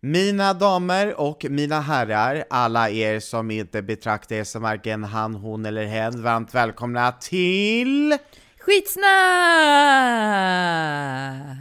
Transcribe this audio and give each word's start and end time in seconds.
Mina 0.00 0.54
damer 0.54 1.20
och 1.20 1.46
mina 1.50 1.80
herrar, 1.80 2.44
alla 2.50 2.90
er 2.90 3.20
som 3.20 3.50
inte 3.50 3.82
betraktar 3.82 4.36
er 4.36 4.44
som 4.44 4.62
varken 4.62 5.04
han, 5.04 5.34
hon 5.34 5.66
eller 5.66 5.84
hen, 5.86 6.22
varmt 6.22 6.54
välkomna 6.54 7.12
till... 7.12 8.16
Skitsnack! 8.60 9.06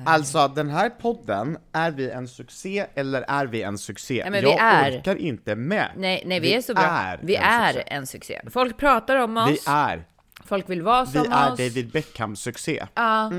Alltså, 0.06 0.48
den 0.48 0.70
här 0.70 0.90
podden, 0.90 1.58
är 1.74 1.92
vi 1.92 2.10
en 2.10 2.28
succé 2.28 2.86
eller 2.96 3.22
är 3.28 3.46
vi 3.46 3.62
en 3.62 3.78
succé? 3.78 4.18
Ja, 4.26 4.30
men 4.30 4.44
vi 4.44 4.50
Jag 4.50 4.60
är. 4.62 5.00
orkar 5.00 5.16
inte 5.16 5.56
med. 5.56 5.92
Nej, 5.98 6.24
nej, 6.26 6.40
vi, 6.40 6.54
är 6.54 6.62
så 6.62 6.74
bra. 6.74 6.84
Är 6.84 7.20
vi 7.24 7.36
en 7.36 7.44
är 7.44 7.74
succé. 7.74 7.84
en 7.88 8.08
succé. 8.08 8.42
Folk 8.52 8.78
pratar 8.78 9.16
om 9.16 9.38
oss, 9.38 9.50
Vi 9.50 9.60
är. 9.68 10.04
Folk 10.48 10.70
vill 10.70 10.82
vara 10.82 11.06
Vi 11.06 11.12
som 11.12 11.32
är 11.32 11.52
oss. 11.52 11.58
David 11.60 11.92
Beckham-succé. 11.92 12.88
Ja, 12.96 13.32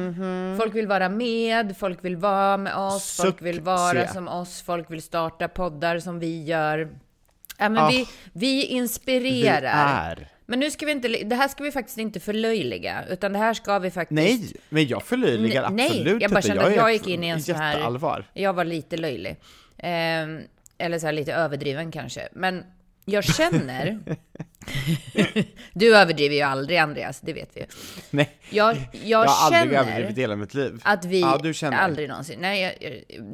Folk 0.60 0.74
vill 0.74 0.86
vara 0.86 1.08
med, 1.08 1.76
folk 1.78 2.04
vill 2.04 2.16
vara 2.16 2.56
med 2.56 2.74
oss, 2.76 3.20
folk 3.22 3.42
vill 3.42 3.60
vara 3.60 3.92
Succé. 4.00 4.12
som 4.14 4.28
oss, 4.28 4.62
folk 4.62 4.90
vill 4.90 5.02
starta 5.02 5.48
poddar 5.48 5.98
som 5.98 6.18
vi 6.18 6.44
gör. 6.44 6.88
Ja, 7.58 7.68
men 7.68 7.84
Ah, 7.84 7.88
vi, 7.88 8.06
vi 8.32 8.64
inspirerar. 8.64 10.14
Vi 10.16 10.22
är. 10.22 10.28
Men 10.46 10.60
nu 10.60 10.70
ska 10.70 10.86
vi 10.86 10.92
inte, 10.92 11.08
det 11.08 11.34
här 11.36 11.48
ska 11.48 11.62
vi 11.64 11.72
faktiskt 11.72 11.98
inte 11.98 12.20
förlöjliga, 12.20 13.04
utan 13.10 13.32
det 13.32 13.38
här 13.38 13.54
ska 13.54 13.78
vi 13.78 13.90
faktiskt... 13.90 14.14
Nej, 14.14 14.52
men 14.68 14.86
jag 14.86 15.02
förlöjligar 15.02 15.70
Nej, 15.70 15.86
absolut 15.90 16.22
jag 16.22 16.30
bara 16.30 16.36
inte. 16.38 16.48
kände 16.48 16.62
att 16.66 16.72
är 16.72 16.76
jag 16.76 16.92
gick 16.92 17.06
in 17.06 17.24
i 17.24 17.28
en 17.28 17.42
sån 17.42 17.54
här... 17.54 18.24
Jag 18.32 18.52
var 18.52 18.64
lite 18.64 18.96
löjlig. 18.96 19.36
Ehm, 19.78 20.40
eller 20.78 20.98
så 20.98 21.06
här 21.06 21.12
lite 21.12 21.34
överdriven 21.34 21.90
kanske. 21.92 22.28
Men 22.32 22.64
jag 23.08 23.24
känner... 23.24 23.98
du 25.72 25.96
överdriver 25.96 26.34
ju 26.36 26.42
aldrig 26.42 26.78
Andreas, 26.78 27.20
det 27.20 27.32
vet 27.32 27.50
vi. 27.56 27.66
Nej, 28.10 28.30
Jag, 28.50 28.76
jag, 28.76 28.80
jag 29.02 29.18
har 29.28 29.56
aldrig 29.56 29.78
överdrivit 29.78 30.18
hela 30.18 30.36
mitt 30.36 30.54
liv. 30.54 30.80
att 30.84 31.04
vi 31.04 31.20
Ja, 31.20 31.38
du 31.42 31.54
känner. 31.54 31.76
aldrig 31.78 32.08
någonsin... 32.08 32.38
Nej, 32.40 32.78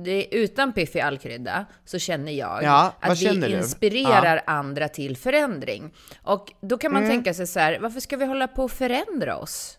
jag, 0.06 0.27
utan 0.30 0.73
piff 0.73 0.96
i 0.96 1.01
all 1.01 1.18
krydda 1.18 1.65
så 1.84 1.98
känner 1.98 2.32
jag 2.32 2.62
Ja, 2.62 2.95
att 3.01 3.20
vi 3.23 3.52
inspirerar 3.56 4.41
andra 4.46 4.88
till 4.88 5.16
förändring. 5.16 5.95
Och 6.23 6.52
då 6.60 6.79
kan 6.79 6.93
man 6.93 7.02
Mm. 7.04 7.15
tänka 7.16 7.35
sig 7.35 7.46
så 7.46 7.60
här, 7.60 7.79
varför 7.79 8.01
ska 8.01 8.16
vi 8.16 8.24
hålla 8.24 8.48
på 8.48 8.65
och 8.65 8.70
förändra 8.73 9.37
oss? 9.37 9.79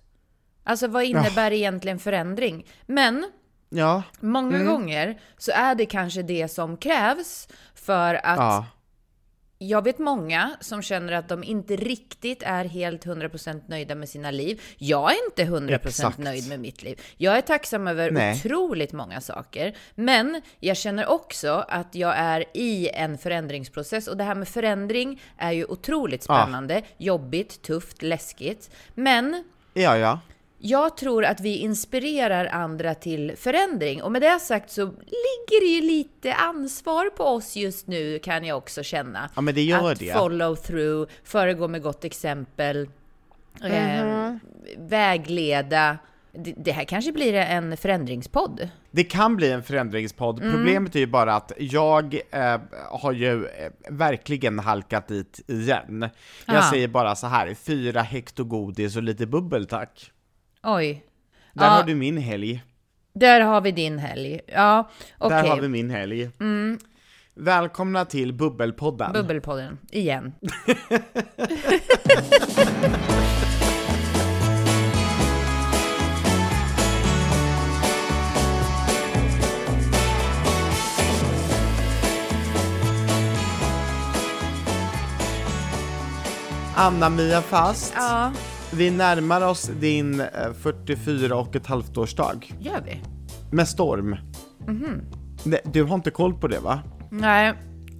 Alltså 0.64 0.88
vad 0.88 1.04
innebär 1.04 1.54
egentligen 1.54 2.00
förändring? 2.00 2.66
Men 2.86 3.26
Ja, 3.70 4.04
Många 4.20 4.56
Mm. 4.56 4.68
gånger 4.68 5.20
så 5.38 5.52
är 5.52 5.76
det 5.76 5.86
kanske 5.86 6.22
det 6.22 6.48
som 6.48 6.78
krävs 6.78 7.48
för 7.76 8.16
att 8.16 8.38
ja. 8.38 8.66
Jag 9.58 9.84
vet 9.84 10.00
många 10.00 10.52
som 10.60 10.82
känner 10.82 11.14
att 11.14 11.30
de 11.30 11.44
inte 11.44 11.76
riktigt 11.76 12.44
är 12.44 12.66
helt 12.66 13.06
100% 13.06 13.62
nöjda 13.68 13.96
med 13.96 14.10
sina 14.10 14.32
liv. 14.32 14.62
Jag 14.78 15.12
är 15.12 15.16
inte 15.26 15.44
100% 15.44 15.88
Exakt. 15.88 16.18
nöjd 16.18 16.50
med 16.50 16.60
mitt 16.60 16.84
liv. 16.84 17.02
Jag 17.18 17.38
är 17.38 17.42
tacksam 17.42 17.88
över 17.88 18.12
Nej. 18.12 18.36
otroligt 18.36 18.94
många 18.94 19.22
saker. 19.22 19.76
Men 19.96 20.42
jag 20.60 20.78
känner 20.78 21.08
också 21.10 21.66
att 21.68 21.96
jag 21.96 22.14
är 22.18 22.46
i 22.54 22.90
en 22.94 23.18
förändringsprocess 23.18 24.08
och 24.08 24.18
det 24.18 24.24
här 24.24 24.36
med 24.36 24.48
förändring 24.48 25.22
är 25.38 25.52
ju 25.52 25.66
otroligt 25.66 26.26
Ja. 26.30 26.42
spännande, 26.42 26.82
jobbigt, 26.98 27.62
tufft, 27.62 28.02
läskigt. 28.02 28.70
Men 28.94 29.44
Ja, 29.74 29.98
ja. 29.98 30.20
Jag 30.68 30.98
tror 30.98 31.26
att 31.26 31.40
vi 31.40 31.58
inspirerar 31.58 32.46
andra 32.46 32.96
till 32.96 33.34
förändring. 33.38 34.04
Och 34.04 34.12
med 34.12 34.22
det 34.22 34.40
sagt 34.40 34.72
så 34.72 34.86
ligger 34.86 35.62
det 35.62 35.66
ju 35.68 35.82
lite 35.82 36.34
ansvar 36.34 37.10
på 37.10 37.24
oss 37.24 37.56
just 37.56 37.88
nu, 37.88 38.20
kan 38.20 38.46
jag 38.46 38.58
också 38.58 38.84
känna. 38.84 39.30
Ja, 39.36 39.42
men 39.42 39.56
det 39.56 39.62
gör 39.62 39.92
att 39.92 40.00
det. 40.00 40.14
follow 40.14 40.56
through, 40.56 41.10
föregå 41.24 41.68
med 41.68 41.82
gott 41.82 42.04
exempel, 42.04 42.90
eh, 43.64 44.06
Mhm. 44.06 44.40
vägleda. 44.78 45.98
Det, 46.38 46.54
det 46.58 46.72
här 46.72 46.84
kanske 46.84 47.12
blir 47.12 47.34
en 47.34 47.78
förändringspodd. 47.78 48.70
Det 48.92 49.04
kan 49.04 49.36
bli 49.36 49.52
en 49.52 49.64
förändringspodd. 49.64 50.40
Mm. 50.40 50.52
Problemet 50.54 50.96
är 50.96 51.00
ju 51.00 51.06
bara 51.08 51.36
att 51.36 51.52
jag 51.58 52.20
eh, 52.32 52.58
har 52.92 53.12
ju 53.12 53.46
eh, 53.46 53.72
verkligen 53.90 54.60
halkat 54.60 55.08
dit 55.08 55.42
igen. 55.48 56.10
Jag 56.46 56.56
Ja. 56.56 56.70
säger 56.72 56.88
bara 56.88 57.16
så 57.16 57.28
här, 57.28 57.54
fyra 57.54 58.02
hekto 58.02 58.44
godis 58.44 58.96
och 58.96 59.04
lite 59.04 59.26
bubbel 59.26 59.66
tack. 59.66 60.12
Oj. 60.66 61.04
Där 61.54 61.66
Ja. 61.66 61.70
har 61.72 61.84
du 61.84 61.96
min 61.96 62.18
helg. 62.18 62.64
Där 63.14 63.42
har 63.42 63.62
vi 63.62 63.72
din 63.72 64.00
helg. 64.00 64.40
Ja, 64.48 64.90
okej. 65.18 65.38
Där 65.38 65.50
har 65.50 65.62
vi 65.62 65.68
min 65.68 65.90
helg. 65.90 66.30
Välkomna 67.36 68.06
till 68.06 68.34
Bubbelpodden. 68.34 69.14
Bubbelpodden, 69.14 69.78
igen. 69.92 70.34
Anna-Mia 86.76 87.42
Fast, 87.42 87.94
Ja, 87.98 88.32
vi 88.76 88.92
närmar 88.92 89.42
oss 89.42 89.64
din 89.80 90.20
eh, 90.20 90.28
44 90.62 91.36
och 91.36 91.56
ett 91.56 91.68
halvt 91.68 91.98
årsdag. 91.98 92.54
gör 92.60 92.82
vi. 92.86 93.02
Med 93.52 93.68
storm. 93.68 94.16
Mhm. 94.68 95.02
Nej, 95.44 95.62
Du 95.64 95.84
har 95.84 95.96
inte 95.96 96.12
koll 96.12 96.34
på 96.34 96.48
det 96.48 96.60
va? 96.60 96.80
Nej. 97.10 97.54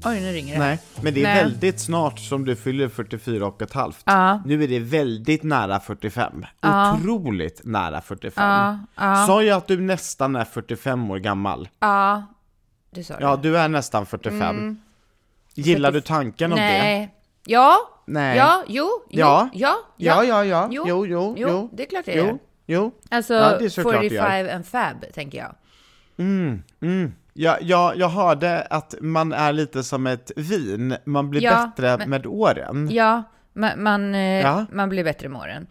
Oj, 0.06 0.22
nu 0.22 0.32
ringer 0.32 0.54
det. 0.54 0.60
Nej, 0.60 0.80
men 1.02 1.14
det 1.14 1.20
är 1.20 1.24
Nej. 1.24 1.44
väldigt 1.44 1.80
snart 1.80 2.20
som 2.20 2.46
du 2.46 2.56
fyller 2.56 2.88
44 2.90 3.48
och 3.48 3.62
ett 3.62 3.74
halvt. 3.74 4.02
Ja. 4.06 4.42
Nu 4.46 4.64
är 4.64 4.68
det 4.68 4.80
väldigt 4.80 5.44
nära 5.44 5.80
45. 5.80 6.46
Ja. 6.62 6.94
Otroligt 6.96 7.62
nära 7.64 8.02
45. 8.02 8.44
Ja, 8.50 8.80
ja. 8.96 9.26
Sa 9.28 9.44
jag 9.44 9.58
att 9.58 9.68
du 9.68 9.82
nästan 9.82 10.36
är 10.36 10.44
45 10.46 11.12
år 11.12 11.18
gammal? 11.18 11.70
Ja, 11.80 12.24
du 12.92 13.04
sa 13.04 13.14
det. 13.18 13.24
Ja, 13.24 13.36
du 13.36 13.58
är 13.58 13.68
nästan 13.68 14.06
45. 14.06 14.80
Gillar 15.54 15.92
du 15.92 16.02
tanken 16.02 16.52
om 16.52 16.58
det? 16.58 16.64
Mm. 16.64 16.82
Nej. 16.86 17.14
Ja. 17.46 17.78
Nej. 18.06 18.38
Ja, 18.38 18.64
jo, 18.68 18.84
jo, 19.10 19.20
Ja. 19.20 19.50
ja, 19.54 19.76
Ja, 19.98 20.24
ja, 20.24 20.46
ja. 20.46 20.68
Jo, 20.72 20.84
Jo, 20.88 21.06
jo, 21.06 21.36
jo, 21.38 21.48
jo. 21.50 21.70
det 21.74 21.84
är 21.84 21.88
klart 21.88 22.06
det 22.06 22.20
är. 22.20 22.28
Jo, 22.28 22.40
jo. 22.66 22.92
Alltså, 23.10 23.34
Ja, 23.34 23.58
det 23.58 23.66
är 23.66 23.70
såklart 23.70 23.94
det 24.02 24.10
45 24.10 24.46
gör. 24.46 24.56
and 24.56 24.66
fab, 24.66 25.06
tänker 25.14 25.38
jag. 25.38 25.56
Ja, 27.38 27.58
ja, 27.62 27.94
jag 27.96 28.10
hörde 28.10 28.62
att 28.70 28.96
man 29.02 29.34
är 29.34 29.54
lite 29.54 29.84
som 29.84 30.08
ett 30.08 30.32
vin, 30.36 30.96
man 31.06 31.30
blir 31.30 31.42
Ja, 31.44 31.72
bättre 31.78 31.98
men- 31.98 32.10
med 32.10 32.26
åren. 32.26 32.88
Ja, 32.92 33.24
man, 33.54 33.84
man, 33.84 34.16
eh, 34.16 34.22
Ja. 34.42 34.66
man 34.72 34.90
blir 34.90 35.04
bättre 35.04 35.30
med 35.30 35.40
åren. 35.42 35.68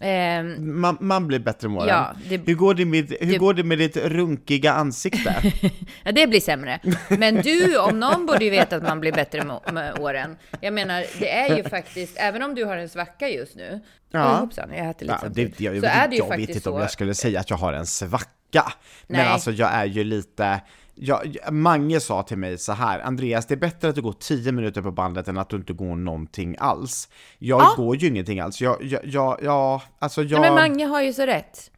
Ehm, 0.00 0.80
Man, 0.80 0.96
man 1.00 1.26
blir 1.26 1.38
bättre 1.38 1.68
med 1.68 1.78
åren. 1.78 1.88
Ja, 1.88 2.14
det- 2.28 2.46
hur 2.46 2.54
går 2.54 2.74
det 2.74 2.84
med, 2.84 3.14
hur 3.20 3.32
det- 3.32 3.38
går 3.38 3.54
det 3.54 3.62
med 3.64 3.78
ditt 3.78 3.96
runkiga 3.96 4.72
ansikte? 4.72 5.36
ja, 6.04 6.12
det 6.12 6.26
blir 6.26 6.40
sämre. 6.40 6.80
Men 7.08 7.34
du, 7.36 7.78
om 7.78 8.00
någon, 8.00 8.26
borde 8.26 8.44
ju 8.44 8.50
veta 8.50 8.76
att 8.76 8.82
man 8.82 9.00
blir 9.00 9.12
bättre 9.12 9.44
med, 9.44 9.60
med 9.72 9.98
åren. 9.98 10.36
Jag 10.60 10.74
menar, 10.74 11.04
det 11.20 11.30
är 11.32 11.56
ju 11.56 11.62
faktiskt, 11.64 12.16
även 12.16 12.42
om 12.42 12.54
du 12.54 12.64
har 12.64 12.76
en 12.76 12.88
svacka 12.88 13.28
just 13.28 13.56
nu. 13.56 13.80
Ja. 14.10 14.34
Oj, 14.34 14.40
hoppsan, 14.40 14.70
jag 14.76 14.90
äter 14.90 15.00
lite 15.00 15.14
Ja, 15.14 15.18
samtidigt. 15.22 15.58
det, 15.58 15.64
jag, 15.64 15.80
så 15.80 15.86
jag, 15.86 15.94
är 15.94 16.08
det 16.08 16.14
ju 16.16 16.18
jag 16.18 16.24
vet 16.28 16.32
faktiskt 16.38 16.56
inte 16.56 16.70
om 16.70 16.80
jag 16.80 16.90
skulle 16.90 17.14
säga 17.14 17.40
att 17.40 17.50
jag 17.50 17.56
har 17.56 17.72
en 17.72 17.86
svacka. 17.86 18.72
Men 19.06 19.20
Nej. 19.20 19.26
alltså 19.26 19.50
jag 19.50 19.72
är 19.74 19.84
ju 19.84 20.04
lite, 20.04 20.60
jag, 20.96 21.36
Mange 21.52 22.00
sa 22.00 22.22
till 22.22 22.36
mig 22.38 22.58
så 22.58 22.72
här, 22.72 23.00
Andreas 23.00 23.46
det 23.46 23.54
är 23.54 23.58
bättre 23.58 23.88
att 23.88 23.94
du 23.94 24.02
går 24.02 24.12
10 24.20 24.52
minuter 24.52 24.82
på 24.82 24.90
bandet 24.90 25.28
än 25.28 25.38
att 25.38 25.48
du 25.48 25.56
inte 25.56 25.72
går 25.72 25.96
någonting 25.96 26.56
alls. 26.58 27.08
Jag 27.38 27.60
Ja. 27.60 27.74
går 27.76 27.96
ju 27.96 28.06
ingenting 28.08 28.40
alls, 28.40 28.60
jag, 28.60 28.76
jag, 28.84 29.00
jag, 29.04 29.38
jag 29.42 29.80
alltså 29.98 30.22
jag... 30.22 30.40
Nej, 30.40 30.50
men 30.50 30.54
Mange 30.62 30.86
har 30.86 31.02
ju 31.02 31.12
så 31.12 31.26
rätt. 31.26 31.70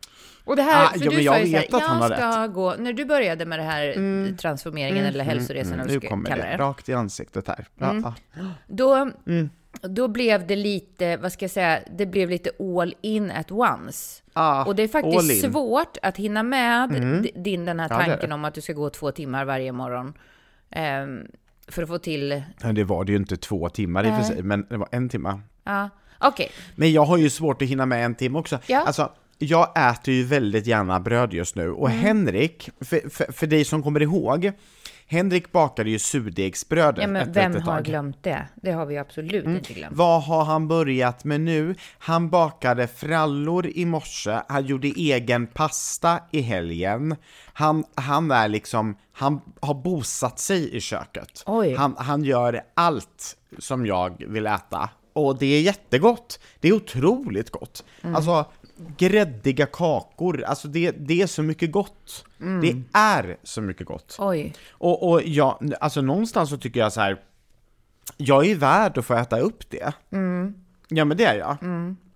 Och 0.45 0.57
det 0.57 0.63
här, 0.63 0.85
Ah, 0.85 0.89
för 0.89 1.05
ja, 1.05 1.11
du 1.11 1.17
sa 1.17 1.23
jag 1.23 1.41
ju 1.45 1.51
så 1.53 1.57
här, 1.57 1.63
vet 1.63 1.75
att 1.75 1.83
han 1.83 2.03
har 2.03 2.11
jag 2.11 2.33
ska 2.33 2.47
gå, 2.47 2.75
när 2.79 2.93
du 2.93 3.05
började 3.05 3.47
med 3.47 3.59
det 3.59 3.63
här 3.63 4.37
transformeringen 4.37 5.05
eller 5.05 5.25
hälsoresan, 5.25 5.73
eller 5.73 5.85
nu 5.85 5.89
vad 5.93 6.01
du 6.03 6.07
ska 6.07 6.09
kommer 6.09 6.31
kalla 6.31 6.45
det, 6.45 6.51
det. 6.51 6.57
rakt 6.57 6.89
i 6.89 6.93
ansiktet 6.95 7.49
här. 7.49 7.67
Ja, 7.79 7.91
Mm. 7.91 8.03
ja. 8.03 8.15
Då, 8.67 9.11
då 9.83 10.09
blev 10.09 10.47
det 10.47 10.57
lite, 10.57 11.17
vad 11.17 11.33
ska 11.33 11.45
jag 11.45 11.51
säga, 11.51 11.81
det 11.97 12.07
blev 12.07 12.31
lite 12.31 12.51
all 12.61 12.95
in 13.01 13.31
at 13.31 13.51
once. 13.53 14.23
Ah, 14.33 14.65
och 14.65 14.75
det 14.77 14.83
är 14.83 14.89
faktiskt 14.89 15.41
svårt 15.53 15.97
att 16.03 16.17
hinna 16.17 16.43
med 16.43 16.91
d- 17.23 17.31
din, 17.35 17.65
den 17.65 17.81
här 17.81 17.89
Ja, 17.91 17.99
tanken 17.99 18.29
det. 18.29 18.35
om 18.35 18.45
att 18.45 18.55
du 18.55 18.61
ska 18.61 18.73
gå 18.73 18.91
två 18.91 19.11
timmar 19.11 19.45
varje 19.45 19.73
morgon. 19.73 20.13
ehm, 20.71 21.21
för 21.69 21.83
att 21.83 21.89
få 21.89 21.99
till, 21.99 22.43
Men 22.63 22.75
det 22.75 22.85
var 22.85 23.05
det 23.05 23.13
ju 23.13 23.19
inte 23.19 23.37
två 23.37 23.69
timmar 23.69 24.05
i 24.07 24.11
och 24.11 24.17
för 24.17 24.23
sig, 24.23 24.43
men 24.43 24.67
det 24.71 24.77
var 24.77 24.89
en 24.93 25.09
timme. 25.09 25.41
ja, 25.65 25.91
okej. 26.19 26.51
Men 26.77 26.93
jag 26.93 27.05
har 27.05 27.17
ju 27.17 27.31
svårt 27.31 27.63
att 27.63 27.69
hinna 27.69 27.87
med 27.87 28.05
en 28.05 28.15
timme 28.15 28.39
också. 28.39 28.59
Ja. 28.67 28.81
Alltså, 28.87 29.13
jag 29.39 29.91
äter 29.91 30.15
ju 30.15 30.25
väldigt 30.25 30.67
gärna 30.67 31.01
bröd 31.01 31.33
just 31.33 31.57
nu, 31.57 31.71
och 31.71 31.91
Mm. 31.91 32.01
Henrik, 32.03 32.71
för, 32.81 33.09
för, 33.11 33.33
för 33.33 33.47
dig 33.47 33.65
som 33.65 33.83
kommer 33.83 34.03
ihåg, 34.03 34.53
Henrik 35.11 35.53
bakade 35.53 35.91
ju 35.91 35.99
surdegsbröd 35.99 36.99
Ja, 37.01 37.07
men 37.07 37.23
ett 37.23 37.37
vem 37.37 37.53
litet 37.53 37.67
har 37.67 37.77
tag. 37.77 37.85
glömt 37.85 38.23
det? 38.23 38.49
Det 38.55 38.73
har 38.73 38.87
vi 38.87 38.99
absolut 38.99 39.45
inte 39.45 39.73
glömt. 39.73 39.97
Vad 39.97 40.23
har 40.23 40.45
han 40.45 40.69
börjat 40.69 41.25
med 41.25 41.41
nu? 41.41 41.75
Han 41.99 42.31
bakade 42.31 42.87
frallor 42.87 43.67
i 43.67 43.85
morse, 43.85 44.41
han 44.49 44.67
gjorde 44.67 44.89
egen 44.89 45.47
pasta 45.47 46.21
i 46.31 46.41
helgen. 46.41 47.17
Han, 47.53 47.85
han 47.95 48.31
är 48.31 48.49
liksom, 48.49 48.97
han 49.13 49.41
har 49.61 49.75
bosatt 49.75 50.39
sig 50.39 50.77
i 50.77 50.81
köket. 50.81 51.43
Oj. 51.47 51.75
Han, 51.75 51.95
han 51.99 52.25
gör 52.25 52.61
allt 52.75 53.37
som 53.59 53.87
jag 53.87 54.25
vill 54.29 54.47
äta 54.47 54.91
Och 55.13 55.39
det 55.39 55.47
är 55.47 55.61
jättegott. 55.61 56.41
Det 56.61 56.69
är 56.69 56.73
otroligt 56.73 57.51
gott. 57.51 57.85
Mm. 58.03 58.17
Alltså, 58.17 58.45
gräddiga 58.97 59.67
kakor, 59.67 60.43
alltså 60.45 60.69
det, 60.69 60.91
det 60.91 61.23
är 61.23 61.27
så 61.27 61.43
mycket 61.43 61.73
gott. 61.73 62.25
Mm. 62.41 62.61
Det 62.61 62.99
är 62.99 63.37
så 63.43 63.61
mycket 63.61 63.87
gott. 63.87 64.17
Oj. 64.19 64.55
Och, 64.71 65.09
och 65.11 65.23
ja, 65.25 65.61
alltså 65.81 66.01
någonstans 66.01 66.51
så 66.51 66.57
tycker 66.59 66.81
jag 66.81 66.93
så 66.93 67.01
här. 67.01 67.21
jag 68.17 68.47
är 68.47 68.55
värd 68.55 68.99
att 68.99 69.05
få 69.07 69.15
äta 69.15 69.39
upp 69.41 69.71
det. 69.71 69.93
Ja 70.89 71.05
men 71.05 71.17
det 71.17 71.25
är 71.25 71.35
jag. 71.39 71.57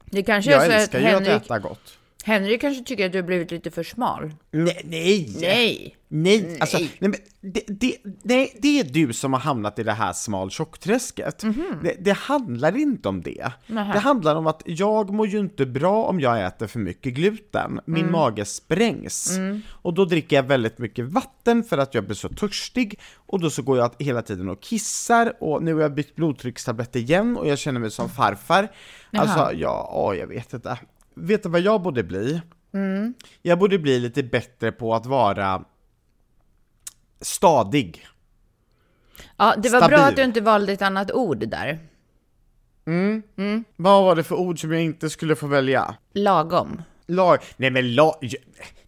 Det 0.04 0.22
kanske 0.22 0.50
Jag 0.50 0.66
är 0.66 0.66
så 0.66 0.72
att 0.72 0.80
älskar 0.80 0.98
ju 0.98 1.06
att 1.06 1.12
Mm. 1.12 1.24
Henrik, 1.24 1.44
äta 1.44 1.58
gott. 1.58 1.98
Henrik 2.24 2.60
kanske 2.60 2.84
tycker 2.84 3.06
att 3.06 3.12
du 3.12 3.18
har 3.18 3.26
blivit 3.26 3.50
lite 3.50 3.70
för 3.70 3.82
smal. 3.82 4.32
Nej! 4.50 4.82
Nej! 4.84 5.28
Nej! 5.40 5.96
Nej, 6.14 6.56
alltså, 6.60 6.78
nej, 6.78 6.90
men 6.98 7.14
det, 7.40 7.64
det, 7.66 7.96
nej, 8.22 8.56
det 8.62 8.80
är 8.80 8.84
du 8.84 9.12
som 9.12 9.32
har 9.32 9.40
hamnat 9.40 9.78
i 9.78 9.82
det 9.82 9.92
här 9.92 10.12
smal 10.12 10.50
tjockträsket. 10.50 11.44
Det, 11.82 11.96
det 12.00 12.12
handlar 12.12 12.76
inte 12.76 13.08
om 13.08 13.22
det. 13.22 13.52
Nähä. 13.66 13.92
Det 13.92 13.98
handlar 13.98 14.36
om 14.36 14.46
att 14.46 14.62
jag 14.66 15.10
mår 15.10 15.26
ju 15.26 15.38
inte 15.38 15.66
bra 15.66 16.04
om 16.04 16.20
jag 16.20 16.44
äter 16.44 16.66
för 16.66 16.78
mycket 16.78 17.14
gluten. 17.14 17.80
Min 17.84 18.10
mage 18.10 18.44
sprängs. 18.44 19.38
Och 19.68 19.94
då 19.94 20.04
dricker 20.04 20.36
jag 20.36 20.42
väldigt 20.42 20.78
mycket 20.78 21.04
vatten 21.04 21.64
för 21.64 21.78
att 21.78 21.94
jag 21.94 22.04
blir 22.04 22.16
så 22.16 22.28
törstig. 22.28 23.00
Och 23.16 23.40
då 23.40 23.50
så 23.50 23.62
går 23.62 23.78
jag 23.78 23.90
hela 23.98 24.22
tiden 24.22 24.48
och 24.48 24.60
kissar 24.60 25.32
och 25.40 25.62
nu 25.62 25.74
har 25.74 25.80
jag 25.80 25.94
bytt 25.94 26.16
blodtryckstabletter 26.16 27.00
igen 27.00 27.36
och 27.36 27.48
jag 27.48 27.58
känner 27.58 27.80
mig 27.80 27.90
som 27.90 28.08
farfar. 28.08 28.68
Alltså, 29.12 29.52
ja, 29.54 29.90
åh, 29.94 30.16
jag 30.16 30.26
vet 30.26 30.52
inte. 30.52 30.78
Vet 31.14 31.42
du 31.42 31.48
vad 31.48 31.60
jag 31.60 31.82
borde 31.82 32.02
bli? 32.02 32.40
Jag 33.42 33.58
borde 33.58 33.78
bli 33.78 33.98
lite 34.00 34.22
bättre 34.22 34.72
på 34.72 34.94
att 34.94 35.06
vara 35.06 35.64
stadig. 37.20 38.06
Ja, 39.36 39.54
det 39.58 39.68
var 39.68 39.78
Stabil. 39.80 39.96
bra 39.96 40.06
att 40.06 40.16
du 40.16 40.22
inte 40.22 40.40
valde 40.40 40.72
ett 40.72 40.82
annat 40.82 41.12
ord 41.12 41.48
där. 41.48 41.78
Vad 43.76 44.04
var 44.04 44.16
det 44.16 44.24
för 44.24 44.34
ord 44.34 44.60
som 44.60 44.72
jag 44.72 44.82
inte 44.82 45.10
skulle 45.10 45.36
få 45.36 45.46
välja? 45.46 45.94
Lagom. 46.12 46.82
Lag... 47.06 47.38
Nej 47.56 47.70
men 47.70 47.94
lag... 47.94 48.14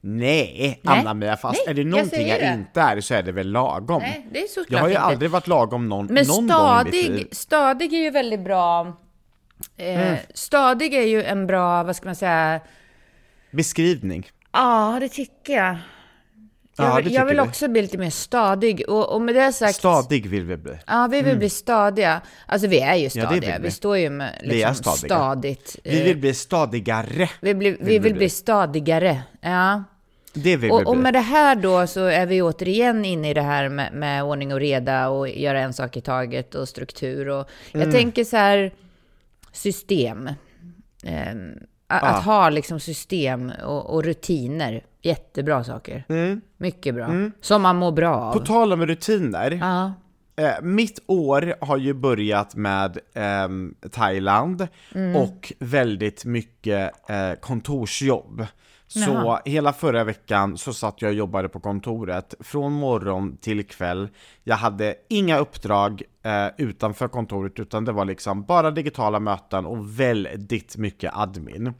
Nej, 0.00 0.80
Anna-Mia, 0.84 1.36
fast 1.36 1.62
Nej, 1.66 1.70
är 1.70 1.74
det 1.74 1.80
jag 1.82 1.90
någonting 1.90 2.28
jag, 2.28 2.40
det. 2.40 2.52
inte 2.52 2.80
är 2.80 3.00
så 3.00 3.14
är 3.14 3.22
det 3.22 3.32
väl 3.32 3.50
lagom. 3.50 4.02
Nej, 4.02 4.26
det 4.32 4.42
är 4.42 4.48
såklart 4.48 4.70
jag 4.70 4.78
har 4.80 4.88
ju 4.88 4.94
inte. 4.94 5.02
aldrig 5.04 5.30
varit 5.30 5.46
lagom 5.46 5.88
någon, 5.88 6.06
Men 6.06 6.26
någon 6.26 6.46
gång 6.48 6.80
i 6.80 6.84
mitt 6.84 6.94
liv. 6.94 7.08
stadig, 7.10 7.36
stadig 7.36 7.92
är 7.92 7.98
ju 7.98 8.10
väldigt 8.10 8.40
bra. 8.44 8.96
Eh, 9.76 10.00
Mm. 10.06 10.16
Stadig 10.34 10.94
är 10.94 11.02
ju 11.02 11.22
en 11.22 11.46
bra, 11.46 11.82
vad 11.82 11.96
ska 11.96 12.06
man 12.06 12.14
säga? 12.16 12.60
Beskrivning. 13.50 14.26
Ja, 14.52 14.96
det 15.00 15.08
tycker 15.08 15.52
jag. 15.52 15.76
Jag, 16.76 16.86
Ja, 16.86 17.00
jag 17.00 17.26
vill 17.26 17.36
vi. 17.36 17.42
också 17.42 17.68
bli 17.68 17.82
lite 17.82 17.98
mer 17.98 18.10
stadig. 18.10 18.84
Och, 18.88 19.12
och 19.14 19.20
med 19.22 19.34
det 19.34 19.52
sagt... 19.52 19.74
Stadig 19.74 20.26
vill 20.26 20.44
vi 20.44 20.56
bli. 20.56 20.72
Ja, 20.86 21.08
vi 21.10 21.22
vill 21.22 21.38
bli 21.38 21.50
stadiga. 21.50 22.20
Alltså 22.46 22.68
vi 22.68 22.80
är 22.80 22.94
ju 22.94 23.10
stadiga. 23.10 23.30
vill 23.30 23.40
vi. 23.62 23.68
vi. 23.68 23.70
står 23.70 23.98
ju 23.98 24.10
med 24.10 24.38
Vi 24.42 24.48
liksom, 24.48 24.74
stadiga. 24.74 25.06
stadigt. 25.16 25.76
Vi 25.84 25.98
eh, 26.00 26.04
vill 26.04 26.16
bli 26.18 26.34
stadigare. 26.34 27.30
vi, 27.40 27.54
blir, 27.54 27.76
vi 27.80 27.98
vill 27.98 28.14
bli 28.14 28.28
stadigare. 28.28 29.22
Ja. 29.40 29.84
Det 30.32 30.56
vill 30.56 30.58
vi 30.58 30.70
Och, 30.70 30.86
och 30.86 30.94
bli. 30.94 31.02
med 31.02 31.12
det 31.14 31.20
här 31.20 31.54
då 31.56 31.86
så 31.86 32.04
är 32.04 32.26
vi 32.26 32.42
återigen 32.42 33.04
inne 33.04 33.30
i 33.30 33.34
det 33.34 33.42
här 33.42 33.68
med, 33.68 33.92
med 33.92 34.24
ordning 34.24 34.52
och 34.52 34.60
reda 34.60 35.08
och 35.08 35.28
göra 35.28 35.60
en 35.60 35.72
sak 35.72 35.96
i 35.96 36.00
taget 36.00 36.54
och 36.54 36.68
struktur. 36.68 37.28
Och 37.28 37.48
jag 37.72 37.82
Mm. 37.82 37.94
tänker 37.94 38.24
så 38.24 38.36
här, 38.36 38.72
system. 39.54 40.28
Ehm, 41.04 41.52
a- 41.88 41.98
Ah. 42.02 42.06
Att 42.08 42.24
ha 42.24 42.48
liksom 42.50 42.80
system 42.80 43.52
och, 43.64 43.94
och 43.94 44.04
rutiner. 44.04 44.84
Jättebra 45.02 45.64
saker. 45.64 46.04
Mm. 46.08 46.40
Mycket 46.56 46.94
bra. 46.94 47.10
Som 47.40 47.62
man 47.62 47.76
mår 47.76 47.92
bra 47.92 48.16
av. 48.16 48.32
På 48.32 48.38
tal 48.40 48.72
om 48.72 48.86
rutiner. 48.86 49.50
ja. 49.60 49.92
Eh, 50.36 50.62
mitt 50.62 50.98
år 51.06 51.54
har 51.60 51.76
ju 51.76 51.94
börjat 51.94 52.54
med 52.54 52.98
ehm, 53.14 53.74
Thailand 53.90 54.68
Mm. 54.94 55.16
och 55.16 55.52
väldigt 55.58 56.24
mycket 56.24 57.10
eh, 57.10 57.32
kontorsjobb. 57.40 58.46
Så 58.94 59.10
Jaha. 59.10 59.40
hela 59.44 59.72
förra 59.72 60.04
veckan 60.04 60.58
så 60.58 60.72
satt 60.72 61.02
jag 61.02 61.08
och 61.08 61.14
jobbade 61.14 61.48
på 61.48 61.60
kontoret 61.60 62.34
från 62.40 62.72
morgon 62.72 63.36
till 63.36 63.66
kväll. 63.66 64.08
Jag 64.42 64.56
hade 64.56 64.94
inga 65.08 65.38
uppdrag 65.38 66.02
eh, 66.22 66.46
utanför 66.58 67.08
kontoret 67.08 67.60
utan 67.60 67.84
det 67.84 67.92
var 67.92 68.04
liksom 68.04 68.44
bara 68.44 68.70
digitala 68.70 69.20
möten 69.20 69.66
och 69.66 70.00
väldigt 70.00 70.76
mycket 70.76 71.12
admin. 71.14 71.72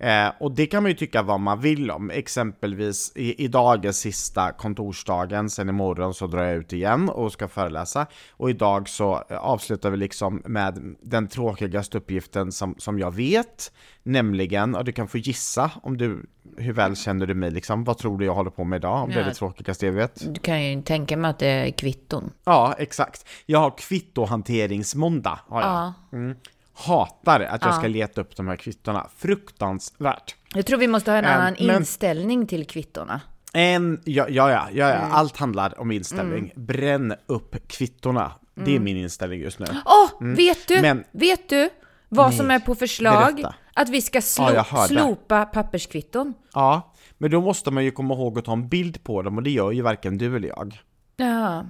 Eh, 0.00 0.32
och 0.40 0.52
det 0.52 0.66
kan 0.66 0.82
man 0.82 0.90
ju 0.90 0.96
tycka 0.96 1.22
vad 1.22 1.40
man 1.40 1.60
vill 1.60 1.90
om. 1.90 2.10
Exempelvis 2.10 3.12
i, 3.14 3.44
idag 3.44 3.84
är 3.84 3.92
sista 3.92 4.52
kontorsdagen, 4.52 5.50
sen 5.50 5.68
imorgon 5.68 6.14
så 6.14 6.26
drar 6.26 6.42
jag 6.42 6.56
ut 6.56 6.72
igen 6.72 7.08
och 7.08 7.32
ska 7.32 7.48
föreläsa. 7.48 8.06
Och 8.30 8.50
idag 8.50 8.88
så 8.88 9.24
eh, 9.30 9.36
avslutar 9.38 9.90
vi 9.90 9.96
liksom 9.96 10.42
med 10.44 10.96
den 11.02 11.28
tråkigaste 11.28 11.98
uppgiften 11.98 12.52
som, 12.52 12.74
som 12.78 12.98
jag 12.98 13.14
vet. 13.14 13.72
Nämligen, 14.02 14.74
och 14.74 14.84
du 14.84 14.92
kan 14.92 15.08
få 15.08 15.18
gissa 15.18 15.70
om 15.82 15.96
du, 15.96 16.26
hur 16.56 16.72
väl 16.72 16.96
känner 16.96 17.26
du 17.26 17.34
mig 17.34 17.50
liksom? 17.50 17.84
Vad 17.84 17.98
tror 17.98 18.18
du 18.18 18.24
jag 18.24 18.34
håller 18.34 18.50
på 18.50 18.64
med 18.64 18.76
idag? 18.76 19.02
Om 19.02 19.08
det 19.10 19.14
är 19.16 19.20
Ja. 19.20 19.24
det 19.28 19.34
tråkigaste 19.34 19.86
jag 19.86 19.92
vet? 19.92 20.34
Du 20.34 20.40
kan 20.40 20.64
ju 20.64 20.82
tänka 20.82 21.16
mig 21.16 21.30
att 21.30 21.38
det 21.38 21.46
är 21.48 21.70
kvitton. 21.70 22.30
Ja, 22.44 22.74
exakt. 22.78 23.24
Jag 23.46 23.58
har 23.58 23.78
kvittohanteringsmåndag. 23.78 25.40
Har 25.48 25.60
jag. 25.60 25.70
Ja. 25.70 25.92
Mm. 26.12 26.36
Hatar 26.86 27.40
att 27.40 27.62
jag 27.62 27.70
Ja. 27.70 27.78
ska 27.78 27.86
leta 27.88 28.20
upp 28.20 28.36
de 28.36 28.48
här 28.48 28.56
kvittona. 28.56 29.06
Fruktansvärt. 29.16 30.36
Jag 30.54 30.66
tror 30.66 30.78
vi 30.78 30.88
måste 30.88 31.10
ha 31.10 31.18
en 31.18 31.24
Ähm, 31.24 31.30
annan 31.40 31.56
men- 31.60 31.76
inställning 31.76 32.46
till 32.46 32.66
kvittorna. 32.66 33.20
En, 33.52 34.00
ja, 34.04 34.26
ja, 34.28 34.50
ja, 34.50 34.68
ja. 34.72 34.90
Mm. 34.92 35.12
allt 35.12 35.36
handlar 35.36 35.80
om 35.80 35.90
inställning. 35.90 36.52
Bränn 36.56 37.14
upp 37.26 37.68
kvittorna. 37.68 38.32
Det 38.54 38.76
är 38.76 38.80
min 38.80 38.96
inställning 38.96 39.40
just 39.40 39.58
nu. 39.58 39.66
Åh, 39.86 40.28
vet 40.34 40.68
du? 40.68 40.80
Men- 40.82 41.04
vet 41.12 41.48
du 41.48 41.70
vad 42.08 42.28
Nej, 42.28 42.38
som 42.38 42.50
är 42.50 42.58
på 42.60 42.74
förslag? 42.74 43.34
berätta. 43.34 43.54
Att 43.74 43.88
vi 43.88 44.02
ska 44.02 44.18
slo- 44.20 44.64
Ja, 44.72 44.86
slopa 44.88 45.44
papperskvitton. 45.44 46.34
Ja, 46.54 46.94
men 47.18 47.30
då 47.30 47.40
måste 47.40 47.70
man 47.70 47.84
ju 47.84 47.90
komma 47.90 48.14
ihåg 48.14 48.38
att 48.38 48.44
ta 48.44 48.52
en 48.52 48.68
bild 48.68 49.04
på 49.04 49.22
dem 49.22 49.36
och 49.36 49.42
det 49.42 49.50
gör 49.50 49.70
ju 49.72 49.82
varken 49.82 50.18
du 50.18 50.36
eller 50.36 50.48
jag. 50.48 50.78
Ja. 51.16 51.64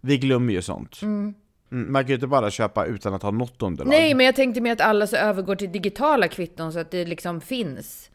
Vi 0.00 0.18
glömmer 0.18 0.52
ju 0.52 0.62
sånt. 0.62 1.02
Mm, 1.02 1.34
man 1.74 2.02
kan 2.02 2.08
ju 2.08 2.14
inte 2.14 2.26
bara 2.26 2.50
köpa 2.50 2.86
utan 2.86 3.14
att 3.14 3.22
ha 3.22 3.30
något 3.30 3.62
underlag. 3.62 3.90
Nej, 3.90 4.14
men 4.14 4.26
jag 4.26 4.36
tänkte 4.36 4.60
mig 4.60 4.72
att 4.72 4.80
alla 4.80 5.06
så 5.06 5.16
övergår 5.16 5.56
till 5.56 5.72
digitala 5.72 6.28
kvitton 6.28 6.72
så 6.72 6.78
att 6.78 6.90
det 6.90 7.04
liksom 7.04 7.40
finns 7.40 8.10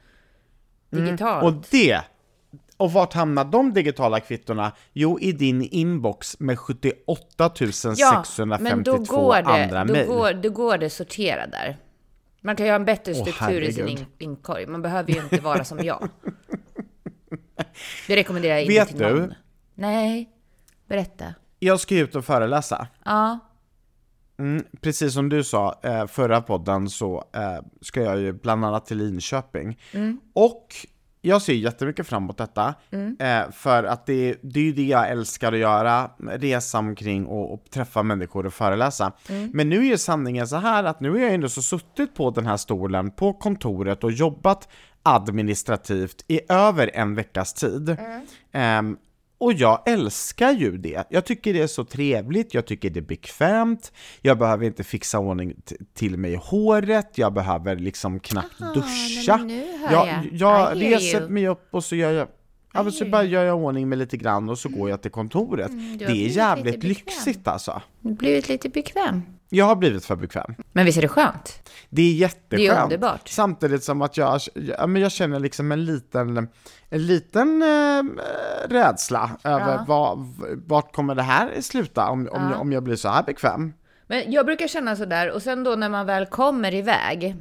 digitalt. 0.89 1.43
Och 1.43 1.53
det, 1.71 2.01
och 2.77 2.91
vart 2.91 3.13
hamnar 3.13 3.45
de 3.45 3.73
digitala 3.73 4.19
kvittona? 4.19 4.71
Jo, 4.93 5.19
i 5.19 5.31
din 5.31 5.61
inbox 5.61 6.39
med 6.39 6.59
78 6.59 7.51
652 7.55 8.63
men 8.63 8.83
då 8.83 8.97
går 8.97 9.35
andra 9.35 9.83
det, 9.83 9.87
då 9.87 9.93
mejl. 9.93 10.07
går, 10.07 10.33
då 10.33 10.49
går 10.49 10.77
det 10.77 10.89
sortera 10.89 11.47
där. 11.47 11.77
Man 12.41 12.55
kan 12.55 12.65
ju 12.65 12.71
ha 12.71 12.75
en 12.75 12.85
bättre 12.85 13.15
struktur 13.15 13.61
i 13.61 13.73
sin 13.73 13.87
in, 13.87 14.05
inkorg. 14.17 14.65
Man 14.67 14.81
behöver 14.81 15.11
ju 15.11 15.19
inte 15.19 15.41
vara 15.41 15.63
som 15.63 15.79
jag. 15.79 16.09
Det 18.07 18.15
rekommenderar 18.15 18.53
jag 18.53 18.63
inte 18.63 18.73
Vet 18.73 18.87
till 18.87 18.97
du? 18.97 19.19
någon. 19.19 19.33
Nej, 19.75 20.29
berätta. 20.87 21.33
Jag 21.59 21.79
ska 21.79 21.95
ut 21.95 22.15
och 22.15 22.25
föreläsa. 22.25 22.87
Ja, 23.05 23.39
Mm, 24.39 24.63
precis 24.81 25.13
som 25.13 25.29
du 25.29 25.43
sa 25.43 25.79
eh, 25.83 26.07
förra 26.07 26.41
podden 26.41 26.89
så 26.89 27.23
eh, 27.35 27.65
ska 27.81 28.01
jag 28.01 28.19
ju 28.19 28.33
bland 28.33 28.65
annat 28.65 28.85
till 28.85 28.97
Linköping. 28.97 29.79
Och 30.33 30.75
jag 31.21 31.41
ser 31.41 31.53
jättemycket 31.53 32.07
fram 32.07 32.23
emot 32.23 32.37
detta, 32.37 32.73
eh, 33.19 33.51
för 33.51 33.83
att 33.83 34.05
det, 34.05 34.35
det 34.41 34.59
är 34.59 34.63
ju 34.63 34.73
det 34.73 34.83
jag 34.83 35.09
älskar 35.09 35.53
att 35.53 35.59
göra, 35.59 36.11
resa 36.17 36.79
omkring 36.79 37.25
och, 37.25 37.53
och 37.53 37.63
träffa 37.71 38.03
människor 38.03 38.45
och 38.45 38.53
föreläsa. 38.53 39.11
Men 39.53 39.69
nu 39.69 39.77
är 39.77 39.83
ju 39.83 39.97
sanningen 39.97 40.47
så 40.47 40.55
här 40.55 40.83
att 40.83 40.99
nu 40.99 41.09
har 41.09 41.17
jag 41.17 41.33
ändå 41.33 41.49
så 41.49 41.61
suttit 41.61 42.15
på 42.15 42.31
den 42.31 42.45
här 42.45 42.57
stolen 42.57 43.11
på 43.11 43.33
kontoret 43.33 44.03
och 44.03 44.11
jobbat 44.11 44.69
administrativt 45.03 46.25
i 46.27 46.41
över 46.49 46.91
en 46.93 47.15
veckas 47.15 47.53
tid. 47.53 47.97
Ehm, 48.51 48.97
och 49.39 49.53
jag 49.53 49.83
älskar 49.85 50.51
ju 50.51 50.77
det. 50.77 51.03
Jag 51.09 51.25
tycker 51.25 51.53
det 51.53 51.61
är 51.61 51.67
så 51.67 51.85
trevligt, 51.85 52.53
jag 52.53 52.65
tycker 52.65 52.89
det 52.89 52.99
är 52.99 53.01
bekvämt, 53.01 53.91
jag 54.21 54.37
behöver 54.37 54.65
inte 54.65 54.83
fixa 54.83 55.19
ordning 55.19 55.53
till 55.93 56.17
mig 56.17 56.31
i 56.31 56.35
håret, 56.35 57.17
jag 57.17 57.33
behöver 57.33 57.75
liksom 57.75 58.19
knappt 58.19 58.59
duscha. 58.59 59.37
nu 59.37 59.77
hör 59.77 59.91
jag 59.91 60.07
jag. 60.07 60.25
jag 60.31 60.81
reser 60.81 61.29
mig 61.29 61.47
upp 61.47 61.67
och 61.71 61.83
så 61.83 61.95
gör 61.95 62.11
jag 62.11 62.27
Ja, 62.73 62.83
men 62.83 62.91
så 62.91 63.05
bara 63.05 63.23
gör 63.23 63.43
jag 63.43 63.57
ordning 63.57 63.89
mig 63.89 63.97
lite 63.97 64.17
grann 64.17 64.49
och 64.49 64.59
så 64.59 64.69
går 64.69 64.89
jag 64.89 65.01
till 65.01 65.11
kontoret. 65.11 65.69
Mm, 65.69 65.97
det 65.97 66.05
är 66.05 66.13
jävligt 66.27 66.83
lyxigt 66.83 67.47
alltså. 67.47 67.81
du 68.01 68.09
har 68.09 68.15
blivit 68.15 68.49
lite 68.49 68.69
bekväm. 68.69 69.21
Jag 69.49 69.65
har 69.65 69.75
blivit 69.75 70.05
för 70.05 70.15
bekväm. 70.15 70.55
Men 70.71 70.85
visst 70.85 70.97
är 70.97 71.01
det 71.01 71.07
skönt? 71.07 71.69
Det 71.89 72.01
är 72.01 72.13
jätteskönt. 72.13 72.49
Det 72.49 72.67
är 72.67 72.83
underbart. 72.83 73.27
Samtidigt 73.27 73.83
som 73.83 74.01
att 74.01 74.17
jag, 74.17 74.39
ja, 74.53 74.87
men 74.87 75.01
jag 75.01 75.11
känner 75.11 75.39
liksom 75.39 75.71
en 75.71 75.85
liten, 75.85 76.47
en 76.89 77.05
liten 77.07 77.61
eh, 77.61 78.03
rädsla 78.69 79.31
över 79.43 79.71
Ja. 79.73 79.85
vad, 79.87 80.33
vart 80.67 80.93
kommer 80.93 81.15
det 81.15 81.21
här 81.23 81.61
sluta 81.61 82.09
om, 82.09 82.19
om, 82.19 82.27
Ja. 82.43 82.51
jag, 82.51 82.61
om 82.61 82.71
jag 82.71 82.83
blir 82.83 82.95
så 82.95 83.09
här 83.09 83.23
bekväm. 83.23 83.73
Men 84.07 84.31
jag 84.31 84.45
brukar 84.45 84.67
känna 84.67 84.95
sådär, 84.95 85.31
och 85.31 85.41
sen 85.41 85.63
då 85.63 85.75
när 85.75 85.89
man 85.89 86.05
väl 86.05 86.25
kommer 86.25 86.73
iväg, 86.73 87.35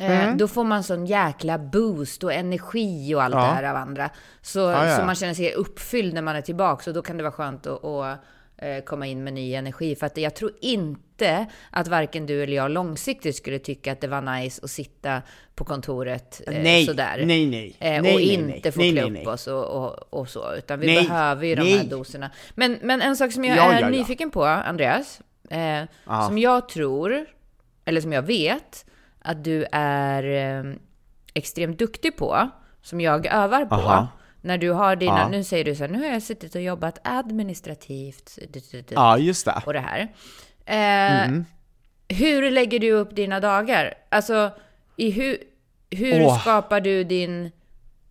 Mm. 0.00 0.38
då 0.38 0.48
får 0.48 0.64
man 0.64 0.82
sån 0.82 1.06
jäkla 1.06 1.58
boost 1.58 2.24
och 2.24 2.32
energi 2.32 3.14
och 3.14 3.22
allt 3.22 3.34
Ja. 3.34 3.40
det 3.40 3.46
här 3.46 3.62
av 3.62 3.76
andra. 3.76 4.10
Så, 4.42 4.58
Ja, 4.58 4.86
ja. 4.86 4.96
så 4.96 5.04
man 5.04 5.14
känner 5.14 5.34
sig 5.34 5.52
uppfylld 5.54 6.14
när 6.14 6.22
man 6.22 6.36
är 6.36 6.40
tillbaka, 6.42 6.90
och 6.90 6.94
då 6.94 7.02
kan 7.02 7.16
det 7.16 7.22
vara 7.22 7.32
skönt 7.32 7.66
att, 7.66 7.84
att 7.84 8.18
eh, 8.58 8.84
komma 8.84 9.06
in 9.06 9.24
med 9.24 9.32
ny 9.32 9.54
energi. 9.54 9.96
För 9.96 10.06
att 10.06 10.16
jag 10.16 10.34
tror 10.34 10.52
inte 10.60 11.46
att 11.70 11.88
varken 11.88 12.26
du 12.26 12.42
eller 12.42 12.56
jag 12.56 12.70
långsiktigt 12.70 13.36
skulle 13.36 13.58
tycka 13.58 13.92
att 13.92 14.00
det 14.00 14.08
var 14.08 14.20
nice 14.20 14.60
att 14.64 14.70
sitta 14.70 15.22
på 15.54 15.64
kontoret 15.64 16.40
eh, 16.46 16.62
nej, 16.62 16.86
sådär. 16.86 17.22
Nej, 17.26 17.46
nej. 17.46 17.76
Eh, 17.80 17.96
och 17.98 18.02
nej, 18.02 18.32
inte 18.34 18.72
få 18.72 18.80
klä 18.80 19.02
upp 19.20 19.26
oss 19.26 19.46
och, 19.46 19.64
och, 19.84 20.14
och 20.20 20.28
så. 20.28 20.54
Utan 20.54 20.80
vi 20.80 20.86
behöver 20.86 21.46
ju 21.46 21.54
de 21.54 21.62
här 21.62 21.84
doserna. 21.84 22.30
Men, 22.54 22.78
men 22.82 23.02
en 23.02 23.16
sak 23.16 23.32
som 23.32 23.44
jag 23.44 23.56
Ja, 23.56 23.72
är 23.72 23.80
ja, 23.80 23.88
nyfiken 23.88 24.30
på, 24.30 24.44
Andreas. 24.44 25.20
Eh. 25.50 25.82
Som 26.26 26.38
jag 26.38 26.68
tror, 26.68 27.26
eller 27.84 28.00
som 28.00 28.12
jag 28.12 28.22
vet, 28.22 28.86
att 29.26 29.44
du 29.44 29.66
är 29.72 30.22
eh, 30.58 30.72
extremt 31.34 31.78
duktig 31.78 32.16
på. 32.16 32.50
Som 32.82 33.00
jag 33.00 33.26
övar 33.26 33.64
på. 33.64 33.74
Aha. 33.74 34.08
När 34.40 34.58
du 34.58 34.70
har 34.70 34.96
dina, 34.96 35.18
Ja. 35.18 35.28
nu 35.28 35.44
säger 35.44 35.64
du 35.64 35.74
så 35.74 35.82
här, 35.84 35.90
nu 35.90 35.98
har 35.98 36.06
jag 36.12 36.22
suttit 36.22 36.54
och 36.54 36.60
jobbat 36.62 36.98
administrativt. 37.04 38.38
du, 38.52 38.60
du, 38.72 38.80
du, 38.82 38.94
Ja, 38.94 39.18
just 39.18 39.44
det. 39.44 39.62
och 39.66 39.72
det 39.72 39.80
här. 39.80 40.00
Eh, 40.66 41.26
Mm. 41.28 41.44
Hur 42.08 42.50
lägger 42.50 42.78
du 42.78 42.92
upp 42.92 43.16
dina 43.16 43.40
dagar? 43.40 43.94
Alltså, 44.08 44.50
i 44.96 45.10
hur, 45.10 45.38
hur 45.90 46.22
Åh. 46.24 46.40
skapar 46.40 46.80
du 46.80 47.04
din... 47.04 47.50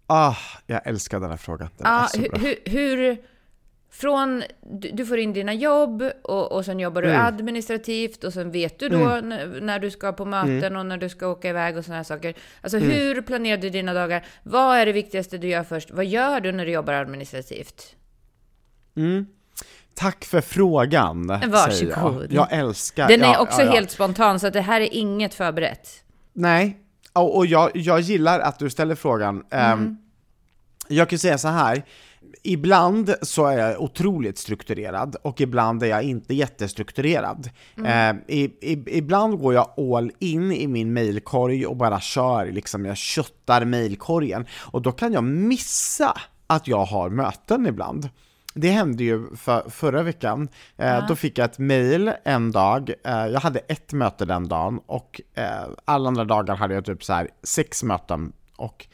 Ah, 0.07 0.35
jag 0.65 0.87
älskar 0.87 1.19
den 1.19 1.29
här 1.29 1.37
frågan. 1.37 1.69
Den 1.77 1.87
är 1.87 1.91
Ja, 1.91 2.07
så 2.07 2.19
hur, 2.21 2.29
bra. 2.29 2.39
hur, 2.39 2.55
hur... 2.65 3.17
Från... 3.97 4.43
Du, 4.61 4.91
du 4.91 5.05
får 5.05 5.17
in 5.17 5.33
dina 5.33 5.53
jobb 5.53 6.03
och, 6.23 6.51
och 6.51 6.65
sen 6.65 6.79
jobbar 6.79 7.01
du 7.01 7.09
Mm. 7.09 7.25
administrativt 7.25 8.23
och 8.23 8.33
sen 8.33 8.51
vet 8.51 8.79
du 8.79 8.89
då 8.89 8.97
när, 8.97 9.61
när 9.61 9.79
du 9.79 9.91
ska 9.91 10.11
på 10.11 10.25
möten 10.25 10.63
Mm. 10.63 10.77
och 10.79 10.85
när 10.85 10.97
du 10.97 11.09
ska 11.09 11.27
åka 11.27 11.49
iväg 11.49 11.77
och 11.77 11.85
sådana 11.85 11.97
här 11.97 12.03
saker. 12.03 12.33
Alltså 12.61 12.77
hur 12.77 13.21
planerar 13.21 13.57
du 13.57 13.69
dina 13.69 13.93
dagar? 13.93 14.25
Vad 14.43 14.77
är 14.77 14.85
det 14.85 14.91
viktigaste 14.91 15.37
du 15.37 15.47
gör 15.47 15.63
först? 15.63 15.91
Vad 15.91 16.05
gör 16.05 16.39
du 16.39 16.51
när 16.51 16.65
du 16.65 16.71
jobbar 16.71 16.93
administrativt? 16.93 17.95
Tack 19.93 20.25
för 20.25 20.41
frågan, 20.41 21.27
Varsågod. 21.27 22.23
jag. 22.23 22.31
Jag 22.31 22.47
älskar... 22.59 23.07
Den 23.07 23.21
är 23.21 23.33
ja, 23.33 23.39
också 23.39 23.61
ja, 23.61 23.65
ja. 23.65 23.71
helt 23.71 23.91
spontan, 23.91 24.39
så 24.39 24.47
att 24.47 24.53
det 24.53 24.61
här 24.61 24.81
är 24.81 24.93
inget 24.93 25.33
förberett. 25.33 25.89
Nej, 26.33 26.77
och, 27.13 27.37
och 27.37 27.45
jag, 27.45 27.71
jag 27.73 27.99
gillar 27.99 28.39
att 28.39 28.59
du 28.59 28.69
ställer 28.69 28.95
frågan. 28.95 29.43
Mm. 29.51 29.97
jag 30.87 31.09
kan 31.09 31.19
säga 31.19 31.37
så 31.37 31.47
här, 31.47 31.83
ibland 32.43 33.15
så 33.21 33.45
är 33.45 33.57
jag 33.57 33.81
otroligt 33.81 34.37
strukturerad 34.37 35.15
och 35.21 35.41
ibland 35.41 35.83
är 35.83 35.87
jag 35.87 36.03
inte 36.03 36.33
jättestrukturerad. 36.33 37.49
Mm. 37.77 37.91
Ehm, 37.91 38.23
i, 38.27 38.43
i, 38.43 38.97
ibland 38.97 39.39
går 39.39 39.53
jag 39.53 39.73
all 39.77 40.11
in 40.19 40.51
i 40.51 40.67
min 40.67 40.93
mailkorg 40.93 41.65
och 41.65 41.75
bara 41.75 41.99
kör, 41.99 42.51
liksom 42.51 42.85
jag 42.85 42.97
köttar 42.97 43.65
mailkorgen. 43.65 44.45
Och 44.57 44.81
då 44.81 44.91
kan 44.91 45.13
jag 45.13 45.23
missa 45.23 46.17
att 46.47 46.67
jag 46.67 46.85
har 46.85 47.09
möten 47.09 47.67
ibland. 47.67 48.09
Det 48.53 48.69
hände 48.69 49.03
ju 49.03 49.35
för, 49.35 49.69
förra 49.69 50.03
veckan. 50.03 50.47
Eh, 50.77 51.07
Då 51.07 51.15
fick 51.15 51.37
jag 51.37 51.45
ett 51.45 51.59
mail 51.59 52.11
en 52.23 52.51
dag. 52.51 52.93
Eh, 53.03 53.27
jag 53.27 53.39
hade 53.39 53.59
ett 53.59 53.93
möte 53.93 54.25
den 54.25 54.47
dagen 54.47 54.79
och 54.85 55.21
eh, 55.33 55.67
alla 55.85 56.07
andra 56.07 56.23
dagar 56.23 56.55
hade 56.55 56.73
jag 56.73 56.85
typ 56.85 57.03
så 57.03 57.25
sex 57.43 57.83
möten. 57.83 58.33
Och 58.55 58.87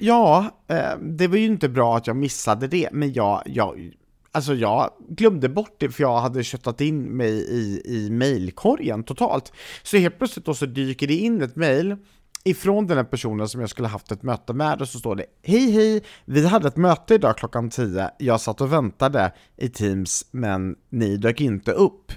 ja, 0.00 0.50
eh, 0.68 0.98
det 1.00 1.28
var 1.28 1.36
ju 1.36 1.46
inte 1.46 1.68
bra 1.68 1.96
att 1.96 2.06
jag 2.06 2.16
missade 2.16 2.66
det, 2.66 2.88
men 2.92 3.12
jag, 3.12 3.42
jag, 3.46 3.90
alltså 4.32 4.54
jag 4.54 4.90
glömde 5.08 5.48
bort 5.48 5.76
det 5.78 5.90
för 5.90 6.02
jag 6.02 6.20
hade 6.20 6.44
köttat 6.44 6.80
in 6.80 7.02
mig 7.02 7.32
i, 7.32 7.82
i 7.84 8.10
mailkorgen 8.10 9.04
totalt. 9.04 9.52
Så 9.82 9.96
helt 9.96 10.18
plötsligt 10.18 10.46
då 10.46 10.54
så 10.54 10.66
dyker 10.66 11.06
det 11.06 11.14
in 11.14 11.42
ett 11.42 11.56
mail 11.56 11.96
ifrån 12.44 12.86
den 12.86 12.96
här 12.96 13.04
personen 13.04 13.48
som 13.48 13.60
jag 13.60 13.70
skulle 13.70 13.88
haft 13.88 14.12
ett 14.12 14.22
möte 14.22 14.52
med 14.52 14.80
och 14.80 14.88
så 14.88 14.98
står 14.98 15.16
det 15.16 15.26
Hej 15.42 15.70
hej, 15.70 16.04
vi 16.24 16.46
hade 16.46 16.68
ett 16.68 16.76
möte 16.76 17.14
idag 17.14 17.38
klockan 17.38 17.70
10, 17.70 18.10
jag 18.18 18.40
satt 18.40 18.60
och 18.60 18.72
väntade 18.72 19.32
i 19.56 19.68
Teams 19.68 20.26
men 20.30 20.76
ni 20.90 21.16
dök 21.16 21.40
inte 21.40 21.72
upp. 21.72 22.12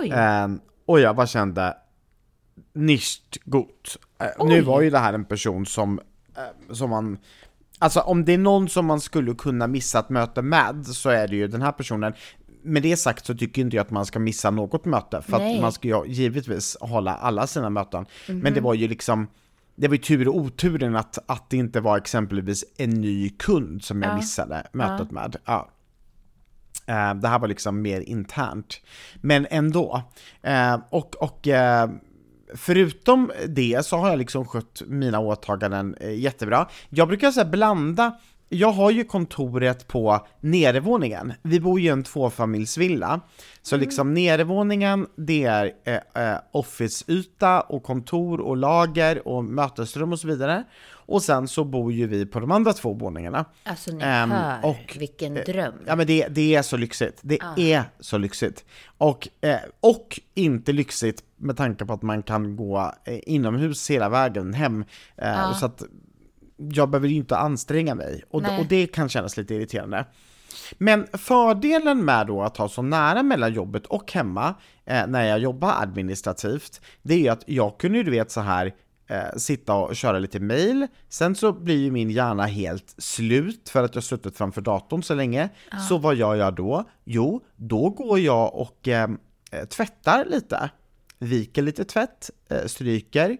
Oj! 0.00 0.10
Ehm, 0.14 0.60
och 0.86 1.00
jag 1.00 1.16
bara 1.16 1.26
kände, 1.26 1.76
nicht 2.74 3.44
gut. 3.44 3.98
Eh, 4.20 4.46
nu 4.46 4.60
var 4.60 4.80
ju 4.80 4.90
det 4.90 4.98
här 4.98 5.12
en 5.12 5.24
person 5.24 5.66
som, 5.66 6.00
som 6.70 6.90
man, 6.90 7.18
alltså 7.78 8.00
om 8.00 8.24
det 8.24 8.34
är 8.34 8.38
någon 8.38 8.68
som 8.68 8.86
man 8.86 9.00
skulle 9.00 9.34
kunna 9.34 9.66
missa 9.66 9.98
ett 9.98 10.08
möte 10.08 10.42
med 10.42 10.86
så 10.86 11.10
är 11.10 11.28
det 11.28 11.36
ju 11.36 11.48
den 11.48 11.62
här 11.62 11.72
personen. 11.72 12.12
Med 12.62 12.82
det 12.82 12.96
sagt 12.96 13.26
så 13.26 13.34
tycker 13.34 13.62
inte 13.62 13.76
jag 13.76 13.84
att 13.84 13.90
man 13.90 14.06
ska 14.06 14.18
missa 14.18 14.50
något 14.50 14.84
möte, 14.84 15.22
för 15.22 15.38
Nej. 15.38 15.54
att 15.54 15.62
man 15.62 15.72
ska 15.72 15.88
ju 15.88 16.04
givetvis 16.06 16.76
hålla 16.80 17.14
alla 17.14 17.46
sina 17.46 17.70
möten. 17.70 18.06
Men 18.26 18.54
det 18.54 18.60
var 18.60 18.74
ju 18.74 18.88
liksom, 18.88 19.26
det 19.76 19.88
var 19.88 19.94
ju 19.94 20.02
tur 20.02 20.28
och 20.28 20.36
oturen 20.36 20.96
att, 20.96 21.18
att 21.26 21.50
det 21.50 21.56
inte 21.56 21.80
var 21.80 21.96
exempelvis 21.96 22.64
en 22.76 22.90
ny 22.90 23.30
kund 23.30 23.84
som 23.84 24.02
jag 24.02 24.16
missade 24.16 24.66
mötet 24.72 25.10
med. 25.10 25.36
Ja. 25.44 25.68
Eh, 26.86 27.14
det 27.14 27.28
här 27.28 27.38
var 27.38 27.48
liksom 27.48 27.82
mer 27.82 28.00
internt. 28.00 28.80
Men 29.20 29.46
ändå. 29.50 30.02
Eh, 30.42 30.78
och 30.90 31.16
och 31.16 31.48
eh, 31.48 31.90
förutom 32.54 33.32
det 33.48 33.86
så 33.86 33.96
har 33.96 34.08
jag 34.08 34.18
liksom 34.18 34.44
skött 34.44 34.82
mina 34.86 35.18
åtaganden 35.18 35.94
eh, 36.00 36.14
jättebra. 36.14 36.68
Jag 36.88 37.08
brukar 37.08 37.30
säga 37.30 37.44
blanda 37.44 38.18
jag 38.52 38.72
har 38.72 38.90
ju 38.90 39.04
kontoret 39.04 39.86
på 39.88 40.26
nedervåningen. 40.40 41.32
Vi 41.42 41.60
bor 41.60 41.80
ju 41.80 41.86
i 41.86 41.90
en 41.90 42.02
tvåfamiljsvilla. 42.02 43.20
Så 43.62 43.76
liksom 43.76 44.14
nedervåningen, 44.14 45.06
det 45.16 45.44
är 45.44 45.72
eh, 45.84 46.30
eh, 46.32 46.38
officeyta 46.52 47.60
och 47.60 47.82
kontor 47.82 48.40
och 48.40 48.56
lager 48.56 49.28
och 49.28 49.44
mötesrum 49.44 50.12
och 50.12 50.20
så 50.20 50.28
vidare. 50.28 50.64
Och 50.92 51.22
sen 51.22 51.48
så 51.48 51.64
bor 51.64 51.92
ju 51.92 52.06
vi 52.06 52.26
på 52.26 52.40
de 52.40 52.50
andra 52.50 52.72
två 52.72 52.92
våningarna. 52.94 53.44
Alltså 53.64 53.90
ni 53.92 54.04
Ehm, 54.04 54.30
hör, 54.30 54.64
och, 54.64 54.96
vilken 54.98 55.34
dröm. 55.34 55.74
Ja 55.86 55.96
men 55.96 56.06
det, 56.06 56.28
det 56.28 56.54
är 56.54 56.62
så 56.62 56.76
lyxigt. 56.76 57.18
Det 57.22 57.38
är 57.56 57.82
så 58.00 58.18
lyxigt. 58.18 58.64
Och, 58.98 59.28
eh, 59.40 59.56
och 59.80 60.20
inte 60.34 60.72
lyxigt 60.72 61.22
med 61.36 61.56
tanke 61.56 61.84
på 61.84 61.92
att 61.92 62.02
man 62.02 62.22
kan 62.22 62.56
gå 62.56 62.94
eh, 63.04 63.18
inomhus 63.26 63.90
hela 63.90 64.08
vägen 64.08 64.54
hem. 64.54 64.84
Eh, 65.16 65.52
Så 65.58 65.66
att 65.66 65.82
jag 66.72 66.90
behöver 66.90 67.08
ju 67.08 67.14
inte 67.14 67.36
anstränga 67.36 67.94
mig. 67.94 68.24
Och, 68.30 68.42
och 68.58 68.66
det 68.68 68.86
kan 68.86 69.08
kännas 69.08 69.36
lite 69.36 69.54
irriterande. 69.54 70.06
Men 70.78 71.06
fördelen 71.12 72.04
med 72.04 72.26
då 72.26 72.42
att 72.42 72.56
ha 72.56 72.68
så 72.68 72.82
nära 72.82 73.22
mellan 73.22 73.52
jobbet 73.52 73.86
och 73.86 74.12
hemma 74.12 74.54
eh, 74.84 75.06
när 75.06 75.24
jag 75.24 75.38
jobbar 75.38 75.74
administrativt, 75.82 76.80
det 77.02 77.14
är 77.14 77.18
ju 77.18 77.28
att 77.28 77.42
jag 77.46 77.78
kunde 77.78 77.98
ju 77.98 78.04
du 78.04 78.10
vet 78.10 78.30
så 78.30 78.40
här 78.40 78.74
eh, 79.06 79.36
sitta 79.36 79.74
och 79.74 79.96
köra 79.96 80.18
lite 80.18 80.40
mail, 80.40 80.86
sen 81.08 81.34
så 81.34 81.52
blir 81.52 81.78
ju 81.78 81.90
min 81.90 82.10
hjärna 82.10 82.46
helt 82.46 82.94
slut 82.98 83.68
för 83.68 83.84
att 83.84 83.94
jag 83.94 84.04
suttit 84.04 84.36
framför 84.36 84.60
datorn 84.60 85.02
så 85.02 85.14
länge. 85.14 85.48
Så 85.88 85.98
vad 85.98 86.14
gör 86.14 86.34
jag 86.34 86.54
då? 86.54 86.84
Jo, 87.04 87.44
då 87.56 87.90
går 87.90 88.18
jag 88.18 88.54
och 88.54 88.88
eh, 88.88 89.10
eh, 89.52 89.64
tvättar 89.64 90.24
lite, 90.24 90.70
viker 91.18 91.62
lite 91.62 91.84
tvätt, 91.84 92.30
eh, 92.50 92.66
stryker, 92.66 93.36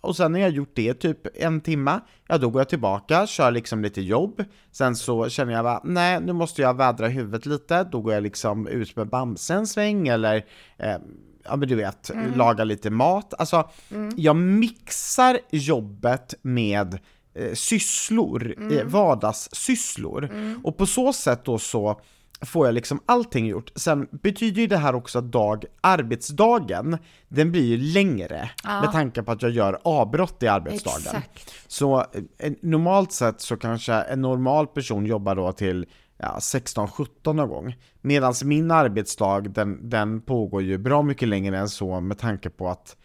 och 0.00 0.16
sen 0.16 0.32
när 0.32 0.40
jag 0.40 0.50
gjort 0.50 0.72
det 0.74 0.94
typ 0.94 1.18
en 1.34 1.60
timma, 1.60 2.00
ja 2.28 2.38
då 2.38 2.50
går 2.50 2.60
jag 2.60 2.68
tillbaka, 2.68 3.26
kör 3.26 3.50
liksom 3.50 3.82
lite 3.82 4.00
jobb. 4.00 4.44
Sen 4.72 4.96
så 4.96 5.28
känner 5.28 5.52
jag 5.52 5.64
bara, 5.64 5.80
nej 5.84 6.20
nu 6.20 6.32
måste 6.32 6.62
jag 6.62 6.76
vädra 6.76 7.08
huvudet 7.08 7.46
lite, 7.46 7.84
då 7.84 8.00
går 8.00 8.12
jag 8.12 8.22
liksom 8.22 8.66
ut 8.66 8.96
med 8.96 9.08
Bamse 9.08 9.54
en 9.54 9.66
sväng 9.66 10.08
eller 10.08 10.44
ehm, 10.78 11.02
ja 11.44 11.56
men 11.56 11.68
du 11.68 11.74
vet, 11.74 12.10
laga 12.34 12.64
lite 12.64 12.90
mat. 12.90 13.34
Alltså, 13.38 13.68
jag 14.16 14.36
mixar 14.36 15.38
jobbet 15.50 16.34
med 16.42 16.98
eh, 17.34 17.54
sysslor, 17.54 18.54
eh, 18.72 18.84
vardagssysslor. 18.84 20.30
Och 20.64 20.76
på 20.76 20.86
så 20.86 21.12
sätt 21.12 21.44
då 21.44 21.58
så 21.58 22.00
får 22.40 22.66
jag 22.66 22.74
liksom 22.74 23.00
allting 23.06 23.46
gjort. 23.46 23.72
Sen 23.74 24.08
betyder 24.10 24.60
ju 24.60 24.66
det 24.66 24.76
här 24.76 24.94
också 24.94 25.18
att 25.18 25.32
dag, 25.32 25.64
arbetsdagen, 25.80 26.98
den 27.28 27.52
blir 27.52 27.64
ju 27.64 27.76
längre 27.76 28.50
med 28.64 28.92
tanke 28.92 29.22
på 29.22 29.32
att 29.32 29.42
jag 29.42 29.50
gör 29.50 29.78
avbrott 29.84 30.42
i 30.42 30.48
arbetsdagen. 30.48 31.00
Exakt. 31.00 31.54
Så 31.66 31.98
eh, 32.38 32.52
normalt 32.62 33.12
sett 33.12 33.40
så 33.40 33.56
kanske 33.56 33.92
en 33.92 34.20
normal 34.20 34.66
person 34.66 35.06
jobbar 35.06 35.34
då 35.34 35.52
till 35.52 35.86
ja, 36.16 36.36
16-17 36.40 37.32
någon 37.32 37.48
gång. 37.48 37.76
Medan 38.00 38.34
min 38.44 38.70
arbetsdag, 38.70 39.40
den, 39.40 39.90
den 39.90 40.20
pågår 40.20 40.62
ju 40.62 40.78
bra 40.78 41.02
mycket 41.02 41.28
längre 41.28 41.58
än 41.58 41.68
så 41.68 42.00
med 42.00 42.18
tanke 42.18 42.50
på 42.50 42.68
att 42.68 42.96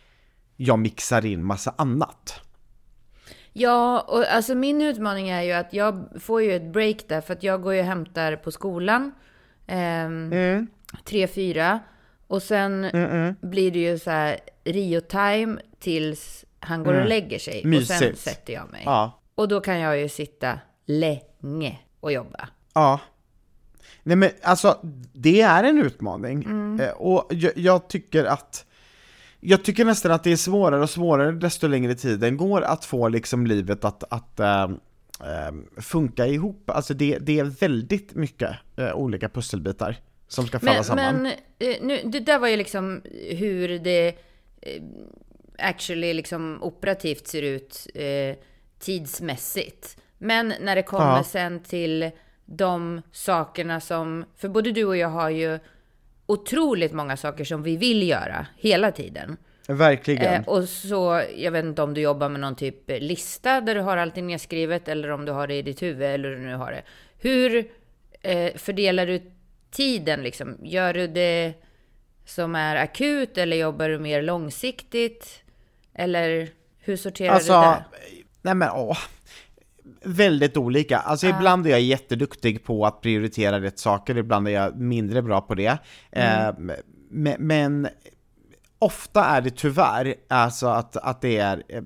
jag 0.55 0.79
mixar 0.79 1.25
in 1.25 1.45
massa 1.45 1.73
annat. 1.77 2.41
Ja, 3.53 3.99
och 4.07 4.33
alltså 4.33 4.55
min 4.55 4.81
utmaning 4.81 5.29
är 5.29 5.41
ju 5.41 5.51
att 5.51 5.73
jag 5.73 6.05
får 6.19 6.41
ju 6.41 6.55
ett 6.55 6.73
break 6.73 6.97
där, 7.07 7.21
för 7.21 7.33
att 7.33 7.43
jag 7.43 7.61
går 7.61 7.73
ju 7.73 7.79
och 7.79 7.85
hämtar 7.85 8.35
på 8.35 8.51
skolan. 8.51 9.11
Ehm, 9.67 10.31
Mm. 10.33 10.67
Tre, 11.05 11.27
fyra. 11.27 11.79
Och 12.27 12.43
sen 12.43 12.81
blir 13.41 13.71
det 13.71 13.79
ju 13.79 13.99
så 13.99 14.09
här 14.11 14.39
Rio-time 14.63 15.57
tills 15.79 16.45
han 16.59 16.83
går 16.83 16.93
och 16.93 17.07
lägger 17.07 17.39
sig. 17.39 17.53
Och 17.57 17.61
sen 17.61 17.73
Mm. 17.73 17.79
Mysigt. 17.79 18.19
sätter 18.19 18.53
jag 18.53 18.71
mig. 18.71 18.81
Ja. 18.85 19.21
Och 19.35 19.47
då 19.47 19.59
kan 19.61 19.79
jag 19.79 19.99
ju 19.99 20.09
sitta 20.09 20.59
länge 20.85 21.79
och 21.99 22.11
jobba. 22.11 22.49
Ja. 22.73 22.99
Nej 24.03 24.15
men 24.15 24.29
alltså, 24.43 24.79
det 25.13 25.41
är 25.41 25.63
en 25.63 25.77
utmaning. 25.81 26.43
Mm. 26.43 26.79
Eh, 26.79 26.89
och 26.91 27.27
jag, 27.29 27.51
jag 27.55 27.87
tycker 27.87 28.25
att 28.25 28.65
jag 29.39 29.63
tycker 29.63 29.85
nästan 29.85 30.11
att 30.11 30.23
det 30.23 30.31
är 30.31 30.35
svårare 30.35 30.81
och 30.83 30.89
svårare 30.89 31.31
desto 31.31 31.67
längre 31.67 31.95
tiden 31.95 32.37
går 32.37 32.61
att 32.61 32.85
få 32.85 33.07
liksom 33.07 33.47
livet 33.47 33.85
att, 33.85 34.03
att, 34.13 34.39
eh, 34.39 34.69
eh, 35.23 35.81
funka 35.81 36.25
ihop. 36.27 36.69
Alltså 36.69 36.93
det, 36.93 37.17
det 37.17 37.39
är 37.39 37.43
väldigt 37.43 38.15
mycket 38.15 38.51
eh, 38.77 38.95
olika 38.95 39.29
pusselbitar 39.29 39.95
som 40.27 40.47
ska 40.47 40.59
falla 40.59 40.73
Men, 40.73 40.83
samman. 40.83 41.21
men 41.21 41.25
eh, 41.59 41.77
nu, 41.81 42.01
det 42.05 42.19
där 42.19 42.39
var 42.39 42.47
ju 42.47 42.57
liksom 42.57 43.01
hur 43.29 43.79
det 43.79 44.07
eh, 44.61 44.83
actually 45.57 46.13
liksom 46.13 46.63
operativt 46.63 47.27
ser 47.27 47.41
ut 47.41 47.87
eh, 47.95 48.35
tidsmässigt. 48.79 49.97
Men 50.17 50.53
när 50.61 50.75
det 50.75 50.83
kommer 50.83 51.17
Ja. 51.17 51.23
sen 51.23 51.59
till 51.59 52.11
de 52.45 53.01
sakerna 53.11 53.79
som, 53.79 54.25
för 54.37 54.49
både 54.49 54.71
du 54.71 54.85
och 54.85 54.97
jag 54.97 55.09
har 55.09 55.29
ju 55.29 55.59
otroligt 56.25 56.93
många 56.93 57.17
saker 57.17 57.43
som 57.43 57.63
vi 57.63 57.77
vill 57.77 58.07
göra 58.09 58.47
hela 58.57 58.91
tiden. 58.91 59.37
Verkligen. 59.67 60.33
Eh, 60.33 60.47
och 60.47 60.63
så, 60.69 61.23
jag 61.37 61.51
vet 61.51 61.65
inte 61.65 61.81
om 61.81 61.93
du 61.93 62.01
jobbar 62.01 62.29
med 62.29 62.39
någon 62.39 62.55
typ 62.55 62.83
lista 62.87 63.61
där 63.61 63.75
du 63.75 63.81
har 63.81 63.97
allting 63.97 64.27
nedskrivet 64.27 64.87
eller 64.87 65.11
om 65.11 65.25
du 65.25 65.31
har 65.31 65.47
det 65.47 65.55
i 65.55 65.61
ditt 65.61 65.81
huvud 65.81 66.07
eller 66.07 66.29
hur 66.29 66.35
du 66.35 66.41
nu 66.41 66.55
har 66.55 66.71
det. 66.71 66.83
Hur 67.17 67.71
eh, 68.21 68.53
fördelar 68.55 69.05
du 69.05 69.31
tiden 69.71 70.23
liksom? 70.23 70.57
Gör 70.63 70.93
du 70.93 71.07
det 71.07 71.53
som 72.25 72.55
är 72.55 72.75
akut 72.75 73.37
eller 73.37 73.57
jobbar 73.57 73.89
du 73.89 73.99
mer 73.99 74.21
långsiktigt? 74.21 75.43
Eller 75.93 76.49
hur 76.79 76.97
sorterar 76.97 77.33
Alltså, 77.33 77.53
du 77.53 77.59
det? 77.59 77.83
nej 78.41 78.55
men 78.55 78.69
åh. 78.71 78.97
Väldigt 80.03 80.57
olika. 80.57 80.97
Alltså 80.97 81.27
ibland 81.27 81.67
är 81.67 81.69
jag 81.69 81.81
jätteduktig 81.81 82.63
på 82.63 82.85
att 82.85 83.01
prioritera 83.01 83.61
rätt 83.61 83.79
saker, 83.79 84.17
ibland 84.17 84.47
är 84.47 84.51
jag 84.51 84.75
mindre 84.79 85.21
bra 85.21 85.41
på 85.41 85.55
det. 85.55 85.77
Eh, 86.11 86.53
men, 87.09 87.35
men 87.39 87.87
ofta 88.85 89.25
är 89.25 89.41
det 89.41 89.49
tyvärr 89.49 90.15
alltså 90.27 90.67
att, 90.67 90.97
att 90.97 91.21
det 91.21 91.37
är 91.37 91.63
eh, 91.69 91.81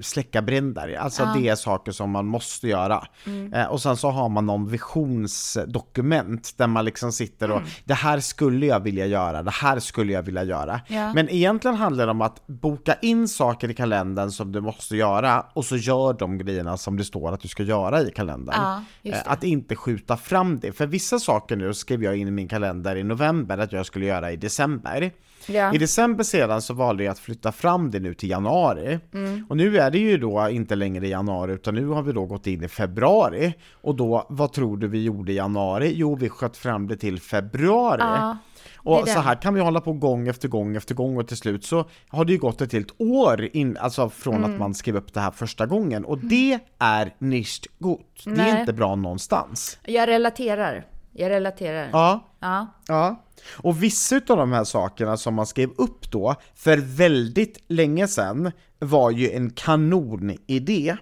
släcka 0.00 0.42
bränder. 0.42 0.94
Alltså 0.94 1.24
det 1.34 1.48
är 1.48 1.54
saker 1.54 1.92
som 1.92 2.10
man 2.10 2.26
måste 2.26 2.68
göra. 2.68 3.06
Eh, 3.54 3.64
och 3.64 3.82
sen 3.82 3.96
så 3.96 4.10
har 4.10 4.28
man 4.28 4.46
någon 4.46 4.68
visionsdokument 4.68 6.54
där 6.56 6.66
man 6.66 6.84
liksom 6.84 7.12
sitter 7.12 7.50
och 7.50 7.62
det 7.84 7.94
här 7.94 8.20
skulle 8.20 8.66
jag 8.66 8.80
vilja 8.80 9.06
göra, 9.06 9.42
det 9.42 9.50
här 9.50 9.78
skulle 9.78 10.12
jag 10.12 10.22
vilja 10.22 10.44
göra. 10.44 10.80
Ja. 10.88 11.14
Men 11.14 11.28
egentligen 11.28 11.76
handlar 11.76 12.06
det 12.06 12.10
om 12.10 12.22
att 12.22 12.46
boka 12.46 12.94
in 13.02 13.28
saker 13.28 13.70
i 13.70 13.74
kalendern 13.74 14.30
som 14.30 14.52
du 14.52 14.60
måste 14.60 14.96
göra 14.96 15.46
och 15.52 15.64
så 15.64 15.76
gör 15.76 16.12
de 16.12 16.38
grejerna 16.38 16.76
som 16.76 16.96
det 16.96 17.04
står 17.04 17.32
att 17.32 17.40
du 17.40 17.48
ska 17.48 17.62
göra 17.62 18.02
i 18.02 18.10
kalendern. 18.10 18.54
Ja, 18.58 18.84
Eh. 19.02 19.32
Att 19.32 19.44
inte 19.44 19.76
skjuta 19.76 20.16
fram 20.16 20.60
det. 20.60 20.72
För 20.72 20.86
vissa 20.86 21.18
saker 21.18 21.56
nu 21.56 21.74
skrev 21.74 22.04
jag 22.04 22.16
in 22.16 22.28
i 22.28 22.30
min 22.30 22.48
kalender 22.48 22.96
i 22.96 23.04
november 23.04 23.58
att 23.58 23.72
jag 23.72 23.86
skulle 23.86 24.06
göra 24.06 24.32
i 24.32 24.36
december. 24.36 25.12
Ja. 25.46 25.74
I 25.74 25.78
december 25.78 26.24
sedan 26.24 26.62
så 26.62 26.74
valde 26.74 27.04
jag 27.04 27.12
att 27.12 27.18
flytta 27.18 27.52
fram 27.52 27.90
det 27.90 28.00
nu 28.00 28.14
till 28.14 28.30
januari. 28.30 28.98
Mm. 29.14 29.46
Och 29.48 29.56
nu 29.56 29.79
är 29.80 29.90
det 29.90 29.98
ju 29.98 30.18
då 30.18 30.48
inte 30.50 30.74
längre 30.74 31.08
januari 31.08 31.52
utan 31.52 31.74
nu 31.74 31.86
har 31.86 32.02
vi 32.02 32.12
då 32.12 32.24
gått 32.26 32.46
in 32.46 32.64
i 32.64 32.68
februari. 32.68 33.54
Och 33.82 33.94
då, 33.94 34.26
vad 34.28 34.52
tror 34.52 34.76
du 34.76 34.88
vi 34.88 35.04
gjorde 35.04 35.32
i 35.32 35.36
januari? 35.36 35.92
Jo, 35.94 36.14
vi 36.16 36.28
sköt 36.28 36.56
fram 36.56 36.88
det 36.88 36.96
till 36.96 37.20
februari. 37.20 38.00
Ja, 38.02 38.36
och 38.76 39.08
så 39.08 39.20
här 39.20 39.34
kan 39.34 39.54
vi 39.54 39.60
hålla 39.60 39.80
på 39.80 39.92
gång 39.92 40.28
efter 40.28 40.48
gång 40.48 40.76
efter 40.76 40.94
gång 40.94 41.16
och 41.18 41.28
till 41.28 41.36
slut 41.36 41.64
så 41.64 41.84
har 42.08 42.24
det 42.24 42.32
ju 42.32 42.38
gått 42.38 42.60
ett 42.60 42.72
helt 42.72 42.94
år 43.00 43.48
in, 43.52 43.76
alltså 43.76 44.08
från 44.08 44.34
Mm. 44.34 44.52
att 44.52 44.58
man 44.58 44.74
skrev 44.74 44.96
upp 44.96 45.14
det 45.14 45.20
här 45.20 45.30
första 45.30 45.66
gången. 45.66 46.04
Och 46.04 46.18
det 46.18 46.58
är 46.78 47.14
nicht 47.18 47.66
gut. 47.78 48.22
Det 48.24 48.40
är 48.42 48.60
inte 48.60 48.72
bra 48.72 48.94
någonstans. 48.96 49.78
Jag 49.86 50.08
relaterar. 50.08 50.86
Jag 51.12 51.30
relaterar. 51.30 51.88
Ja. 51.92 52.20
Ja. 52.40 52.66
Ja, 52.88 53.22
och 53.52 53.82
vissa 53.82 54.16
av 54.16 54.36
de 54.36 54.52
här 54.52 54.64
sakerna 54.64 55.16
som 55.16 55.34
man 55.34 55.46
skrev 55.46 55.70
upp 55.76 56.10
då 56.10 56.34
för 56.54 56.76
väldigt 56.78 57.58
länge 57.68 58.08
sedan 58.08 58.52
var 58.78 59.10
ju 59.10 59.30
en 59.30 59.50
kanonidé. 59.50 60.96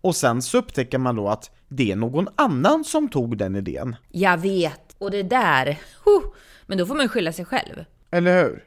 Och 0.00 0.16
sen 0.16 0.42
så 0.42 0.58
upptäcker 0.58 0.98
man 0.98 1.16
då 1.16 1.28
att 1.28 1.50
det 1.68 1.92
är 1.92 1.96
någon 1.96 2.28
annan 2.36 2.84
som 2.84 3.08
tog 3.08 3.38
den 3.38 3.56
idén. 3.56 3.96
Jag 4.08 4.38
vet. 4.38 4.80
Och 4.98 5.10
det 5.10 5.22
där, 5.22 5.66
huh, 6.04 6.32
men 6.66 6.78
då 6.78 6.86
får 6.86 6.94
man 6.94 7.08
skylla 7.08 7.32
sig 7.32 7.44
själv. 7.44 7.84
Eller 8.10 8.42
hur? 8.42 8.64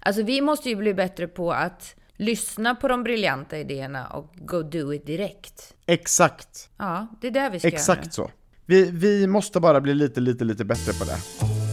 Alltså 0.00 0.22
vi 0.22 0.40
måste 0.40 0.68
ju 0.68 0.76
bli 0.76 0.94
bättre 0.94 1.26
på 1.28 1.52
att 1.52 1.94
lyssna 2.16 2.74
på 2.74 2.88
de 2.88 3.02
briljanta 3.02 3.58
idéerna 3.58 4.06
och 4.06 4.34
go 4.34 4.62
do 4.62 4.92
it 4.94 5.06
direkt. 5.06 5.74
Exakt, 5.86 6.68
Ja, 6.78 7.06
det 7.20 7.26
är 7.26 7.30
det 7.30 7.50
vi 7.52 7.58
ska 7.58 7.68
göra. 7.68 7.76
exakt 7.76 8.14
så. 8.14 8.30
Vi, 8.66 8.90
vi 8.90 9.26
måste 9.26 9.60
bara 9.60 9.80
bli 9.80 9.94
lite, 9.94 10.20
lite, 10.20 10.44
lite 10.44 10.64
bättre 10.64 10.92
på 10.92 11.04
det. 11.04 11.63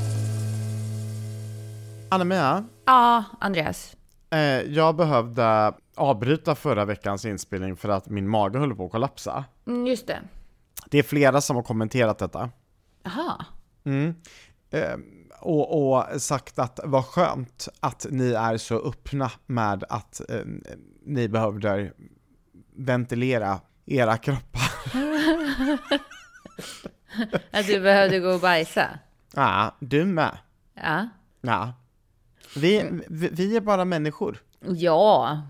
Anna-Mia, 2.12 2.64
Ja, 2.86 3.24
Andreas. 3.40 3.96
eh, 4.30 4.40
jag 4.62 4.96
behövde 4.96 5.74
avbryta 5.96 6.56
förra 6.56 6.86
veckans 6.86 7.26
inspelning 7.26 7.76
för 7.76 7.90
att 7.90 8.10
min 8.10 8.30
mage 8.30 8.60
höll 8.60 8.76
på 8.76 8.86
att 8.86 8.92
kollapsa. 8.92 9.46
Mm, 9.68 9.88
just 9.88 10.08
det. 10.08 10.20
Det 10.90 10.98
är 11.00 11.04
flera 11.04 11.42
som 11.42 11.56
har 11.56 11.64
kommenterat 11.64 12.18
detta. 12.18 12.50
Jaha. 13.04 13.46
Eh, 14.72 14.96
och, 15.40 15.94
och 15.94 16.22
sagt 16.22 16.60
att 16.60 16.80
vad 16.84 17.06
skönt 17.06 17.68
att 17.80 18.06
ni 18.10 18.32
är 18.32 18.58
så 18.58 18.76
öppna 18.90 19.32
med 19.46 19.84
att 19.90 20.22
eh, 20.30 20.42
ni 21.06 21.28
behövde 21.30 21.92
ventilera 22.76 23.60
era 23.86 24.18
kroppar. 24.18 24.72
Att 27.52 27.68
du 27.68 27.80
behövde 27.82 28.20
gå 28.20 28.30
och 28.30 28.40
bajsa. 28.40 29.00
Ja, 29.36 29.76
du 29.80 30.06
med. 30.06 30.38
Ja. 30.74 31.08
Ja. 31.42 31.74
Vi, 32.56 32.90
vi, 33.10 33.30
vi 33.32 33.56
är 33.58 33.62
bara 33.62 33.86
människor. 33.86 34.38
Ja, 34.60 35.42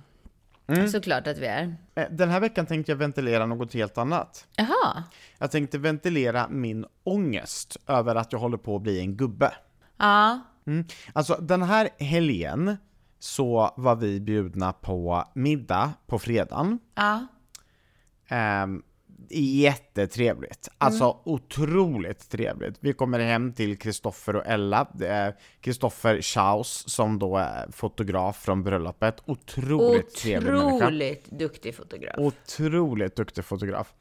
Mm. 0.68 0.88
såklart 0.88 1.28
att 1.28 1.38
vi 1.38 1.46
är. 1.46 1.76
Eh, 1.96 2.06
Den 2.12 2.30
här 2.30 2.40
veckan 2.40 2.66
tänkte 2.66 2.92
jag 2.92 2.98
ventilera 2.98 3.46
något 3.46 3.74
helt 3.74 3.98
annat. 3.98 4.48
Jaha. 4.56 5.04
Jag 5.38 5.52
tänkte 5.52 5.78
ventilera 5.78 6.48
min 6.50 6.86
ångest 7.04 7.78
över 7.88 8.16
att 8.16 8.32
jag 8.34 8.40
håller 8.40 8.58
på 8.58 8.76
att 8.76 8.82
bli 8.82 9.00
en 9.00 9.18
gubbe. 9.18 9.54
Ja. 9.98 10.40
Mm. 10.68 10.86
Alltså 11.14 11.34
den 11.42 11.62
här 11.62 11.90
helgen 12.00 12.78
så 13.20 13.74
var 13.78 13.96
vi 13.96 14.20
bjudna 14.20 14.74
på 14.74 15.24
middag 15.34 15.94
på 16.08 16.20
fredagen. 16.20 16.80
Ja. 16.96 17.28
Ehm, 18.28 18.84
jättetrevligt. 19.30 20.70
Alltså 20.78 21.18
otroligt 21.24 22.30
trevligt. 22.30 22.76
Vi 22.80 22.94
kommer 22.94 23.20
hem 23.20 23.54
till 23.54 23.78
Kristoffer 23.78 24.36
och 24.36 24.46
Ella. 24.46 24.88
Det 24.94 25.08
är 25.08 25.36
Kristoffer 25.62 26.22
Schaus 26.22 26.84
som 26.88 27.20
då 27.20 27.38
är 27.38 27.72
fotograf 27.72 28.44
från 28.44 28.64
bröllopet. 28.64 29.24
Otroligt 29.26 30.16
trevlig 30.16 30.52
människa. 30.54 30.76
Otroligt 30.76 31.32
duktig 31.32 31.76
fotograf. 31.76 32.16
Otroligt 32.18 33.16
duktig 33.16 33.46
fotograf. 33.46 33.94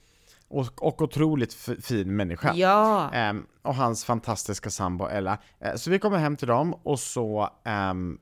Och, 0.48 0.82
och 0.82 1.02
otroligt 1.02 1.54
fin 1.82 2.16
människa. 2.16 2.52
Ja. 2.54 3.10
Ehm, 3.12 3.46
och 3.62 3.74
hans 3.74 4.04
fantastiska 4.04 4.70
sambo 4.70 5.06
Ella. 5.06 5.38
Eh, 5.60 5.74
så 5.74 5.90
vi 5.90 5.98
kommer 5.98 6.18
hem 6.18 6.36
till 6.36 6.48
dem 6.48 6.74
och 6.74 7.00
så 7.00 7.50
ehm, 7.64 8.18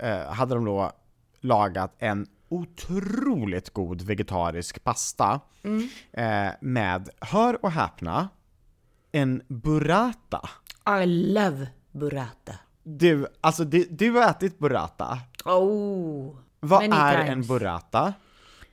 eh, 0.00 0.10
eh, 0.10 0.32
hade 0.32 0.54
de 0.54 0.64
då 0.64 0.92
lagat 1.40 1.94
en 1.98 2.26
otroligt 2.52 3.70
god 3.70 4.02
vegetarisk 4.02 4.84
pasta 4.84 5.40
eh, 6.12 6.48
med, 6.60 7.08
hör 7.20 7.64
och 7.64 7.72
häpna, 7.72 8.28
en 9.12 9.42
burrata. 9.48 10.48
I 11.02 11.06
love 11.06 11.66
burrata. 11.92 12.54
Du, 12.82 13.26
alltså 13.40 13.64
du, 13.64 13.86
du 13.90 14.10
har 14.10 14.30
ätit 14.30 14.58
burrata. 14.58 15.18
Oh. 15.44 16.36
Vad 16.60 16.82
är 16.82 16.88
times. 16.88 17.28
en 17.30 17.46
burrata? 17.46 18.14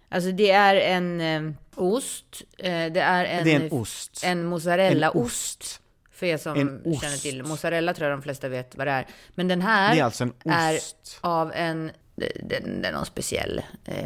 Alltså 0.09 0.31
det 0.31 0.51
är 0.51 0.75
en 0.75 1.21
eh, 1.21 1.53
ost. 1.75 2.41
Eh, 2.57 2.65
det 2.67 3.01
är 3.01 3.25
en, 3.25 3.43
Det 3.43 3.55
är 3.55 3.59
en 3.59 3.71
ost. 3.71 4.21
En 4.23 4.45
mozzarellaost. 4.45 5.81
För 6.11 6.25
er 6.25 6.37
som 6.37 6.55
känner 7.01 7.21
till. 7.21 7.43
Mozzarella 7.43 7.93
tror 7.93 8.09
jag 8.09 8.19
de 8.19 8.23
flesta 8.23 8.49
vet 8.49 8.75
vad 8.75 8.87
det 8.87 8.91
är. 8.91 9.07
Men 9.35 9.47
den 9.47 9.61
här 9.61 9.95
Det 9.95 9.99
är 9.99 10.03
alltså 10.03 10.27
är 10.45 10.79
av 11.21 11.51
en, 11.55 11.91
den, 12.19 12.49
den 12.49 12.85
är 12.85 12.91
någon 12.91 13.05
speciell, 13.05 13.61
eh, 13.85 14.05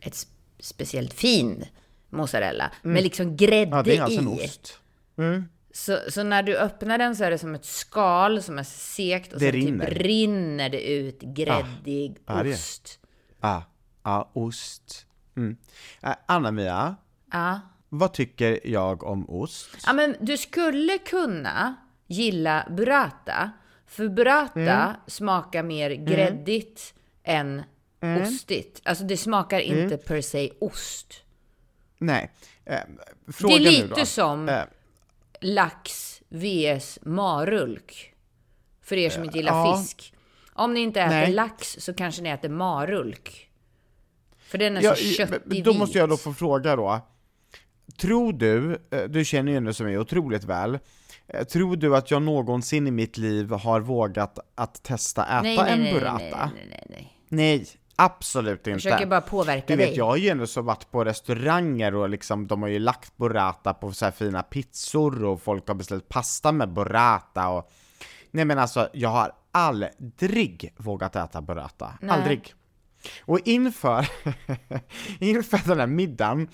ett 0.00 0.12
sp- 0.14 0.28
speciellt 0.60 1.14
fin 1.14 1.64
mozzarella. 2.10 2.70
Med 2.82 3.02
liksom 3.02 3.36
grädde 3.36 3.62
Mm. 3.62 3.76
Ja, 3.76 3.82
det 3.82 3.96
är 3.96 4.02
alltså 4.02 4.20
en 4.20 4.28
i. 4.28 4.44
ost. 4.44 4.78
Så, 5.72 5.98
så 6.08 6.22
när 6.22 6.42
du 6.42 6.56
öppnar 6.56 6.98
den 6.98 7.16
så 7.16 7.24
är 7.24 7.30
det 7.30 7.38
som 7.38 7.54
ett 7.54 7.64
skal 7.64 8.42
som 8.42 8.58
är 8.58 8.62
sekt 8.62 9.32
och 9.32 9.38
Det 9.40 9.52
sen 9.52 9.60
rinner. 9.60 9.86
typ 9.86 9.98
rinner 9.98 10.68
det 10.68 10.90
ut 10.92 11.20
gräddig 11.22 12.16
det 12.26 12.32
är- 12.32 12.52
ost. 12.52 12.98
Ah, 13.40 13.62
ah, 14.02 14.24
ost. 14.32 15.06
Mm. 15.36 15.56
Eh, 16.02 16.14
Anna-Mia, 16.26 16.96
Ja. 17.32 17.60
vad 17.88 18.12
tycker 18.12 18.60
jag 18.64 19.04
om 19.04 19.30
ost? 19.30 19.68
Ja, 19.86 19.92
men 19.92 20.16
du 20.20 20.36
skulle 20.36 20.98
kunna 20.98 21.74
gilla 22.06 22.66
burrata. 22.70 23.50
För 23.86 24.08
burrata 24.08 24.60
Mm. 24.60 24.94
smakar 25.06 25.62
mer 25.62 25.90
gräddigt 25.90 26.94
än 27.26 27.62
Mm. 28.00 28.22
ostigt. 28.22 28.80
Alltså 28.84 29.04
det 29.04 29.16
smakar 29.16 29.60
inte 29.60 29.96
per 29.96 30.20
se 30.20 30.50
ost. 30.60 31.22
Nej. 31.98 32.30
Eh, 32.64 32.78
Det 33.26 33.32
fråga 33.32 33.54
är 33.54 33.58
nu 33.60 33.64
lite 33.64 34.06
som 34.06 34.48
Eh, 34.48 34.62
lax 35.40 36.12
vs 36.28 36.98
marulk. 37.02 38.12
För 38.82 38.96
er 38.96 39.10
som 39.10 39.24
inte 39.24 39.38
gillar 39.38 39.52
ja. 39.66 39.76
fisk. 39.78 40.14
Om 40.52 40.74
ni 40.74 40.80
inte 40.80 41.00
äter 41.00 41.10
Nej. 41.16 41.32
lax 41.32 41.76
så 41.80 41.94
kanske 41.94 42.22
ni 42.22 42.28
äter 42.28 42.48
marulk. 42.48 43.50
För 44.38 44.58
den 44.58 44.76
är 44.76 44.82
ja, 44.82 44.94
så 44.94 45.04
köttig 45.04 45.64
då 45.64 45.72
måste 45.74 45.98
jag 45.98 46.08
då 46.08 46.16
få 46.16 46.32
fråga 46.34 46.76
då. 46.76 47.00
tror 47.98 48.32
du, 48.32 48.78
eh, 48.90 49.02
du 49.04 49.24
känner 49.24 49.52
ju 49.52 49.54
henne 49.56 49.74
som 49.74 49.86
mig 49.86 49.98
otroligt 49.98 50.44
väl, 50.44 50.78
eh, 51.28 51.44
tror 51.44 51.76
du 51.76 51.96
att 51.96 52.10
jag 52.10 52.22
någonsin 52.22 52.86
i 52.86 52.90
mitt 52.90 53.16
liv 53.16 53.50
har 53.50 53.80
vågat 53.80 54.38
att 54.54 54.82
testa 54.82 55.24
äta 55.24 55.42
Nej, 55.42 55.56
nej, 55.56 55.88
en 55.88 55.94
burrata? 55.94 56.20
nej, 56.20 56.50
nej, 56.54 56.66
nej, 56.70 56.86
nej. 56.88 57.12
Nej, 57.28 57.66
absolut 57.96 58.66
Jag 58.66 58.72
inte. 58.74 58.82
försöker 58.82 59.06
bara 59.06 59.20
påverka 59.20 59.64
Du 59.66 59.76
vet, 59.76 59.88
dig. 59.88 59.96
jag 59.96 60.06
har 60.06 60.16
ju 60.16 60.28
ändå 60.28 60.46
så 60.46 60.62
varit 60.62 60.90
på 60.90 61.04
restauranger 61.04 61.94
och 61.94 62.08
liksom, 62.08 62.46
de 62.46 62.62
har 62.62 62.68
ju 62.68 62.78
lagt 62.78 63.16
burrata 63.16 63.74
på 63.74 63.92
så 63.92 64.04
här 64.04 64.12
fina 64.12 64.42
pizzor 64.42 65.24
och 65.24 65.42
folk 65.42 65.68
har 65.68 65.74
beställt 65.74 66.08
pasta 66.08 66.52
med 66.52 66.72
burrata 66.72 67.48
och 67.48 67.70
Nej 68.30 68.44
men 68.44 68.58
alltså, 68.58 68.88
jag 68.92 69.08
har 69.08 69.32
aldrig 69.52 70.74
vågat 70.76 71.16
äta 71.16 71.42
burrata. 71.42 71.92
Nej. 72.00 72.10
Aldrig. 72.10 72.54
Och 73.20 73.40
inför, 73.44 74.08
inför 75.20 75.68
den 75.68 75.80
här 75.80 75.86
middagen 75.86 76.48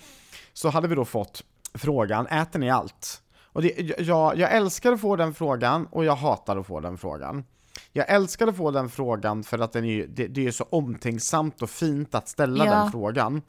så 0.53 0.69
hade 0.69 0.87
vi 0.87 0.95
då 0.95 1.05
fått 1.05 1.43
frågan, 1.73 2.27
äter 2.27 2.59
ni 2.59 2.69
allt? 2.69 3.21
Och 3.43 3.61
det, 3.61 3.99
jag, 3.99 4.37
jag 4.37 4.51
älskar 4.51 4.91
att 4.91 5.01
få 5.01 5.15
den 5.15 5.33
frågan 5.33 5.85
och 5.91 6.05
jag 6.05 6.15
hatar 6.15 6.57
att 6.57 6.67
få 6.67 6.79
den 6.79 6.97
frågan. 6.97 7.43
Jag 7.95 8.09
älskar 8.09 8.47
att 8.47 8.57
få 8.57 8.71
den 8.71 8.89
frågan 8.89 9.43
för 9.43 9.59
att 9.59 9.71
den 9.73 9.85
är, 9.85 10.07
det, 10.07 10.27
det 10.27 10.47
är 10.47 10.51
så 10.51 10.63
omtänksamt 10.69 11.61
och 11.61 11.69
fint 11.69 12.15
att 12.15 12.27
ställa 12.27 12.65
Ja. 12.65 12.71
den 12.75 12.91
frågan. 12.91 13.41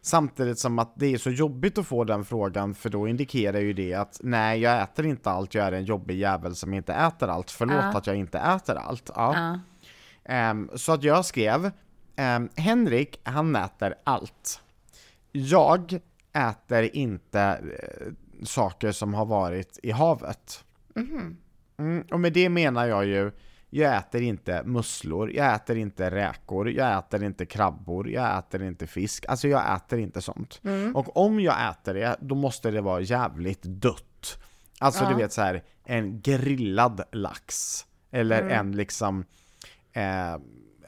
Samtidigt 0.00 0.58
som 0.58 0.78
att 0.78 0.92
det 0.96 1.06
är 1.06 1.18
så 1.18 1.30
jobbigt 1.30 1.78
att 1.78 1.86
få 1.86 2.04
den 2.04 2.24
frågan 2.24 2.74
för 2.74 2.90
då 2.90 3.08
indikerar 3.08 3.58
ju 3.60 3.72
det 3.72 3.94
att 3.94 4.20
nej, 4.22 4.60
jag 4.60 4.82
äter 4.82 5.06
inte 5.06 5.30
allt, 5.30 5.54
jag 5.54 5.66
är 5.66 5.72
en 5.72 5.84
jobbig 5.84 6.18
jävel 6.18 6.54
som 6.56 6.74
inte 6.74 6.92
äter 6.92 7.28
allt. 7.28 7.50
Förlåt 7.50 7.76
Ja. 7.76 7.98
att 7.98 8.06
jag 8.06 8.16
inte 8.16 8.38
äter 8.38 8.76
allt. 8.76 9.10
Ja. 9.14 9.34
Ja. 9.36 9.60
Ehm, 10.34 10.70
så 10.74 10.92
att 10.92 11.02
jag 11.02 11.24
skrev, 11.24 11.70
ehm, 12.16 12.48
Henrik, 12.56 13.20
han 13.22 13.56
äter 13.56 13.94
allt. 14.04 14.60
Jag 15.32 15.98
äter 16.32 16.96
inte 16.96 17.40
eh, 17.40 18.12
saker 18.44 18.92
som 18.92 19.14
har 19.14 19.26
varit 19.26 19.78
i 19.82 19.90
havet. 19.90 20.64
Mm, 21.78 22.04
och 22.10 22.20
med 22.20 22.32
det 22.32 22.48
menar 22.48 22.86
jag 22.86 23.06
ju, 23.06 23.32
jag 23.70 23.96
äter 23.96 24.22
inte 24.22 24.62
musslor, 24.64 25.32
jag 25.32 25.54
äter 25.54 25.76
inte 25.76 26.10
räkor, 26.10 26.70
jag 26.70 26.98
äter 26.98 27.24
inte 27.24 27.46
krabbor, 27.46 28.10
jag 28.10 28.38
äter 28.38 28.62
inte 28.62 28.86
fisk. 28.86 29.24
Alltså 29.28 29.48
jag 29.48 29.76
äter 29.76 29.98
inte 29.98 30.22
sånt. 30.22 30.60
Och 30.94 31.16
om 31.16 31.40
jag 31.40 31.70
äter 31.70 31.94
det, 31.94 32.16
då 32.20 32.34
måste 32.34 32.70
det 32.70 32.80
vara 32.80 33.00
jävligt 33.00 33.62
dött. 33.62 34.38
Alltså 34.78 35.08
du 35.08 35.14
vet 35.14 35.32
så 35.32 35.40
här 35.42 35.62
en 35.84 36.20
grillad 36.20 37.02
lax. 37.12 37.84
Eller 38.10 38.42
en 38.42 38.76
liksom 38.76 39.24
eh, 39.92 40.36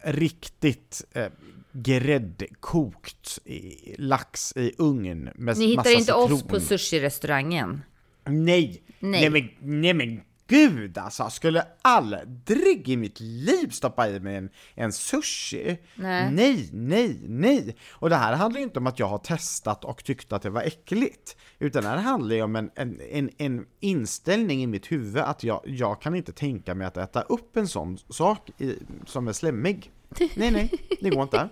riktigt 0.03 1.05
eh, 1.13 1.27
gräddkokt 1.73 3.39
i, 3.45 3.95
lax 3.99 4.53
i 4.57 4.73
ugn 4.79 5.31
med 5.35 5.59
Ni 5.59 5.67
hittar 5.67 5.99
inte 5.99 6.13
oss 6.13 6.31
citron. 6.31 6.49
på 6.49 6.61
sushi-restaurangen. 6.61 7.81
Nej. 8.25 8.83
Nej. 8.99 9.31
Nej. 9.31 9.31
men, 9.31 9.51
nej 9.81 9.95
men 9.95 10.21
gud 10.51 10.99
alltså, 10.99 11.23
jag 11.23 11.33
skulle 11.33 11.67
aldrig 11.83 12.89
i 12.89 12.97
mitt 12.97 13.21
liv 13.21 13.69
stoppa 13.71 14.09
i 14.09 14.21
mig 14.21 14.37
en, 14.37 14.51
en 14.75 14.93
sushi. 14.93 15.79
Nej. 15.95 16.33
nej, 16.33 16.71
nej, 16.73 17.21
nej. 17.29 17.77
Och 17.91 18.11
det 18.11 18.17
här 18.17 18.33
handlar 18.33 18.59
ju 18.59 18.65
inte 18.65 18.79
om 18.79 18.87
att 18.87 18.99
jag 18.99 19.07
har 19.07 19.19
testat 19.19 19.85
och 19.85 20.05
tyckt 20.05 20.33
att 20.33 20.43
det 20.43 20.51
var 20.51 20.63
äckligt. 20.63 21.37
Utan 21.59 21.83
det 21.83 21.89
här 21.89 21.97
handlar 21.97 22.37
ju 22.37 22.43
om 22.43 22.57
en, 22.57 22.71
en, 22.75 23.01
en, 23.01 23.31
en 23.39 23.67
inställning 23.81 24.63
i 24.63 24.67
mitt 24.67 24.93
huvud 24.93 25.23
att 25.23 25.45
jag, 25.45 25.63
jag 25.65 26.03
kan 26.03 26.15
inte 26.15 26.33
tänka 26.33 26.75
mig 26.75 26.87
att 26.87 26.97
äta 26.97 27.23
upp 27.23 27.57
en 27.57 27.69
sån 27.69 27.99
sak 27.99 28.51
i, 28.59 28.79
som 29.07 29.29
är 29.29 29.33
slemmig. 29.33 29.91
Nej, 30.35 30.51
nej, 30.51 30.71
det 31.01 31.11
går 31.11 31.23
inte. 31.23 31.49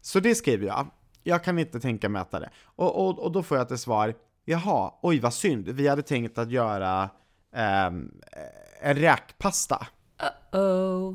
Så 0.00 0.20
det 0.20 0.34
skriver 0.34 0.66
jag. 0.66 0.86
Jag 1.22 1.44
kan 1.44 1.58
inte 1.58 1.80
tänka 1.80 2.08
mig 2.08 2.22
att 2.22 2.28
äta 2.28 2.40
det. 2.40 2.50
Och, 2.64 3.06
och, 3.06 3.18
och 3.18 3.32
då 3.32 3.42
får 3.42 3.58
jag 3.58 3.68
till 3.68 3.78
svar, 3.78 4.14
jaha, 4.44 4.92
oj 5.02 5.20
vad 5.20 5.34
synd, 5.34 5.68
vi 5.68 5.88
hade 5.88 6.02
tänkt 6.02 6.38
att 6.38 6.50
göra 6.50 7.10
ehm, 7.54 8.10
en 8.80 8.96
räkpasta. 8.96 9.86
Oh. 10.52 11.14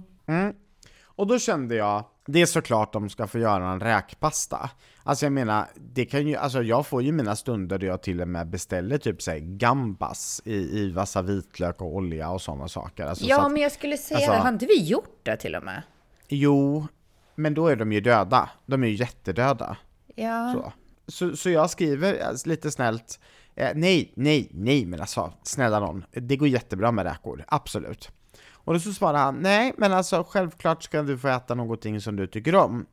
Och 1.04 1.28
då 1.28 1.40
kände 1.40 1.76
jag, 1.76 2.04
det 2.26 2.42
är 2.42 2.46
såklart 2.46 2.94
de 2.94 3.10
ska 3.10 3.28
få 3.28 3.40
göra 3.40 3.72
en 3.72 3.80
räkpasta. 3.80 4.70
Alltså 5.04 5.26
jag 5.26 5.34
menar, 5.34 5.66
det 5.76 6.06
kan 6.06 6.28
ju, 6.28 6.36
alltså 6.36 6.64
jag 6.64 6.88
får 6.88 7.04
ju 7.04 7.12
mina 7.12 7.36
stunder 7.36 7.78
där 7.78 7.88
jag 7.88 8.02
till 8.02 8.22
och 8.22 8.28
med 8.28 8.48
beställer 8.48 8.98
typ 8.98 9.22
såhär 9.22 9.38
gambas 9.40 10.42
i, 10.46 10.56
i 10.56 10.94
massa 10.96 11.22
vitlök 11.22 11.82
och 11.82 11.96
olja 11.96 12.30
och 12.30 12.42
sådana 12.42 12.68
saker. 12.68 13.06
Alltså, 13.06 13.24
så 13.24 13.30
Ja, 13.30 13.46
att, 13.46 13.52
men 13.52 13.62
jag 13.62 13.72
skulle 13.72 13.98
säga 13.98 14.18
alltså- 14.18 14.32
det. 14.32 14.38
Har 14.38 14.50
inte 14.50 14.66
vi 14.66 14.84
gjort 14.84 15.20
det 15.24 15.38
till 15.38 15.56
och 15.56 15.64
med? 15.64 15.82
Jo, 16.28 16.88
men 17.36 17.54
då 17.54 17.68
är 17.68 17.76
de 17.76 17.92
ju 17.92 18.02
döda. 18.02 18.50
De 18.66 18.84
är 18.84 18.88
ju 18.88 18.96
jättedöda. 18.96 19.78
Ja. 20.16 20.54
Så, 20.54 20.74
så, 21.12 21.38
så 21.38 21.50
jag 21.50 21.70
skriver 21.70 22.20
alltså, 22.28 22.50
lite 22.50 22.72
snällt, 22.72 23.20
eh, 23.58 23.72
nej, 23.76 24.14
nej, 24.16 24.50
nej 24.54 24.86
men 24.86 25.02
alltså, 25.02 25.34
snälla 25.44 25.80
någon, 25.80 26.06
det 26.12 26.38
går 26.38 26.48
jättebra 26.48 26.92
med 26.92 27.06
räkor, 27.06 27.44
absolut. 27.48 28.12
Och 28.52 28.74
då 28.74 28.80
så 28.80 28.94
svarar 28.94 29.18
han, 29.20 29.36
nej 29.36 29.74
men 29.78 29.94
alltså 29.94 30.24
självklart 30.30 30.84
ska 30.84 31.02
du 31.04 31.18
få 31.18 31.28
äta 31.28 31.56
någonting 31.56 32.02
som 32.02 32.16
du 32.16 32.28
tycker 32.28 32.56
om. 32.56 32.86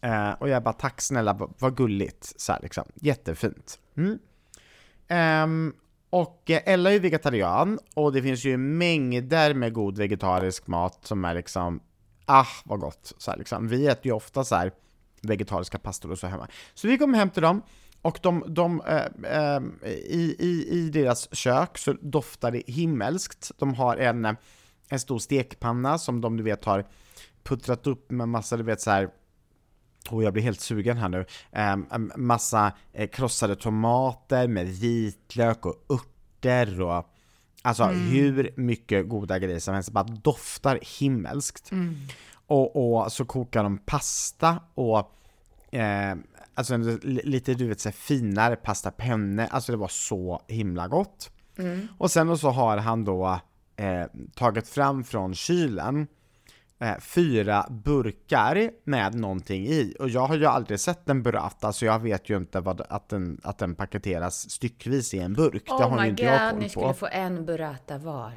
Eh, 0.00 0.30
och 0.32 0.48
jag 0.48 0.62
bara, 0.62 0.72
tack 0.72 1.00
snälla, 1.00 1.48
vad- 1.58 1.76
gulligt, 1.76 2.40
så 2.40 2.52
här, 2.52 2.60
liksom, 2.62 2.84
jättefint. 2.94 3.78
Mm. 3.96 4.18
Ehm, 5.08 5.68
eh, 5.68 5.80
och 6.10 6.42
Ella 6.50 6.90
är 6.90 6.94
ju 6.94 6.98
vegetarian, 7.00 7.78
och 7.94 8.12
det 8.12 8.22
finns 8.22 8.44
ju 8.44 8.56
mängder 8.56 9.54
med 9.54 9.72
god 9.72 9.98
vegetarisk 9.98 10.66
mat 10.66 10.98
som 11.02 11.24
är 11.24 11.34
liksom, 11.34 11.80
ah 12.26 12.46
vad 12.64 12.80
gott. 12.80 13.12
Så 13.18 13.30
här, 13.30 13.38
liksom. 13.38 13.68
Vi 13.68 13.86
äter 13.86 14.06
ju 14.06 14.12
ofta 14.12 14.44
så 14.44 14.54
här 14.54 14.72
vegetariska 15.22 15.78
pastor 15.78 16.10
och 16.10 16.18
så 16.18 16.26
hemma. 16.26 16.48
Så 16.74 16.88
vi 16.88 16.98
kom 16.98 17.14
hem 17.14 17.30
till 17.30 17.42
dem, 17.42 17.62
och 18.02 18.18
de, 18.22 18.44
de 18.48 18.80
eh, 18.80 19.06
eh, 19.32 19.62
i, 19.90 20.36
i, 20.38 20.68
i 20.70 20.90
deras 20.90 21.34
kök 21.34 21.78
så 21.78 21.92
doftar 21.92 22.50
det 22.50 22.62
himmelskt. 22.66 23.50
De 23.58 23.74
har 23.74 23.96
en, 23.96 24.24
eh, 24.24 24.32
en 24.88 25.00
stor 25.00 25.18
stekpanna 25.18 25.98
som 25.98 26.20
de 26.20 26.36
du 26.36 26.42
vet 26.42 26.64
har 26.64 26.86
puttrat 27.42 27.86
upp 27.86 28.10
med 28.10 28.28
massa, 28.28 28.56
du 28.56 28.62
vet 28.62 28.80
så 28.80 28.90
här 28.90 29.08
och 30.10 30.22
jag 30.22 30.32
blir 30.32 30.42
helt 30.42 30.60
sugen 30.60 30.96
här 30.96 31.08
nu. 31.08 31.24
En 31.50 32.12
massa 32.16 32.72
krossade 33.12 33.56
tomater 33.56 34.48
med 34.48 34.66
vitlök 34.66 35.66
och 35.66 35.84
örter 35.88 36.80
och 36.80 37.14
alltså 37.62 37.84
hur 37.84 38.50
mycket 38.56 39.08
goda 39.08 39.38
grejer 39.38 39.58
som 39.58 39.74
helst. 39.74 39.90
Bara 39.90 40.04
doftar 40.04 40.78
himmelskt. 40.98 41.70
Och, 42.46 42.94
och 43.02 43.12
så 43.12 43.24
kokar 43.24 43.62
de 43.62 43.78
pasta 43.78 44.60
och 44.74 45.14
eh, 45.74 46.14
alltså 46.60 46.74
en 46.74 46.96
li- 47.02 47.20
lite 47.24 47.54
du 47.54 47.66
vet 47.68 47.80
så 47.80 47.90
finare 47.92 48.56
pasta 48.56 48.90
penne. 48.90 49.46
Alltså 49.46 49.72
det 49.72 49.78
var 49.78 49.88
så 49.88 50.42
himla 50.48 50.88
gott. 50.88 51.30
Och 51.98 52.10
sen 52.10 52.38
så 52.38 52.50
har 52.50 52.76
han 52.76 53.04
då 53.04 53.40
eh, 53.76 54.06
tagit 54.34 54.68
fram 54.68 55.04
från 55.04 55.34
kylen 55.34 56.06
eh, 56.80 56.98
fyra 57.00 57.66
burkar 57.70 58.70
med 58.84 59.14
någonting 59.14 59.66
i. 59.66 59.94
Och 60.00 60.08
jag 60.08 60.26
har 60.26 60.36
ju 60.36 60.46
aldrig 60.46 60.80
sett 60.80 61.08
en 61.08 61.22
burrata, 61.22 61.72
så 61.72 61.84
jag 61.84 61.98
vet 61.98 62.28
ju 62.30 62.36
inte 62.36 62.60
vad, 62.60 62.80
att, 62.88 63.08
den, 63.08 63.40
att 63.42 63.58
den 63.58 63.74
paketeras 63.74 64.50
styckvis 64.50 65.14
i 65.14 65.18
en 65.18 65.32
burk. 65.34 65.62
det 65.66 65.72
Oh 65.72 65.82
har 65.88 65.96
ju 65.98 66.02
my 66.02 66.08
inte 66.08 66.22
jag 66.22 66.40
god, 66.40 66.50
koll 66.50 66.58
ni 66.58 66.64
på. 66.64 66.70
skulle 66.70 66.94
få 66.94 67.08
en 67.12 67.46
burrata 67.46 67.98
var. 67.98 68.32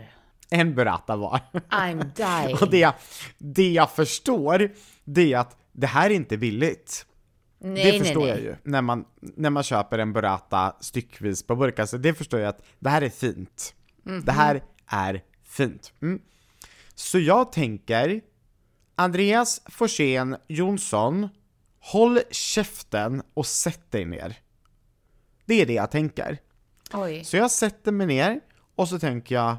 En 0.50 0.76
burrata 0.76 1.16
var. 1.16 1.40
I'm 1.70 2.12
dying. 2.44 2.58
och 2.62 2.70
det, 2.70 2.80
jag- 2.80 2.94
det 3.38 3.72
jag 3.72 3.92
förstår, 3.92 4.70
det 5.04 5.34
är 5.34 5.38
att 5.38 5.58
det 5.72 5.88
här 5.88 6.10
är 6.10 6.14
inte 6.14 6.38
billigt. 6.38 7.06
Nej, 7.64 7.92
det 7.92 8.00
förstår 8.00 8.22
nej, 8.22 8.30
jag 8.30 8.36
nej. 8.36 8.46
ju, 8.46 8.56
när 8.64 8.82
man, 8.82 9.06
när 9.20 9.50
man 9.50 9.64
köper 9.64 10.00
en 10.00 10.14
burrata 10.14 10.76
styckvis 10.80 11.44
på 11.44 11.56
burk. 11.56 11.80
Alltså 11.80 11.98
det 11.98 12.14
förstår 12.14 12.40
jag 12.40 12.50
att 12.50 12.62
det 12.80 12.90
här 12.90 13.02
är 13.02 13.10
fint. 13.10 13.76
Det 14.24 14.32
här 14.32 14.64
är 14.88 15.24
fint. 15.44 15.94
Mm. 16.02 16.22
Så 16.96 17.20
jag 17.20 17.52
tänker, 17.52 18.22
Andreas 18.96 19.62
Forsén 19.66 20.38
Jonsson, 20.48 21.30
håll 21.80 22.20
käften 22.32 23.24
och 23.34 23.46
sätt 23.46 23.92
dig 23.92 24.06
ner. 24.06 24.40
Det 25.46 25.62
är 25.62 25.66
det 25.66 25.74
jag 25.74 25.92
tänker. 25.92 26.38
Oj. 26.94 27.24
Så 27.24 27.38
jag 27.38 27.52
sätter 27.52 27.92
mig 27.92 28.08
ner 28.08 28.40
och 28.76 28.90
så 28.90 29.00
tänker 29.00 29.36
jag, 29.36 29.56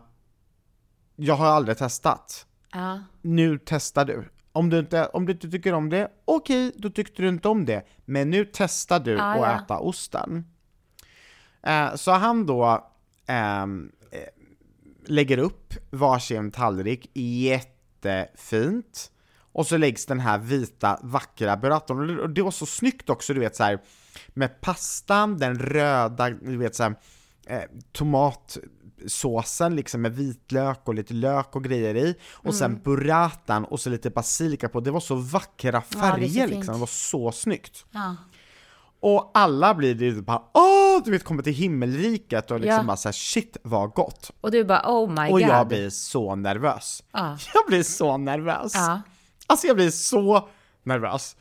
jag 1.17 1.35
har 1.35 1.47
aldrig 1.47 1.79
testat. 1.79 2.47
Ja. 2.73 3.03
Nu 3.23 3.59
testar 3.65 4.05
du. 4.05 4.29
Om 4.55 4.71
du 4.71 4.79
inte, 4.79 5.07
om 5.07 5.27
du 5.27 5.33
inte 5.33 5.51
tycker 5.51 5.73
om 5.73 5.89
det, 5.91 6.11
okej, 6.25 6.73
då 6.77 6.91
tyckte 6.91 7.23
du 7.23 7.29
inte 7.29 7.49
om 7.49 7.65
det. 7.65 7.87
Men 8.05 8.31
nu 8.31 8.51
testar 8.53 9.01
du 9.01 9.13
Ja, 9.13 9.33
att 9.33 9.39
ja. 9.39 9.65
äta 9.65 9.79
osten. 9.79 10.45
Eh, 11.63 11.95
så 11.95 12.13
han 12.13 12.47
då 12.47 12.91
ehm, 13.27 13.93
eh, 14.11 14.19
lägger 15.07 15.39
upp 15.39 15.75
varsin 15.91 16.51
tallrik 16.51 17.11
jättefint. 17.15 19.11
Och 19.53 19.67
så 19.67 19.77
läggs 19.77 20.07
den 20.07 20.21
här 20.21 20.39
vita 20.39 21.01
vackra 21.03 21.57
burraton. 21.57 22.21
Och 22.21 22.31
det 22.31 22.43
var 22.43 22.51
så 22.51 22.67
snyggt 22.67 23.11
också, 23.11 23.35
du 23.35 23.41
vet 23.41 23.57
så 23.57 23.65
här 23.65 23.79
med 24.29 24.61
pastan, 24.61 25.39
den 25.39 25.59
röda, 25.59 26.31
du 26.31 26.57
vet 26.57 26.75
så 26.75 26.83
här, 26.83 26.95
eh, 27.47 27.63
tomatsåsen 28.99 29.77
liksom 29.77 30.03
med 30.03 30.13
vitlök 30.17 30.81
och 30.85 30.95
lite 30.95 31.15
lök 31.15 31.57
och 31.57 31.65
grejer 31.65 31.97
i. 31.97 32.15
Och 32.33 32.45
Mm. 32.45 32.55
sen 32.55 32.81
burratan 32.85 33.65
och 33.65 33.81
så 33.81 33.91
lite 33.91 34.11
basilika 34.11 34.69
på. 34.69 34.81
Det 34.81 34.91
var 34.91 35.01
så 35.01 35.15
vackra 35.15 35.81
färger 35.83 36.29
fint. 36.29 36.51
liksom, 36.51 36.75
det 36.75 36.81
var 36.81 36.87
så 36.87 37.33
snyggt. 37.33 37.85
Ja. 37.91 38.17
Och 39.01 39.31
alla 39.35 39.75
blir 39.75 39.95
det 39.95 40.23
bara 40.23 40.43
åh, 40.55 41.03
du 41.05 41.11
vet 41.11 41.25
kommer 41.25 41.43
till 41.43 41.53
himmelriket 41.55 42.51
och 42.51 42.61
liksom 42.61 42.77
Ja. 42.77 42.83
bara 42.85 42.97
såhär 42.97 43.13
shit 43.13 43.57
vad 43.63 43.91
gott. 43.91 44.31
Och 44.41 44.51
du 44.51 44.65
bara 44.65 44.83
oh 44.87 45.11
my 45.11 45.33
Och 45.33 45.41
god. 45.41 45.41
jag 45.41 45.69
blir 45.69 45.91
så 45.91 46.35
nervös. 46.35 47.03
Ja. 47.13 47.39
Jag 47.55 47.67
blir 47.67 47.83
så 47.83 48.17
nervös. 48.17 48.73
Ja. 48.75 49.01
Alltså 49.47 49.67
jag 49.67 49.77
blir 49.77 49.91
så 49.91 50.49
nervös. 50.83 51.37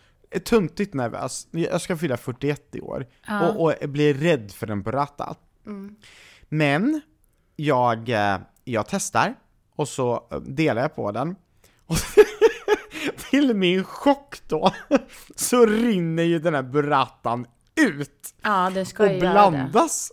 Tuntigt 0.46 0.94
nervös. 0.94 1.48
Jag 1.52 1.82
ska 1.82 1.98
fylla 1.98 2.18
41 2.18 2.76
i 2.76 2.82
år. 2.82 3.08
Och, 3.42 3.64
och 3.64 3.74
jag 3.82 3.90
blir 3.90 4.14
rädd 4.14 4.52
för 4.52 4.72
en 4.72 4.84
burrata. 4.84 5.36
Men 6.50 7.02
jag, 7.56 8.10
eh, 8.10 8.38
jag 8.64 8.86
testar 8.88 9.36
och 9.76 9.88
så 9.88 10.28
eh, 10.32 10.38
delar 10.40 10.82
jag 10.82 10.96
på 10.96 11.12
den. 11.12 11.36
Och 11.86 11.98
till 13.30 13.54
min 13.56 13.84
chock 13.84 14.42
då 14.48 14.72
så 15.36 15.66
rinner 15.66 16.24
ju 16.24 16.40
den 16.40 16.54
här 16.56 16.64
burratan 16.64 17.46
ut 17.76 18.34
Ja, 18.44 18.72
det 18.74 18.86
ska 18.86 19.04
och 19.04 19.10
ju 19.10 19.16
det. 19.20 19.20
blandas. 19.20 20.12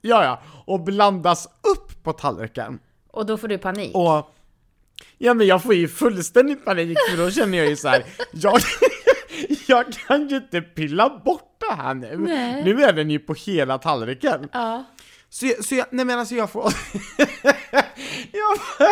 Ja, 0.00 0.24
ja, 0.24 0.40
och 0.66 0.80
blandas 0.80 1.46
upp 1.46 2.02
på 2.02 2.12
tallriken. 2.12 2.78
Och 3.10 3.26
då 3.26 3.36
får 3.36 3.48
du 3.48 3.58
panik. 3.58 3.94
Och 3.94 4.34
ja 5.18 5.34
men 5.34 5.46
jag 5.46 5.62
får 5.62 5.74
ju 5.74 5.88
fullständig 5.88 6.64
panik 6.64 6.98
för 7.10 7.16
då 7.16 7.30
känner 7.30 7.58
jag 7.58 7.66
ju 7.68 7.76
så 7.76 7.88
här, 7.88 8.04
jag, 8.32 8.60
jag 9.68 9.92
kan 9.92 10.28
ju 10.28 10.36
inte 10.36 10.60
pilla 10.60 11.20
bort 11.24 11.56
det 11.68 11.74
här 11.74 11.94
nu. 11.94 12.16
Nej. 12.18 12.64
Nu 12.64 12.82
är 12.82 12.92
den 12.92 13.10
ju 13.10 13.18
på 13.18 13.34
hela 13.34 13.78
tallriken. 13.78 14.48
Ja. 14.52 14.84
Så, 15.30 15.46
jag- 15.46 15.64
så 15.64 15.74
jag, 15.74 15.86
nej 15.90 16.04
men 16.04 16.18
alltså 16.18 16.34
jag 16.34 16.50
får, 16.50 16.62
jag, 18.32 18.58
får 18.60 18.86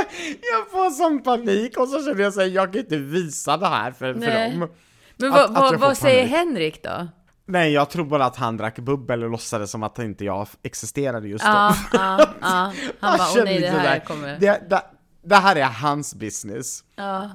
jag 0.52 0.70
får 0.70 0.90
sån 0.90 1.22
panik 1.22 1.76
och 1.78 1.88
så 1.88 2.04
känner 2.04 2.22
jag 2.22 2.34
så 2.34 2.40
här, 2.40 2.46
jag 2.48 2.72
kan 2.72 2.80
inte 2.82 2.96
visa 2.96 3.56
det 3.56 3.66
här 3.66 3.92
för, 3.92 4.14
för 4.14 4.20
dem. 4.50 4.68
Men 5.16 5.32
Att- 5.32 5.50
vad, 5.50 5.72
att 5.74 5.80
vad, 5.80 5.96
säger. 5.96 6.26
Henrik 6.26 6.82
då? 6.82 7.08
Nej 7.46 7.72
jag 7.72 7.90
tror 7.90 8.04
bara 8.04 8.24
att 8.24 8.36
han 8.36 8.56
drack 8.56 8.78
bubbel 8.78 9.24
och 9.24 9.30
låtsades 9.30 9.70
som 9.70 9.82
att 9.82 9.98
inte 9.98 10.24
jag 10.24 10.48
existerade 10.62 11.28
just 11.28 11.44
då. 11.44 11.50
Ja, 11.50 11.74
ja, 11.92 12.18
ja. 12.40 12.72
Han 13.00 13.18
bara, 13.18 13.28
åh 13.36 13.44
nej, 13.44 13.60
det 13.60 13.68
här 13.70 14.00
kommer... 14.00 14.38
det, 14.40 14.62
det, 14.70 14.82
det 15.22 15.36
här 15.36 15.56
är 15.56 15.64
hans 15.64 16.14
business. 16.14 16.84
Ja. 16.96 17.30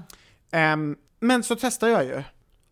Ehm, 0.52 0.96
men 1.20 1.44
så 1.44 1.56
testar 1.56 1.88
jag 1.88 2.04
ju. 2.06 2.24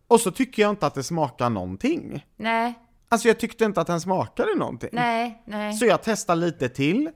Och 0.08 0.20
så 0.20 0.30
tycker 0.30 0.62
jag 0.62 0.70
inte 0.70 0.86
att 0.86 0.94
det 0.94 1.02
smakar 1.02 1.50
någonting. 1.50 2.26
Nej, 2.36 2.74
Alltså 3.12 3.28
jag 3.28 3.38
tyckte 3.38 3.64
inte 3.64 3.80
att 3.80 3.86
den 3.86 4.00
smakade 4.00 4.54
någonting. 4.54 4.90
nej, 4.92 5.42
nej. 5.46 5.72
Så 5.72 5.84
jag 5.86 6.02
testar 6.02 6.36
lite 6.36 6.68
till. 6.68 7.10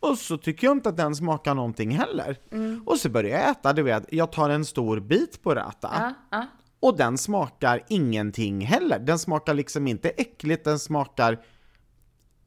Och 0.00 0.18
så 0.18 0.38
tycker 0.38 0.66
jag 0.66 0.76
inte 0.76 0.88
att 0.88 0.96
den 0.96 1.14
smakar 1.14 1.54
någonting 1.54 1.90
heller. 1.90 2.38
Mm. 2.52 2.82
Och 2.86 2.98
så 2.98 3.08
börjar 3.08 3.38
jag 3.40 3.50
äta, 3.50 3.72
du 3.72 3.82
vet, 3.82 4.12
jag 4.12 4.32
tar 4.32 4.50
en 4.50 4.64
stor 4.64 5.00
bit 5.00 5.42
på 5.42 5.54
rata. 5.54 5.90
Ja, 5.92 6.14
ja. 6.30 6.46
Och 6.80 6.96
den 6.96 7.18
smakar 7.18 7.80
ingenting 7.88 8.60
heller. 8.60 8.98
Den 8.98 9.18
smakar 9.18 9.54
liksom 9.54 9.86
inte 9.86 10.08
äckligt, 10.08 10.64
den 10.64 10.78
smakar... 10.78 11.40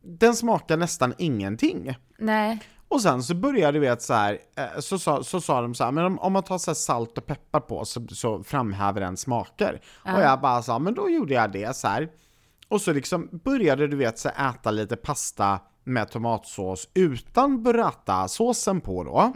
Den 0.02 0.36
smakar 0.36 0.78
nästan 0.78 1.13
ingenting. 1.18 1.96
Nej. 2.20 2.60
Och 2.88 3.02
sen 3.02 3.24
så 3.24 3.36
började 3.36 3.72
du 3.72 3.80
vet 3.80 4.02
så 4.02 4.13
här, 4.13 4.40
eh, 4.58 4.80
så 4.80 5.00
sa, 5.00 5.24
så 5.24 5.42
sa 5.42 5.62
de 5.62 5.76
så 5.76 5.84
här, 5.84 5.92
men 5.92 6.06
om, 6.06 6.20
om 6.20 6.34
man 6.34 6.44
tar 6.44 6.58
så 6.58 6.76
salt 6.76 7.18
och 7.18 7.26
peppar 7.26 7.60
på 7.60 7.86
så, 7.86 8.08
så 8.08 8.44
framhäver 8.44 9.02
den 9.02 9.18
smaker. 9.18 9.82
Och 10.04 10.22
jag 10.22 10.42
bara 10.42 10.62
sa, 10.62 10.80
men 10.80 10.94
då 10.94 11.10
gjorde 11.10 11.34
jag 11.34 11.52
det 11.52 11.76
så 11.76 11.88
här. 11.88 12.10
Och 12.69 12.82
så 12.82 12.93
liksom 12.93 13.30
började 13.43 13.88
du 13.88 13.95
vet 13.97 14.19
så 14.19 14.30
äta 14.30 14.71
lite 14.71 14.95
pasta 14.95 15.60
med 15.84 16.10
tomatsås 16.12 16.89
utan 16.93 17.63
burrata-såsen 17.63 18.82
på 18.82 19.03
då. 19.03 19.34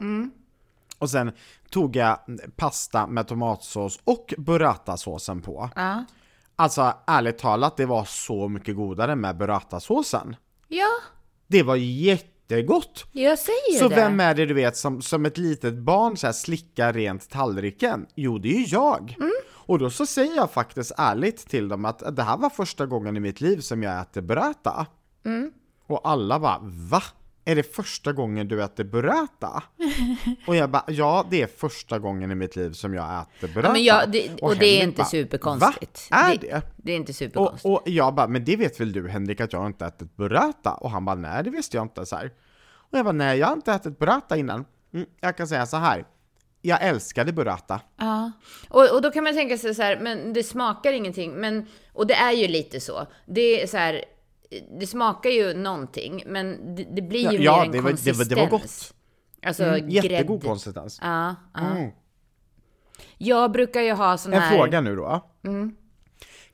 Och 1.00 1.10
sen 1.10 1.32
tog 1.70 1.96
jag 1.96 2.20
pasta 2.56 3.08
med 3.08 3.28
tomatsås 3.28 4.00
och 4.04 4.34
burrata-såsen 4.38 5.42
på. 5.42 5.70
Ja. 5.76 6.06
Alltså 6.56 6.94
ärligt 7.08 7.38
talat, 7.38 7.78
det 7.78 7.86
var 7.86 8.04
så 8.06 8.48
mycket 8.48 8.76
godare 8.76 9.16
med 9.16 9.38
burrata-såsen. 9.38 10.36
Ja, 10.68 10.90
Det 11.48 11.64
var 11.64 11.76
jättegott! 11.76 13.06
jag 13.12 13.40
säger 13.40 13.80
Så 13.80 13.88
det. 13.88 13.96
vem 13.96 14.20
är 14.20 14.36
det 14.36 14.46
du 14.46 14.54
vet 14.54 14.78
som, 14.78 15.02
som 15.02 15.26
ett 15.26 15.38
litet 15.38 15.74
barn 15.74 16.18
så 16.18 16.28
här 16.28 16.34
slickar 16.34 16.94
rent 16.94 17.30
tallriken? 17.30 18.06
Jo, 18.16 18.38
det 18.38 18.50
är 18.50 18.60
ju 18.60 18.66
jag! 18.66 19.16
Mm. 19.20 19.32
Och 19.66 19.80
då 19.80 19.90
så 19.90 20.06
säger 20.06 20.36
jag 20.36 20.52
faktiskt 20.52 20.92
ärligt 20.98 21.50
till 21.50 21.68
dem 21.68 21.86
att 21.86 22.16
det 22.16 22.24
här 22.24 22.38
var 22.38 22.50
första 22.50 22.86
gången 22.86 23.18
i 23.18 23.20
mitt 23.20 23.42
liv 23.42 23.60
som 23.60 23.84
jag 23.84 24.02
äter 24.02 24.22
burrata. 24.22 24.86
Mm. 25.26 25.52
Och 25.88 26.02
alla 26.04 26.40
bara 26.40 26.60
va? 26.62 27.04
Är 27.46 27.56
det 27.56 27.76
första 27.76 28.14
gången 28.14 28.48
du 28.48 28.64
äter 28.64 28.84
burrata? 28.84 29.64
och 30.48 30.56
jag 30.56 30.70
bara 30.70 30.84
ja, 30.88 31.26
det 31.30 31.42
är 31.42 31.48
första 31.48 32.00
gången 32.00 32.32
i 32.32 32.36
mitt 32.36 32.56
liv 32.56 32.72
som 32.72 32.94
jag 32.94 33.22
äter 33.22 33.54
burrata. 33.54 33.78
Ja, 33.78 34.02
jag, 34.02 34.12
det, 34.12 34.42
och, 34.42 34.56
det 34.56 34.66
är 34.66 34.84
inte 34.84 34.98
bara, 34.98 35.06
superkonstigt. 35.06 36.08
Va? 36.12 36.18
Är 36.18 36.38
det? 36.38 36.48
det? 36.48 36.62
Det 36.78 36.92
är 36.92 36.96
inte 36.96 37.14
superkonstigt. 37.14 37.66
Och, 37.66 37.82
och 37.82 37.90
jag 37.90 38.16
bara, 38.16 38.28
men 38.28 38.46
det 38.46 38.56
vet 38.56 38.80
väl 38.80 38.92
du 38.92 39.10
Henrik 39.10 39.42
att 39.42 39.54
jag 39.54 39.66
inte 39.66 39.86
ätit 39.86 40.18
burrata? 40.18 40.74
Och 40.74 40.92
han 40.92 41.06
bara, 41.06 41.16
nej 41.16 41.44
det 41.44 41.50
visste 41.50 41.78
jag 41.78 41.86
inte 41.86 42.06
så 42.06 42.16
här. 42.16 42.32
Och 42.92 42.98
jag 42.98 43.06
bara, 43.06 43.12
nej 43.12 43.40
jag 43.40 43.48
har 43.48 43.54
inte 43.54 43.74
ätit 43.74 44.00
burrata 44.00 44.38
innan. 44.38 44.66
Mm, 44.94 45.06
jag 45.20 45.38
kan 45.38 45.48
säga 45.48 45.66
så 45.66 45.78
här. 45.78 46.06
Jag 46.62 46.82
älskade 46.84 47.34
burrata. 47.34 47.82
Ja, 47.98 48.32
och, 48.70 48.96
och 48.96 49.02
då 49.02 49.12
kan 49.12 49.24
man 49.24 49.34
tänka 49.34 49.58
sig 49.58 49.76
så 49.76 49.82
här, 49.82 50.00
men 50.00 50.34
det 50.34 50.44
smakar 50.44 50.94
ingenting. 50.94 51.32
Men, 51.34 51.66
och 51.94 52.08
det 52.08 52.14
är 52.14 52.32
ju 52.32 52.48
lite 52.48 52.80
så. 52.80 53.08
Det 53.26 53.64
är 53.64 53.68
så 53.68 53.78
här, 53.78 54.06
det 54.80 54.88
smakar 54.88 55.30
ju 55.30 55.54
någonting, 55.54 56.24
men 56.28 56.76
det, 56.76 56.84
det 56.84 57.02
blir 57.02 57.32
ju 57.32 57.44
Ja, 57.44 57.58
mer 57.58 57.66
en 57.66 57.72
det 57.72 57.78
var- 57.82 57.90
det 57.90 57.96
konsistens. 57.98 58.30
det 58.30 58.36
var 58.36 58.48
gott. 58.48 58.94
Alltså 59.46 59.64
Mm, 59.64 59.90
jättegod 59.90 60.42
grädd. 60.42 60.50
konsistens. 60.50 61.00
Ja, 61.02 61.36
ja. 61.54 61.60
Mm. 61.60 61.92
Jag 63.18 63.52
brukar 63.52 63.82
ju 63.82 63.92
ha 63.94 64.18
sån 64.18 64.34
En 64.34 64.42
här... 64.42 64.56
fråga 64.58 64.82
nu 64.82 64.96
då. 64.96 65.32
Mm. 65.44 65.76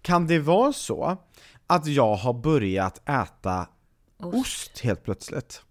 Kan 0.02 0.28
det 0.28 0.40
vara 0.40 0.74
så 0.74 1.18
att 1.68 1.88
jag 1.88 2.16
har 2.16 2.34
börjat 2.34 3.10
äta 3.10 3.68
ost, 4.20 4.80
helt 4.80 5.04
plötsligt? 5.04 5.62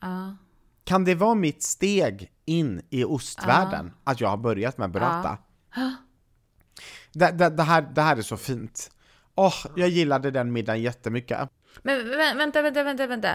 Ja. 0.00 0.36
Kan 0.84 1.04
det 1.04 1.14
vara 1.14 1.34
mitt 1.34 1.62
steg 1.62 2.30
in 2.44 2.82
i 2.90 3.04
ostvärlden? 3.04 3.92
Att 4.04 4.20
jag 4.20 4.28
har 4.28 4.36
börjat 4.36 4.78
med 4.78 4.90
burrata? 4.90 5.38
Det, 7.12 7.30
det, 7.30 7.48
det, 7.50 7.62
här, 7.62 7.82
det 7.94 8.02
här 8.02 8.16
är 8.16 8.22
så 8.22 8.36
fint. 8.36 8.90
Åh, 9.34 9.54
jag 9.76 9.88
gillade 9.88 10.30
den 10.30 10.52
middagen 10.52 10.82
jättemycket. 10.82 11.48
Men 11.82 12.00
vä- 12.00 12.36
vänta, 12.36 12.62
vänta, 12.62 12.82
vänta, 12.82 13.06
vänta. 13.06 13.28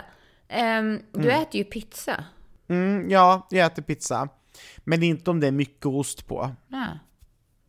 Ehm, 0.47 0.99
du 1.13 1.31
äter 1.31 1.55
ju 1.57 1.63
pizza. 1.63 2.23
Mm, 2.67 3.09
ja, 3.09 3.47
jag 3.49 3.65
äter 3.65 3.81
pizza. 3.83 4.29
Men 4.77 5.03
inte 5.03 5.31
om 5.31 5.39
det 5.39 5.47
är 5.47 5.51
mycket 5.51 5.85
ost 5.85 6.27
på. 6.27 6.55
Ja. 6.67 6.85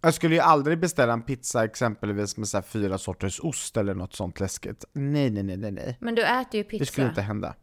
Jag 0.01 0.15
skulle 0.15 0.35
ju 0.35 0.41
aldrig 0.41 0.81
beställa 0.81 1.13
en 1.13 1.23
pizza 1.23 1.65
exempelvis 1.65 2.37
med 2.37 2.49
så 2.49 2.63
fyra 2.63 2.99
sorters 2.99 3.41
ost 3.41 3.77
eller 3.77 3.95
något 3.95 4.15
sånt 4.15 4.41
läskigt. 4.41 4.85
Nej, 4.93 5.31
nej, 5.31 5.43
nej, 5.43 5.57
nej, 5.57 5.71
nej. 5.73 5.97
Men 6.01 6.15
du 6.15 6.23
äter 6.23 6.59
ju 6.59 6.65
pizza. 6.65 6.79
Det 6.85 6.87
skulle 6.87 7.09
inte 7.09 7.23
hända. 7.23 7.55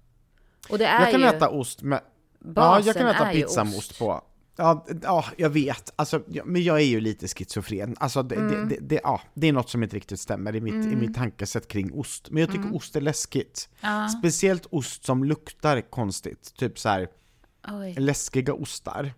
Och 0.69 0.77
det 0.77 0.86
är 0.86 1.01
Jag 1.01 1.12
kan 1.12 1.19
ju... 1.21 1.25
äta 1.27 1.49
ost 1.49 1.82
med... 1.82 1.99
Ja, 2.39 2.49
basen 2.53 2.86
jag 2.88 2.95
kan 2.95 3.08
äta 3.08 3.25
pizza 3.32 3.63
med 3.63 3.77
ost. 3.77 3.99
på. 3.99 4.21
Ja, 4.60 4.86
ja, 5.03 5.25
jag 5.38 5.49
vet. 5.49 5.93
Alltså, 5.95 6.21
ja, 6.27 6.43
men 6.45 6.63
jag 6.63 6.77
är 6.82 6.86
ju 6.86 6.99
lite 6.99 7.27
schizofren. 7.27 7.95
Alltså, 7.99 8.23
det, 8.23 8.36
Mm. 8.36 8.51
det, 8.51 8.75
det, 8.75 8.82
det, 8.82 8.99
ja, 9.03 9.21
det 9.34 9.47
är 9.47 9.53
något 9.53 9.69
som 9.69 9.84
inte 9.84 9.95
riktigt 9.95 10.19
stämmer 10.19 10.56
i 10.56 10.62
mitt, 10.62 10.73
i 10.73 10.95
mitt 10.95 11.15
tankesätt 11.15 11.67
kring 11.67 11.93
ost. 11.93 12.30
Men 12.30 12.41
jag 12.41 12.49
Mm. 12.49 12.62
tycker 12.63 12.75
ost 12.77 12.95
är 12.95 13.01
läskigt. 13.01 13.69
Speciellt 14.19 14.67
ost 14.71 15.06
som 15.06 15.23
luktar 15.23 15.82
konstigt. 15.82 16.53
Typ 16.58 16.80
så 16.80 16.89
här 16.89 17.08
läskiga 17.97 18.53
ostar. 18.53 19.13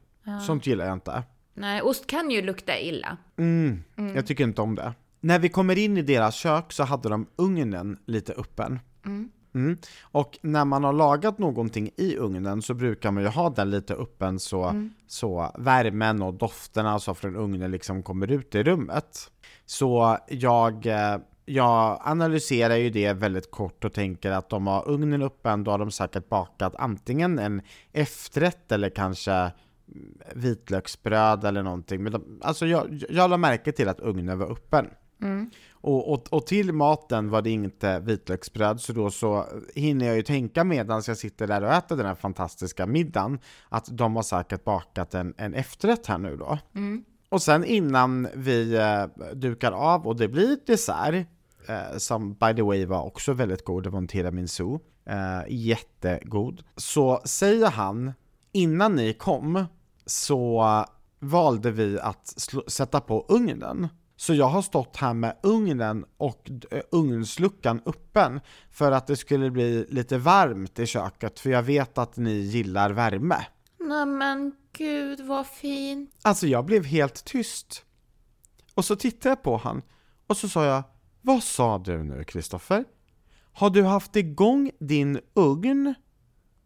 Sånt 0.47 0.67
gillar 0.67 0.85
jag 0.85 0.93
inte. 0.93 1.23
Nej, 1.53 1.81
ost 1.81 2.07
kan 2.07 2.31
ju 2.31 2.41
lukta 2.41 2.79
illa. 2.79 3.17
Mm, 3.37 3.83
Jag 4.15 4.27
tycker 4.27 4.43
inte 4.43 4.61
om 4.61 4.75
det. 4.75 4.93
När 5.21 5.39
vi 5.39 5.49
kommer 5.49 5.77
in 5.77 5.97
i 5.97 6.01
deras 6.01 6.35
kök 6.35 6.71
så 6.73 6.83
hade 6.83 7.09
de 7.09 7.27
ugnen 7.35 7.97
lite 8.05 8.33
öppen. 8.33 8.79
Mm. 9.59 9.77
Och 10.01 10.39
när 10.41 10.65
man 10.65 10.83
har 10.83 10.93
lagat 10.93 11.39
någonting 11.39 11.89
i 11.97 12.17
ugnen 12.17 12.61
så 12.61 12.73
brukar 12.73 13.11
man 13.11 13.23
ju 13.23 13.29
ha 13.29 13.49
den 13.49 13.69
lite 13.69 13.93
öppen 13.93 14.39
så, 14.39 14.89
så 15.07 15.51
värmen 15.57 16.21
och 16.21 16.33
dofterna 16.33 16.99
så 16.99 17.13
från 17.13 17.35
ugnen 17.35 17.71
liksom 17.71 18.03
kommer 18.03 18.31
ut 18.31 18.55
i 18.55 18.63
rummet. 18.63 19.31
Så 19.65 20.17
jag, 20.27 20.85
eh, 20.85 21.17
jag 21.45 22.01
analyserar 22.03 22.75
ju 22.75 22.89
det 22.89 23.13
väldigt 23.13 23.51
kort 23.51 23.85
och 23.85 23.93
tänker 23.93 24.31
att 24.31 24.49
de 24.49 24.67
har 24.67 24.89
ugnen 24.89 25.21
öppen, 25.21 25.63
då 25.63 25.71
har 25.71 25.77
de 25.77 25.91
säkert 25.91 26.29
bakat 26.29 26.75
antingen 26.75 27.39
en 27.39 27.61
efterrätt 27.93 28.71
eller 28.71 28.89
kanske 28.89 29.51
vitlöksbröd 30.35 31.43
eller 31.43 31.63
någonting. 31.63 32.03
Men 32.03 32.11
de, 32.11 32.39
alltså 32.41 32.65
jag, 32.65 33.03
jag 33.09 33.29
la 33.29 33.37
märke 33.37 33.71
till 33.71 33.89
att 33.89 33.99
ugnen 33.99 34.39
var 34.39 34.51
öppen. 34.51 34.89
Och, 35.81 36.13
och, 36.13 36.27
och 36.29 36.47
till 36.47 36.73
maten 36.73 37.29
var 37.29 37.41
det 37.41 37.49
inte 37.49 37.99
vitlöksbröd, 37.99 38.81
så 38.81 38.93
då 38.93 39.11
så 39.11 39.45
hinner 39.75 40.05
jag 40.05 40.15
ju 40.15 40.21
tänka 40.21 40.63
medan 40.63 41.01
jag 41.07 41.17
sitter 41.17 41.47
där 41.47 41.63
och 41.63 41.73
äter 41.73 41.97
den 41.97 42.05
här 42.05 42.15
fantastiska 42.15 42.85
middagen, 42.85 43.39
att 43.69 43.97
de 43.97 44.15
har 44.15 44.23
säkert 44.23 44.63
bakat 44.63 45.13
en, 45.13 45.33
en 45.37 45.53
efterrätt 45.53 46.07
här 46.07 46.17
nu 46.17 46.37
då. 46.37 46.57
Och 47.29 47.41
sen 47.41 47.65
innan 47.65 48.27
vi 48.35 48.75
eh, 48.75 49.33
dukar 49.33 49.71
av 49.71 50.07
och 50.07 50.15
det 50.15 50.27
blir 50.27 50.57
dessert, 50.65 51.27
eh, 51.67 51.97
som 51.97 52.33
by 52.33 52.53
the 52.55 52.61
way 52.61 52.85
var 52.85 53.03
också 53.03 53.33
väldigt 53.33 53.65
god, 53.65 53.83
det 53.83 53.89
var 53.89 53.97
en 53.97 54.07
tiramisu, 54.07 54.77
eh, 55.05 55.41
jättegod. 55.47 56.63
Så 56.75 57.21
säger 57.25 57.67
han, 57.71 58.13
innan 58.51 58.95
ni 58.95 59.13
kom 59.13 59.65
så 60.05 60.65
valde 61.19 61.71
vi 61.71 61.99
att 61.99 62.27
slå, 62.27 62.63
sätta 62.67 63.01
på 63.01 63.25
ugnen. 63.29 63.87
Så 64.19 64.33
jag 64.33 64.45
har 64.45 64.61
stått 64.61 64.97
här 64.97 65.13
med 65.13 65.35
ugnen 65.43 66.05
och 66.17 66.49
eh, 66.71 66.81
ugnsluckan 66.91 67.81
öppen 67.85 68.41
för 68.71 68.91
att 68.91 69.07
det 69.07 69.15
skulle 69.15 69.51
bli 69.51 69.85
lite 69.89 70.17
varmt 70.17 70.79
i 70.79 70.85
köket, 70.85 71.39
för 71.39 71.49
jag 71.49 71.63
vet 71.63 71.97
att 71.97 72.17
ni 72.17 72.31
gillar 72.31 72.89
värme. 72.89 73.45
Nej 73.79 74.05
men 74.05 74.55
gud 74.73 75.21
vad 75.21 75.47
fint. 75.47 76.11
Alltså 76.21 76.47
jag 76.47 76.65
blev 76.65 76.85
helt 76.85 77.25
tyst. 77.25 77.85
Och 78.73 78.85
så 78.85 78.95
tittade 78.95 79.29
jag 79.29 79.43
på 79.43 79.57
han 79.57 79.81
och 80.27 80.37
så 80.37 80.49
sa 80.49 80.65
jag, 80.65 80.83
vad 81.21 81.43
sa 81.43 81.77
du 81.77 82.03
nu 82.03 82.23
Kristoffer? 82.23 82.85
Har 83.53 83.69
du 83.69 83.83
haft 83.83 84.15
igång 84.15 84.71
din 84.79 85.19
ugn 85.33 85.93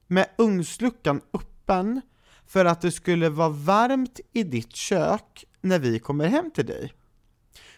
med 0.07 0.27
ugnsluckan 0.37 1.21
öppen 1.33 2.01
för 2.47 2.65
att 2.65 2.81
det 2.81 2.91
skulle 2.91 3.29
vara 3.29 3.49
varmt 3.49 4.19
i 4.31 4.43
ditt 4.43 4.75
kök 4.75 5.45
när 5.61 5.79
vi 5.79 5.99
kommer 5.99 6.27
hem 6.27 6.51
till 6.51 6.65
dig? 6.65 6.93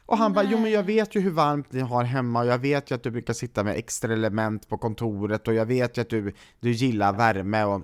Och 0.06 0.18
han 0.18 0.34
bara, 0.34 0.46
jo 0.46 0.60
men 0.60 0.72
jag 0.72 0.84
vet 0.84 1.16
ju 1.16 1.20
hur 1.20 1.32
varmt 1.32 1.72
ni 1.72 1.82
har 1.82 2.04
hemma 2.04 2.40
och 2.40 2.46
jag 2.46 2.58
vet 2.58 2.92
ju 2.92 2.96
att 2.96 3.04
du 3.04 3.12
brukar 3.12 3.34
sitta 3.34 3.64
med 3.64 3.78
extra 3.78 4.14
element 4.14 4.70
på 4.70 4.78
kontoret 4.78 5.48
och 5.48 5.54
jag 5.54 5.66
vet 5.66 5.98
ju 5.98 6.02
att 6.02 6.10
du, 6.10 6.34
du 6.60 6.72
gillar 6.72 7.14
värme 7.14 7.64
och 7.64 7.82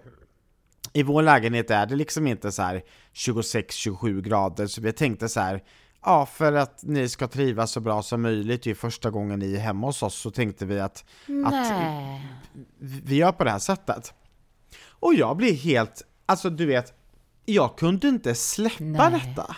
i 0.94 1.04
vår 1.04 1.22
lägenhet 1.22 1.72
är 1.72 1.86
det 1.86 1.96
liksom 1.96 2.28
inte 2.28 2.52
så 2.52 2.62
här 2.62 2.84
26-27 3.14 4.22
grader 4.22 4.68
så 4.68 4.82
vi 4.82 4.94
tänkte 4.94 5.30
så 5.30 5.40
här 5.40 5.64
Ja, 6.06 6.26
för 6.26 6.54
att 6.54 6.84
ni 6.84 7.10
ska 7.10 7.28
trivas 7.28 7.72
så 7.72 7.80
bra 7.80 8.04
som 8.04 8.22
möjligt 8.22 8.66
ju 8.66 8.76
första 8.76 9.10
gången 9.10 9.40
ni 9.40 9.54
är 9.54 9.60
hemma 9.60 9.88
hos 9.88 10.04
oss 10.04 10.16
så 10.16 10.32
tänkte 10.32 10.66
vi 10.66 10.80
att, 10.80 11.06
att 11.46 11.78
vi 12.80 13.16
gör 13.16 13.32
på 13.32 13.44
det 13.44 13.52
här 13.52 13.60
sättet. 13.60 14.14
Och 14.88 15.14
jag 15.14 15.38
blir 15.38 15.54
helt, 15.54 16.02
alltså 16.26 16.50
du 16.50 16.66
vet, 16.66 16.94
jag 17.46 17.78
kunde 17.78 18.08
inte 18.08 18.36
släppa 18.36 19.10
Nej. 19.10 19.12
detta. 19.12 19.56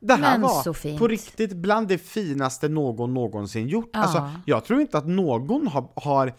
Det 0.00 0.14
här 0.14 0.38
Men 0.38 0.40
var 0.40 0.98
på 0.98 1.08
riktigt 1.08 1.52
bland 1.52 1.88
det 1.88 1.98
finaste 1.98 2.68
någon 2.68 3.14
någonsin 3.14 3.68
gjort. 3.68 3.90
Ja. 3.92 3.98
Alltså, 4.00 4.30
jag 4.46 4.64
tror 4.64 4.80
inte 4.80 4.98
att 4.98 5.06
någon 5.06 5.66
har, 5.66 5.88
har 5.94 6.34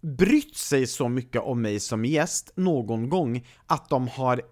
brytt 0.00 0.56
sig 0.56 0.86
så 0.86 1.08
mycket 1.08 1.42
om 1.42 1.62
mig 1.62 1.80
som 1.80 2.04
gäst 2.04 2.52
någon 2.54 3.08
gång 3.08 3.46
att 3.66 3.88
de 3.88 4.08
har 4.08 4.42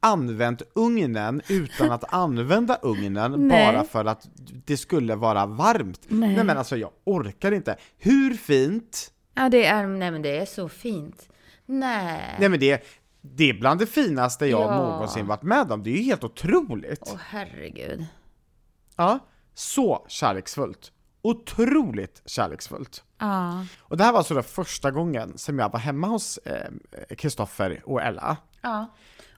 använt 0.00 0.62
ugnen 0.74 1.42
utan 1.48 1.90
att 1.90 2.04
använda 2.14 2.78
ugnen 2.82 3.48
bara 3.48 3.84
för 3.84 4.04
att 4.04 4.28
det 4.64 4.76
skulle 4.76 5.14
vara 5.14 5.46
varmt. 5.46 6.00
Nej. 6.08 6.34
Nej 6.34 6.44
men 6.44 6.58
alltså 6.58 6.76
jag 6.76 6.90
orkar 7.04 7.52
inte. 7.52 7.76
Hur 7.98 8.34
fint? 8.34 9.12
Ja 9.34 9.48
det 9.48 9.66
är, 9.66 9.86
nej 9.86 10.10
men 10.10 10.22
det 10.22 10.38
är 10.38 10.46
så 10.46 10.68
fint. 10.68 11.28
Nej. 11.66 12.36
Nej 12.38 12.48
men 12.48 12.60
det, 12.60 12.84
det 13.20 13.50
är 13.50 13.54
bland 13.54 13.80
det 13.80 13.86
finaste 13.86 14.46
jag 14.46 14.60
Ja. 14.62 14.74
någonsin 14.76 15.26
varit 15.26 15.42
med 15.42 15.72
om. 15.72 15.82
Det 15.82 15.90
är 15.90 15.96
ju 15.96 16.02
helt 16.02 16.24
otroligt. 16.24 17.02
Åh 17.06 17.18
herregud. 17.28 18.06
Ja, 18.96 19.18
så 19.54 20.04
kärleksfullt. 20.08 20.92
Otroligt 21.22 22.22
kärleksfullt. 22.26 23.04
Ja. 23.18 23.64
Och 23.80 23.96
det 23.96 24.04
här 24.04 24.12
var 24.12 24.18
alltså 24.18 24.34
då 24.34 24.42
första 24.42 24.90
gången 24.90 25.38
som 25.38 25.58
jag 25.58 25.72
var 25.72 25.78
hemma 25.80 26.06
hos 26.06 26.38
eh, 26.38 26.70
Kristoffer 27.16 27.82
och 27.84 28.02
Ella. 28.02 28.36
Ja. 28.62 28.86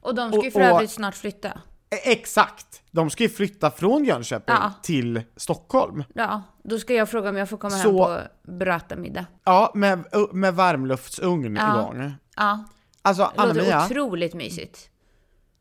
Och 0.01 0.15
de 0.15 0.33
ska 0.33 0.45
ju 0.45 0.51
för 0.51 0.61
övrigt 0.61 0.91
snart 0.91 1.15
flytta. 1.15 1.49
Eh, 1.49 2.13
Exakt! 2.13 2.83
De 2.91 3.11
ska 3.11 3.23
ju 3.23 3.29
flytta 3.29 3.71
från 3.71 4.05
Jönköping 4.05 4.55
Ja. 4.61 4.73
till 4.83 5.23
Stockholm. 5.37 6.05
Ja, 6.15 6.43
då 6.65 6.79
ska 6.79 6.95
jag 6.95 7.09
fråga 7.09 7.29
om 7.29 7.37
jag 7.37 7.49
får 7.49 7.57
komma 7.57 7.75
hem 7.77 7.83
Så- 7.83 8.05
på 8.05 8.21
burrata-middag. 8.53 9.27
Ja, 9.45 9.73
med, 9.75 10.05
med 10.33 10.55
varmluftsugn 10.55 11.57
Ja. 11.57 11.81
igång. 11.81 12.15
Ja, 12.37 12.65
Alltså 13.03 13.33
det 13.37 13.47
låter 13.47 13.61
Anna-Mia, 13.61 13.87
otroligt 13.87 14.35
mysigt. 14.35 14.91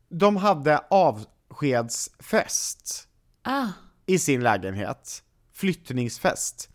de 0.08 0.36
hade 0.36 0.78
avskedsfest 0.90 3.06
Ah, 3.42 3.66
i 4.06 4.18
sin 4.18 4.42
lägenhet. 4.42 5.22
Flyttningsfest. 5.54 6.68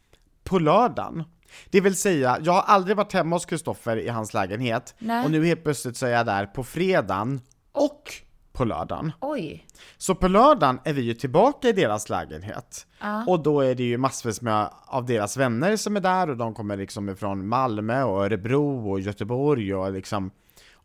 På 0.44 0.60
lördagen. 0.60 1.24
Det 1.70 1.82
vill 1.82 1.96
säga, 1.96 2.38
jag 2.44 2.54
har 2.54 2.62
aldrig 2.62 2.98
varit 2.98 3.14
hemma 3.14 3.36
hos 3.36 3.46
Kristoffer 3.46 3.98
i 3.98 4.08
hans 4.08 4.34
lägenhet 4.34 4.96
Nej. 5.00 5.26
och 5.26 5.32
nu 5.32 5.46
helt 5.46 5.64
plötsligt 5.64 5.98
så 5.98 6.06
är 6.06 6.10
jag 6.10 6.26
där 6.26 6.46
på 6.46 6.64
fredagen 6.64 7.42
och 7.72 8.04
på 8.52 8.66
lördagen. 8.66 9.12
oj. 9.22 9.68
Så 9.98 10.16
på 10.16 10.28
lördagen 10.28 10.80
är 10.84 10.94
vi 10.94 11.02
ju 11.02 11.14
tillbaka 11.14 11.70
i 11.70 11.72
deras 11.72 12.10
lägenhet. 12.10 12.88
Ja. 13.02 13.26
Och 13.28 13.44
då 13.44 13.62
är 13.62 13.76
det 13.76 13.84
ju 13.84 13.98
massvis 13.98 14.42
med 14.42 14.70
av 14.86 15.06
deras 15.06 15.38
vänner 15.38 15.78
som 15.78 15.96
är 15.96 16.02
där 16.02 16.30
och 16.30 16.38
de 16.38 16.54
kommer 16.54 16.78
liksom 16.78 17.10
ifrån 17.10 17.48
Malmö 17.48 18.04
och 18.04 18.26
Örebro 18.26 18.92
och 18.92 19.00
Göteborg 19.00 19.76
och 19.76 19.92
liksom 19.92 20.32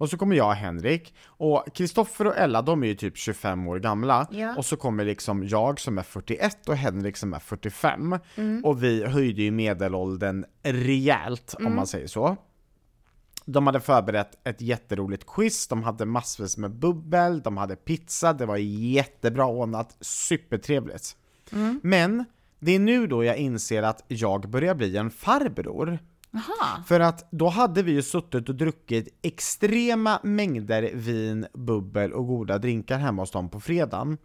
och 0.01 0.11
så 0.11 0.19
kommer 0.19 0.37
jag 0.37 0.47
och 0.49 0.55
Henrik, 0.55 1.15
och 1.27 1.65
Kristoffer 1.75 2.27
och 2.27 2.37
Ella 2.37 2.63
de 2.63 2.83
är 2.83 2.87
ju 2.87 2.95
typ 2.95 3.17
25 3.17 3.69
år 3.69 3.79
gamla, 3.79 4.27
Ja. 4.31 4.55
och 4.57 4.65
så 4.65 4.77
kommer 4.77 5.05
liksom 5.05 5.49
jag 5.49 5.81
som 5.81 5.99
är 5.99 6.03
41 6.03 6.69
och 6.69 6.77
Henrik 6.77 7.17
som 7.17 7.35
är 7.35 7.39
45, 7.39 8.19
och 8.65 8.83
vi 8.85 9.05
höjde 9.07 9.43
ju 9.43 9.51
medelåldern 9.51 10.45
rejält 10.63 11.55
om 11.59 11.77
man 11.77 11.87
säger 11.87 12.07
så. 12.07 12.37
De 13.45 13.67
hade 13.67 13.81
förberett 13.81 14.47
ett 14.49 14.61
jätteroligt 14.61 15.27
quiz, 15.27 15.67
de 15.69 15.83
hade 15.83 16.05
massvis 16.05 16.57
med 16.59 16.71
bubbel, 16.71 17.41
de 17.41 17.57
hade 17.57 17.77
pizza, 17.77 18.33
det 18.33 18.47
var 18.47 18.57
jättebra 18.57 19.47
ordnat, 19.47 19.97
supertrevligt. 20.01 21.17
Men 21.83 22.25
det 22.59 22.73
är 22.75 22.79
nu 22.79 23.07
då 23.07 23.25
jag 23.25 23.37
inser 23.37 23.83
att 23.83 24.05
jag 24.09 24.49
börjar 24.51 24.75
bli 24.75 24.97
en 24.97 25.11
farbror. 25.11 25.99
Jaha. 26.31 26.83
För 26.87 27.01
att 27.01 27.29
då 27.31 27.49
hade 27.49 27.83
vi 27.83 27.93
ju 27.93 28.03
suttit 28.03 28.49
och 28.49 28.55
druckit 28.55 29.19
extrema 29.23 30.21
mängder 30.23 30.91
vin, 30.95 31.47
bubbel 31.55 32.13
och 32.13 32.27
goda 32.27 32.59
drinkar 32.59 32.99
hemma 32.99 33.23
hos 33.23 33.31
dem 33.31 33.49
på 33.49 33.61
fredagen. 33.61 34.19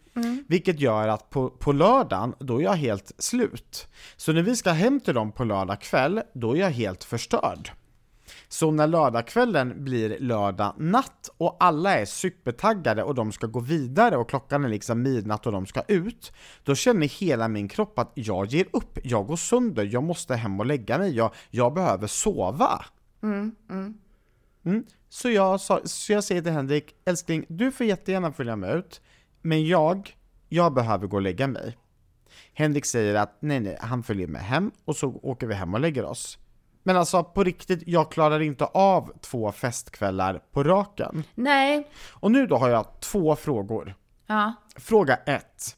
Vilket 0.48 0.80
gör 0.80 1.08
att 1.08 1.30
på, 1.30 1.50
på 1.50 1.72
lördagen, 1.72 2.34
då 2.38 2.58
är 2.58 2.62
jag 2.62 2.72
helt 2.72 3.12
slut. 3.18 3.88
Så 4.16 4.32
när 4.32 4.42
vi 4.42 4.56
ska 4.56 4.70
hem 4.70 5.00
till 5.00 5.14
dem 5.14 5.32
på 5.32 5.44
lördag 5.44 5.80
kväll, 5.80 6.22
då 6.34 6.56
är 6.56 6.60
jag 6.60 6.70
helt 6.70 7.04
förstörd. 7.04 7.70
Så 8.48 8.70
när 8.70 8.86
lördagskvällen 8.86 9.84
blir 9.84 10.18
lördag 10.20 10.74
natt 10.78 11.30
och 11.36 11.56
alla 11.60 11.98
är 11.98 12.04
supertaggade 12.04 13.02
och 13.02 13.14
de 13.14 13.32
ska 13.32 13.46
gå 13.46 13.60
vidare 13.60 14.16
och 14.16 14.28
klockan 14.28 14.64
är 14.64 14.68
liksom 14.68 15.02
midnatt 15.02 15.46
och 15.46 15.52
de 15.52 15.66
ska 15.66 15.82
ut, 15.88 16.32
då 16.64 16.74
känner 16.74 17.06
hela 17.06 17.48
min 17.48 17.68
kropp 17.68 17.98
att 17.98 18.12
jag 18.14 18.46
ger 18.46 18.66
upp, 18.72 18.98
jag 19.02 19.26
går 19.26 19.36
sönder, 19.36 19.88
jag 19.92 20.02
måste 20.02 20.34
hem 20.34 20.60
och 20.60 20.66
lägga 20.66 20.98
mig, 20.98 21.16
jag, 21.16 21.34
jag 21.50 21.74
behöver 21.74 22.06
sova. 22.06 22.84
Mm. 23.22 24.84
Så, 25.08 25.30
jag 25.30 25.60
sa, 25.60 25.80
så 25.84 26.12
jag 26.12 26.24
säger 26.24 26.42
till 26.42 26.52
Henrik, 26.52 26.94
älskling, 27.04 27.46
du 27.48 27.72
får 27.72 27.86
jättegärna 27.86 28.32
följa 28.32 28.56
med 28.56 28.76
ut, 28.76 29.00
men 29.42 29.66
jag, 29.66 30.16
jag 30.48 30.74
behöver 30.74 31.06
gå 31.06 31.16
och 31.16 31.22
lägga 31.22 31.46
mig. 31.46 31.76
Henrik 32.52 32.86
säger 32.86 33.14
att 33.14 33.36
nej, 33.40 33.60
nej, 33.60 33.78
han 33.80 34.02
följer 34.02 34.26
med 34.26 34.42
hem 34.42 34.70
och 34.84 34.96
så 34.96 35.20
åker 35.22 35.46
vi 35.46 35.54
hem 35.54 35.74
och 35.74 35.80
lägger 35.80 36.04
oss. 36.04 36.38
Men 36.86 36.96
alltså 36.96 37.24
på 37.24 37.44
riktigt, 37.44 37.82
jag 37.86 38.10
klarar 38.12 38.40
inte 38.40 38.64
av 38.64 39.12
två 39.20 39.52
festkvällar 39.52 40.40
på 40.52 40.62
raken. 40.64 41.24
Nej. 41.34 41.88
Och 42.12 42.30
nu 42.30 42.46
då 42.46 42.56
har 42.56 42.68
jag 42.68 43.00
två 43.00 43.36
frågor. 43.36 43.94
Ja. 44.26 44.54
Fråga 44.76 45.16
ett. 45.16 45.76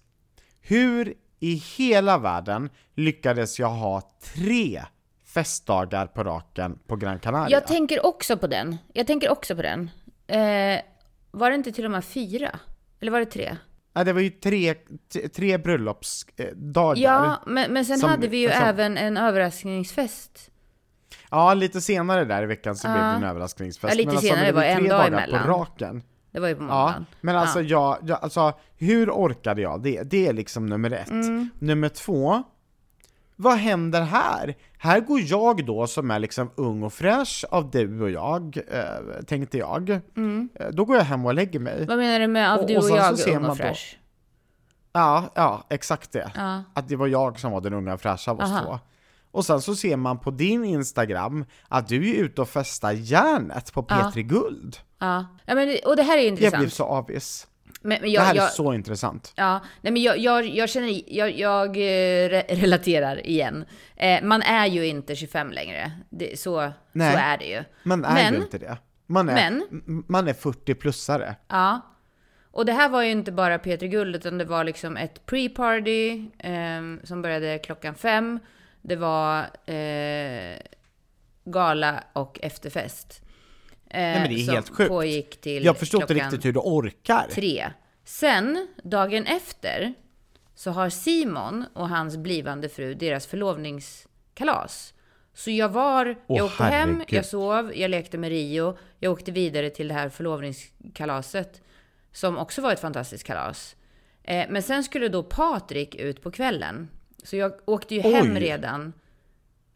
Hur 0.60 1.14
i 1.40 1.54
hela 1.54 2.18
världen 2.18 2.70
lyckades 2.94 3.58
jag 3.58 3.68
ha 3.68 4.02
tre 4.34 4.82
festdagar 5.26 6.06
på 6.06 6.24
raken 6.24 6.78
på 6.86 6.96
Gran 6.96 7.18
Canaria? 7.18 7.50
Jag 7.50 7.66
tänker 7.66 8.06
också 8.06 8.36
på 8.36 8.46
den. 8.46 8.76
Jag 8.92 9.06
tänker 9.06 9.30
också 9.30 9.56
på 9.56 9.62
den. 9.62 9.90
Eh, 10.26 10.80
var 11.30 11.50
det 11.50 11.54
inte 11.54 11.72
till 11.72 11.84
och 11.84 11.90
med 11.90 12.04
fyra? 12.04 12.58
Eller 13.00 13.12
var 13.12 13.18
det 13.20 13.26
tre? 13.26 13.56
Nej, 13.92 14.04
det 14.04 14.12
var 14.12 14.20
ju 14.20 14.30
tre, 14.30 14.74
tre 15.34 15.58
bröllopsdagar. 15.58 17.02
Ja, 17.02 17.42
men, 17.46 17.72
men 17.72 17.84
sen 17.84 17.98
Som- 17.98 18.10
hade 18.10 18.28
vi 18.28 18.36
ju 18.38 18.46
liksom- 18.46 18.64
även 18.64 18.96
en 18.96 19.16
överraskningsfest. 19.16 20.50
Ja, 21.30 21.54
lite 21.54 21.80
senare 21.80 22.24
där 22.24 22.42
i 22.42 22.46
veckan 22.46 22.76
så 22.76 22.88
blev 22.88 22.98
det 23.02 23.04
en 23.08 23.22
Ja. 23.22 23.28
överraskningsfest. 23.28 23.94
Ja, 23.94 23.96
lite 23.96 24.06
men 24.06 24.16
alltså, 24.16 24.28
senare, 24.32 24.46
det 24.46 24.52
var 24.52 24.62
en 24.62 24.88
dag 24.88 25.06
emellan. 25.06 25.42
på 25.42 25.48
raken. 25.48 26.02
Det 26.30 26.40
var 26.40 26.48
ju 26.48 26.54
på 26.54 26.62
Ja, 26.62 26.66
måndagen. 26.66 27.06
men 27.20 27.36
alltså, 27.36 27.60
Ja. 27.62 27.98
jag, 28.00 28.08
jag, 28.10 28.18
alltså 28.22 28.52
hur 28.76 29.10
orkade 29.10 29.62
jag 29.62 29.82
det? 29.82 30.02
Det 30.02 30.26
är 30.26 30.32
liksom 30.32 30.66
nummer 30.66 30.90
ett. 30.90 31.10
Mm. 31.10 31.50
Nummer 31.58 31.88
två, 31.88 32.42
vad 33.36 33.56
händer 33.58 34.02
här? 34.02 34.56
Här 34.78 35.00
går 35.00 35.20
jag 35.20 35.66
då 35.66 35.86
som 35.86 36.10
är 36.10 36.18
liksom 36.18 36.50
ung 36.54 36.82
och 36.82 36.92
fräsch 36.92 37.44
av 37.50 37.70
du 37.70 38.02
och 38.02 38.10
jag, 38.10 38.58
eh, 38.72 39.22
tänkte 39.26 39.58
jag. 39.58 39.90
Eh, 39.90 39.98
Då 40.72 40.84
går 40.84 40.96
jag 40.96 41.04
hem 41.04 41.26
och 41.26 41.34
lägger 41.34 41.60
mig. 41.60 41.74
Mm. 41.74 41.86
Vad 41.86 41.98
menar 41.98 42.20
du 42.20 42.26
med 42.26 42.52
av 42.52 42.58
Och- 42.60 42.66
du 42.66 42.76
och 42.76 42.84
och, 42.84 42.90
jag, 42.90 43.28
ung 43.28 43.36
och 43.36 43.48
då- 43.48 43.54
fräsch? 43.54 43.98
Ja, 44.92 45.24
ja, 45.34 45.64
exakt 45.70 46.12
det. 46.12 46.30
Ja. 46.34 46.62
Att 46.74 46.88
det 46.88 46.96
var 46.96 47.06
jag 47.06 47.38
som 47.40 47.52
var 47.52 47.60
den 47.60 47.74
unga 47.74 47.94
och 47.94 48.00
fräscha 48.00 48.30
av 48.30 48.40
oss 48.40 48.50
Aha. 48.50 48.60
två. 48.64 48.78
Och 49.38 49.44
sen 49.46 49.60
så 49.62 49.74
ser 49.76 49.96
man 49.96 50.18
på 50.18 50.30
din 50.30 50.64
Instagram 50.64 51.44
att 51.68 51.88
du 51.88 52.10
är 52.10 52.22
ute 52.24 52.40
och 52.40 52.48
festar 52.48 52.92
järnet 52.92 53.72
på 53.72 53.82
Petri 53.82 54.22
Guld. 54.22 54.76
Ja. 54.98 55.26
ja 55.46 55.54
men, 55.54 55.68
det- 55.68 55.80
och 55.80 55.96
det 55.96 56.02
här 56.02 56.18
är 56.18 56.20
ju 56.22 56.26
Jag 56.26 56.32
intressant. 56.32 56.60
blev 56.60 56.68
så 56.70 56.84
avis. 56.84 57.46
Men, 57.80 57.88
men 57.88 58.00
Det 58.02 58.08
jag, 58.08 58.22
här 58.22 58.34
är 58.34 58.36
jag, 58.36 58.50
så 58.52 58.72
intressant. 58.74 59.32
Ja, 59.36 59.60
nej 59.80 59.92
men 59.92 60.02
jag, 60.02 60.18
jag, 60.18 60.46
jag 60.46 60.68
känner, 60.68 61.02
jag, 61.16 61.38
jag 61.38 61.68
eh, 61.76 62.28
re 62.28 62.42
relaterar 62.48 63.26
igen. 63.26 63.64
Eh, 63.96 64.22
man 64.22 64.42
är 64.42 64.66
ju 64.66 64.86
inte 64.86 65.16
25 65.16 65.50
längre. 65.52 65.92
Det, 66.10 66.38
så, 66.40 66.72
Nej. 66.92 67.12
så 67.12 67.18
är 67.18 67.38
det 67.38 67.44
ju. 67.46 67.64
Man 67.82 68.04
är 68.04 68.14
Men- 68.14 68.34
ju 68.34 68.40
inte 68.40 68.58
det. 68.58 68.78
Man 69.06 69.28
är, 69.28 69.34
men- 69.34 70.04
man 70.08 70.28
är 70.28 70.32
40-plussare. 70.32 71.34
Ja. 71.48 71.80
Och 72.50 72.66
det 72.66 72.72
här 72.72 72.88
var 72.88 73.02
ju 73.02 73.10
inte 73.10 73.32
bara 73.32 73.58
Peter 73.58 73.86
Guld, 73.86 74.16
utan 74.16 74.38
det 74.38 74.44
var 74.44 74.64
liksom 74.64 74.96
ett 74.96 75.26
pre-party 75.26 76.26
eh, 76.38 77.04
som 77.06 77.22
började 77.22 77.58
klockan 77.58 77.94
fem. 77.94 78.38
Det 78.88 78.96
var 78.96 79.38
eh, 79.66 80.58
gala 81.44 82.04
och 82.12 82.38
efterfest. 82.42 83.22
Eh, 83.90 84.00
Nej, 84.00 84.20
men 84.20 84.28
det 84.34 84.40
är 84.40 84.44
som 84.44 84.54
helt 84.54 84.68
sjukt. 84.68 84.88
pågick 84.88 85.40
till 85.40 85.64
Jag 85.64 85.76
förstår 85.78 86.00
inte 86.02 86.14
riktigt 86.14 86.44
hur 86.44 86.52
du 86.52 86.58
orkar. 86.60 87.26
tre. 87.30 87.70
Sen, 88.04 88.68
dagen 88.82 89.26
efter, 89.26 89.94
så 90.54 90.70
har 90.70 90.88
Simon 90.88 91.64
och 91.74 91.88
hans 91.88 92.16
blivande 92.16 92.68
fru 92.68 92.94
deras 92.94 93.26
förlovningskalas. 93.26 94.94
Så 95.34 95.50
jag 95.50 95.68
var, 95.68 96.16
Åh, 96.26 96.36
jag 96.36 96.46
åkte 96.46 96.64
hem, 96.64 96.88
herregud. 96.90 97.06
jag 97.18 97.26
sov, 97.26 97.72
jag 97.76 97.90
lekte 97.90 98.18
med 98.18 98.28
Rio, 98.30 98.78
jag 98.98 99.12
åkte 99.12 99.32
vidare 99.32 99.70
till 99.70 99.88
det 99.88 99.94
här 99.94 100.08
förlovningskalaset. 100.08 101.62
Som 102.12 102.38
också 102.38 102.62
var 102.62 102.72
ett 102.72 102.80
fantastiskt 102.80 103.24
kalas. 103.24 103.76
Eh, 104.22 104.46
men 104.48 104.62
sen 104.62 104.84
skulle 104.84 105.08
då 105.08 105.22
Patrik 105.22 105.94
ut 105.94 106.22
på 106.22 106.30
kvällen. 106.30 106.88
Så 107.22 107.36
jag 107.36 107.52
åkte 107.64 107.94
ju 107.94 108.00
hem 108.00 108.36
Oj. 108.36 108.40
redan 108.40 108.92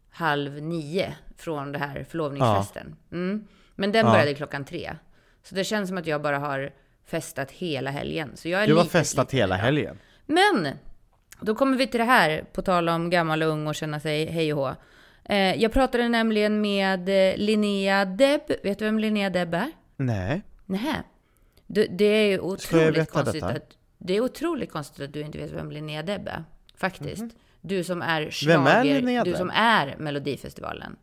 halv 0.09 0.61
nio 0.61 1.15
från 1.37 1.71
det 1.71 1.79
här 1.79 2.05
förlovningsfesten. 2.09 2.95
Mm. 3.11 3.47
Men 3.75 3.91
den 3.91 4.05
började 4.05 4.33
klockan 4.33 4.65
tre. 4.65 4.95
Så 5.43 5.55
det 5.55 5.63
känns 5.63 5.89
som 5.89 5.97
att 5.97 6.07
jag 6.07 6.21
bara 6.21 6.39
har 6.39 6.71
festat 7.05 7.51
hela 7.51 7.91
helgen. 7.91 8.31
Så 8.35 8.49
jag 8.49 8.63
är 8.63 8.67
Du 8.67 8.75
har 8.75 8.85
festat 8.85 9.31
hela 9.33 9.55
idag. 9.55 9.65
helgen. 9.65 9.99
Men, 10.25 10.67
då 11.41 11.55
kommer 11.55 11.77
vi 11.77 11.87
till 11.87 11.99
det 11.99 12.05
här, 12.05 12.45
på 12.53 12.61
tal 12.61 12.89
om 12.89 13.09
gammal 13.09 13.43
och 13.43 13.49
ung 13.49 13.67
och 13.67 13.75
känna 13.75 13.99
sig 13.99 14.25
hej 14.25 14.53
och 14.53 14.59
hå. 14.59 14.75
Eh, 15.25 15.61
jag 15.61 15.73
pratade 15.73 16.09
nämligen 16.09 16.61
med 16.61 17.09
eh, 17.09 17.37
Linnea 17.37 18.05
Deb. 18.05 18.41
Vet 18.63 18.79
du 18.79 18.85
vem 18.85 18.99
Linnea 18.99 19.29
Deb 19.29 19.53
är? 19.53 19.71
Nej. 19.97 20.41
Nähä. 20.65 21.03
Det, 21.67 21.85
det 21.85 22.05
är 22.05 22.27
ju 22.27 22.39
otroligt 22.39 23.11
konstigt 23.11 23.41
detta? 23.43 23.55
att... 23.55 23.77
Det 23.97 24.13
är 24.13 24.21
otroligt 24.21 24.71
konstigt 24.71 25.03
att 25.05 25.13
du 25.13 25.21
inte 25.21 25.37
vet 25.37 25.51
vem 25.51 25.71
Linnea 25.71 26.03
Deb 26.03 26.27
är. 26.27 26.43
Faktiskt. 26.77 27.23
Du 27.61 27.83
som 27.83 28.01
är 28.01 28.31
schlager, 28.31 29.23
Du 29.25 29.33
som 29.35 29.49
är 29.49 29.95
Melodifestivalen. 29.97 30.95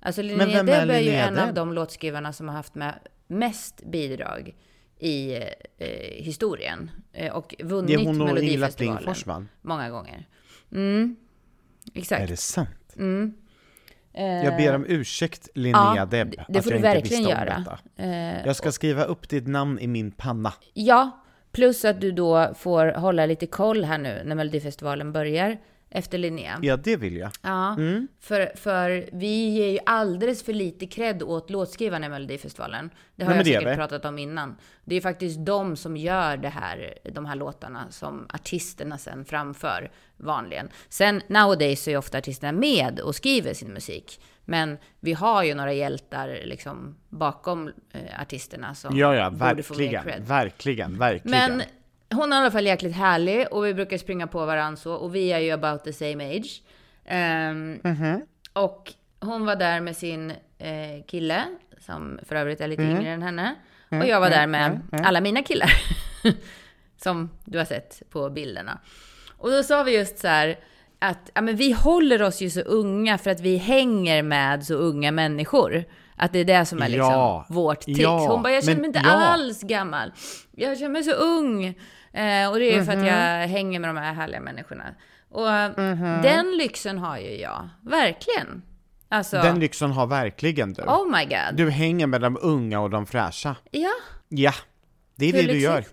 Alltså 0.00 0.22
Linnea 0.22 0.46
är 0.60 0.64
Deb 0.64 0.90
är, 0.90 0.98
ju 1.00 1.10
en 1.10 1.38
av 1.38 1.54
de 1.54 1.72
låtskrivarna 1.72 2.32
som 2.32 2.48
har 2.48 2.54
haft 2.56 2.74
med 2.74 2.94
mest 3.26 3.82
bidrag 3.86 4.54
i 4.98 5.32
eh, 5.78 5.88
historien. 6.24 6.90
Eh, 7.12 7.32
och 7.32 7.54
vunnit 7.64 7.86
Det 7.88 7.94
är 7.94 7.98
hon 7.98 8.06
och 8.08 8.14
Ingela 8.28 8.34
Melodifestivalen 8.34 8.96
Plingforsman. 9.02 9.48
många 9.62 9.90
gånger. 9.90 10.26
Mm. 10.72 11.16
Exakt. 11.94 12.22
Är 12.22 12.26
det 12.26 12.36
sant? 12.36 12.94
Mm. 12.96 13.34
Eh, 14.12 14.24
Jag 14.44 14.56
ber 14.56 14.74
om 14.74 14.84
ursäkt 14.88 15.48
Linnea 15.54 15.92
ja, 15.96 16.06
Deb, 16.06 16.30
det- 16.30 16.38
att 16.40 16.46
det 16.48 16.62
får 16.62 16.72
jag 16.72 16.82
du 16.82 16.86
inte 16.86 16.88
verkligen 17.00 17.22
visste 17.24 17.34
om 17.34 17.46
göra. 17.46 17.58
detta. 17.58 17.78
eh, 18.02 18.46
Jag 18.46 18.56
ska 18.56 18.72
skriva 18.72 19.04
upp 19.04 19.28
ditt 19.28 19.46
namn 19.46 19.78
i 19.78 19.86
min 19.86 20.10
panna. 20.10 20.52
Ja, 20.74 21.24
plus 21.52 21.84
att 21.84 22.00
du 22.00 22.12
då 22.12 22.54
får 22.58 22.86
hålla 22.86 23.26
lite 23.26 23.46
koll 23.46 23.84
här 23.84 23.98
nu 23.98 24.22
när 24.24 24.34
Melodifestivalen 24.34 25.12
börjar 25.12 25.58
efter 25.90 26.18
Linnea. 26.18 26.58
Ja, 26.62 26.76
det 26.76 26.96
vill 26.96 27.16
jag. 27.16 27.30
Ja, 27.42 27.76
för, 28.20 28.52
för 28.56 29.08
vi 29.12 29.48
ger 29.48 29.70
ju 29.70 29.78
alldeles 29.86 30.42
för 30.42 30.52
lite 30.52 30.86
cred 30.86 31.22
åt 31.22 31.50
låtskrivarna 31.50 32.06
i 32.06 32.08
Melodifestivalen. 32.08 32.90
Det 33.16 33.24
har 33.24 33.30
Nej, 33.30 33.38
jag 33.38 33.46
det 33.46 33.60
säkert 33.60 33.76
pratat 33.76 34.04
om 34.04 34.18
innan. 34.18 34.56
Det 34.84 34.96
är 34.96 35.00
faktiskt 35.00 35.46
de 35.46 35.76
som 35.76 35.96
gör 35.96 36.36
det 36.36 36.48
här, 36.48 36.94
de 37.12 37.26
här 37.26 37.36
låtarna 37.36 37.90
som 37.90 38.26
artisterna 38.28 38.98
sen 38.98 39.24
framför 39.24 39.90
vanligen. 40.16 40.68
Sen 40.88 41.22
nowadays 41.26 41.82
så 41.82 41.90
är 41.90 41.92
ju 41.92 41.98
ofta 41.98 42.18
artisterna 42.18 42.52
med 42.52 43.00
och 43.00 43.14
skriver 43.14 43.54
sin 43.54 43.72
musik. 43.72 44.20
Men 44.50 44.78
vi 45.00 45.12
har 45.12 45.42
ju 45.42 45.54
några 45.54 45.72
hjältar 45.72 46.38
liksom 46.44 46.96
bakom 47.08 47.68
eh, 47.92 48.20
artisterna 48.20 48.74
som 48.74 48.96
Ja, 48.96 49.14
ja, 49.14 49.30
borde 49.30 49.62
få 49.62 49.74
mer 49.74 49.80
verkligen, 49.80 50.02
cred. 50.04 50.22
verkligen, 50.28 50.98
verkligen. 50.98 51.56
Men 51.56 51.62
hon 52.18 52.32
är 52.32 52.36
i 52.36 52.40
alla 52.40 52.50
fall 52.50 52.66
jäkligt 52.66 52.94
härlig 52.96 53.46
och 53.52 53.64
vi 53.66 53.74
brukar 53.74 53.98
springa 53.98 54.26
på 54.26 54.46
varandra 54.46 54.76
så 54.76 54.92
och 54.94 55.14
vi 55.14 55.32
är 55.32 55.38
ju 55.38 55.50
about 55.50 55.84
the 55.84 55.92
same 55.92 56.36
age. 56.36 56.62
Ehm, 57.04 57.80
Mhm. 57.84 58.22
Och 58.52 58.92
hon 59.20 59.46
var 59.46 59.56
där 59.56 59.80
med 59.80 59.96
sin 59.96 60.30
eh, 60.58 61.04
kille, 61.06 61.44
som 61.78 62.18
för 62.28 62.36
övrigt 62.36 62.60
är 62.60 62.68
lite 62.68 62.82
Mm. 62.82 62.96
yngre 62.96 63.10
än 63.10 63.22
henne. 63.22 63.54
Och 63.90 64.06
jag 64.06 64.20
var 64.20 64.30
där 64.30 64.46
med 64.46 64.80
alla 64.92 65.20
mina 65.20 65.42
killar. 65.42 65.70
som 66.96 67.30
du 67.44 67.58
har 67.58 67.64
sett 67.64 68.02
på 68.10 68.30
bilderna. 68.30 68.78
Och 69.36 69.50
då 69.50 69.62
sa 69.62 69.82
vi 69.82 69.96
just 69.96 70.18
så 70.18 70.28
här 70.28 70.58
att 70.98 71.30
ja, 71.34 71.40
men 71.40 71.56
vi 71.56 71.72
håller 71.72 72.22
oss 72.22 72.40
ju 72.40 72.50
så 72.50 72.60
unga 72.60 73.18
för 73.18 73.30
att 73.30 73.40
vi 73.40 73.56
hänger 73.56 74.22
med 74.22 74.64
så 74.66 74.74
unga 74.74 75.12
människor. 75.12 75.84
Att 76.16 76.32
det 76.32 76.38
är 76.38 76.44
det 76.44 76.64
som 76.66 76.82
är 76.82 76.88
liksom 76.88 77.12
Ja, 77.12 77.46
vårt 77.48 77.80
trick. 77.80 77.98
ja, 77.98 78.26
Hon 78.28 78.42
bara, 78.42 78.52
jag 78.52 78.64
känner 78.64 78.74
men 78.74 78.80
mig 78.80 78.88
inte 78.98 79.00
ja. 79.08 79.10
alls 79.12 79.62
gammal. 79.62 80.12
Jag 80.52 80.78
känner 80.78 80.90
mig 80.90 81.04
så 81.04 81.12
ung. 81.12 81.64
Eh, 82.12 82.50
och 82.50 82.58
det 82.58 82.74
är 82.74 82.84
för 82.84 82.92
Mhm. 82.96 83.00
att 83.00 83.06
jag 83.06 83.48
hänger 83.48 83.80
med 83.80 83.90
de 83.90 83.96
här 83.96 84.12
härliga 84.14 84.40
människorna. 84.40 84.84
Och 85.30 85.80
Mhm. 85.82 86.22
den 86.22 86.56
lyxen 86.56 86.98
har 86.98 87.18
ju 87.18 87.30
jag. 87.40 87.68
Verkligen. 87.82 88.62
Alltså, 89.08 89.36
Den 89.36 89.60
lyxen 89.60 89.90
har 89.92 90.06
verkligen 90.06 90.72
du. 90.72 90.82
oh 90.82 91.10
my 91.18 91.24
god. 91.24 91.56
Du 91.56 91.70
hänger 91.70 92.06
med 92.06 92.20
de 92.20 92.38
unga 92.42 92.80
och 92.80 92.90
de 92.90 93.06
fräscha. 93.06 93.56
Ja, 93.70 93.90
Ja, 94.28 94.52
det 95.16 95.28
är 95.28 95.32
Hur 95.32 95.42
det 95.46 95.52
du 95.52 95.58
gör. 95.60 95.84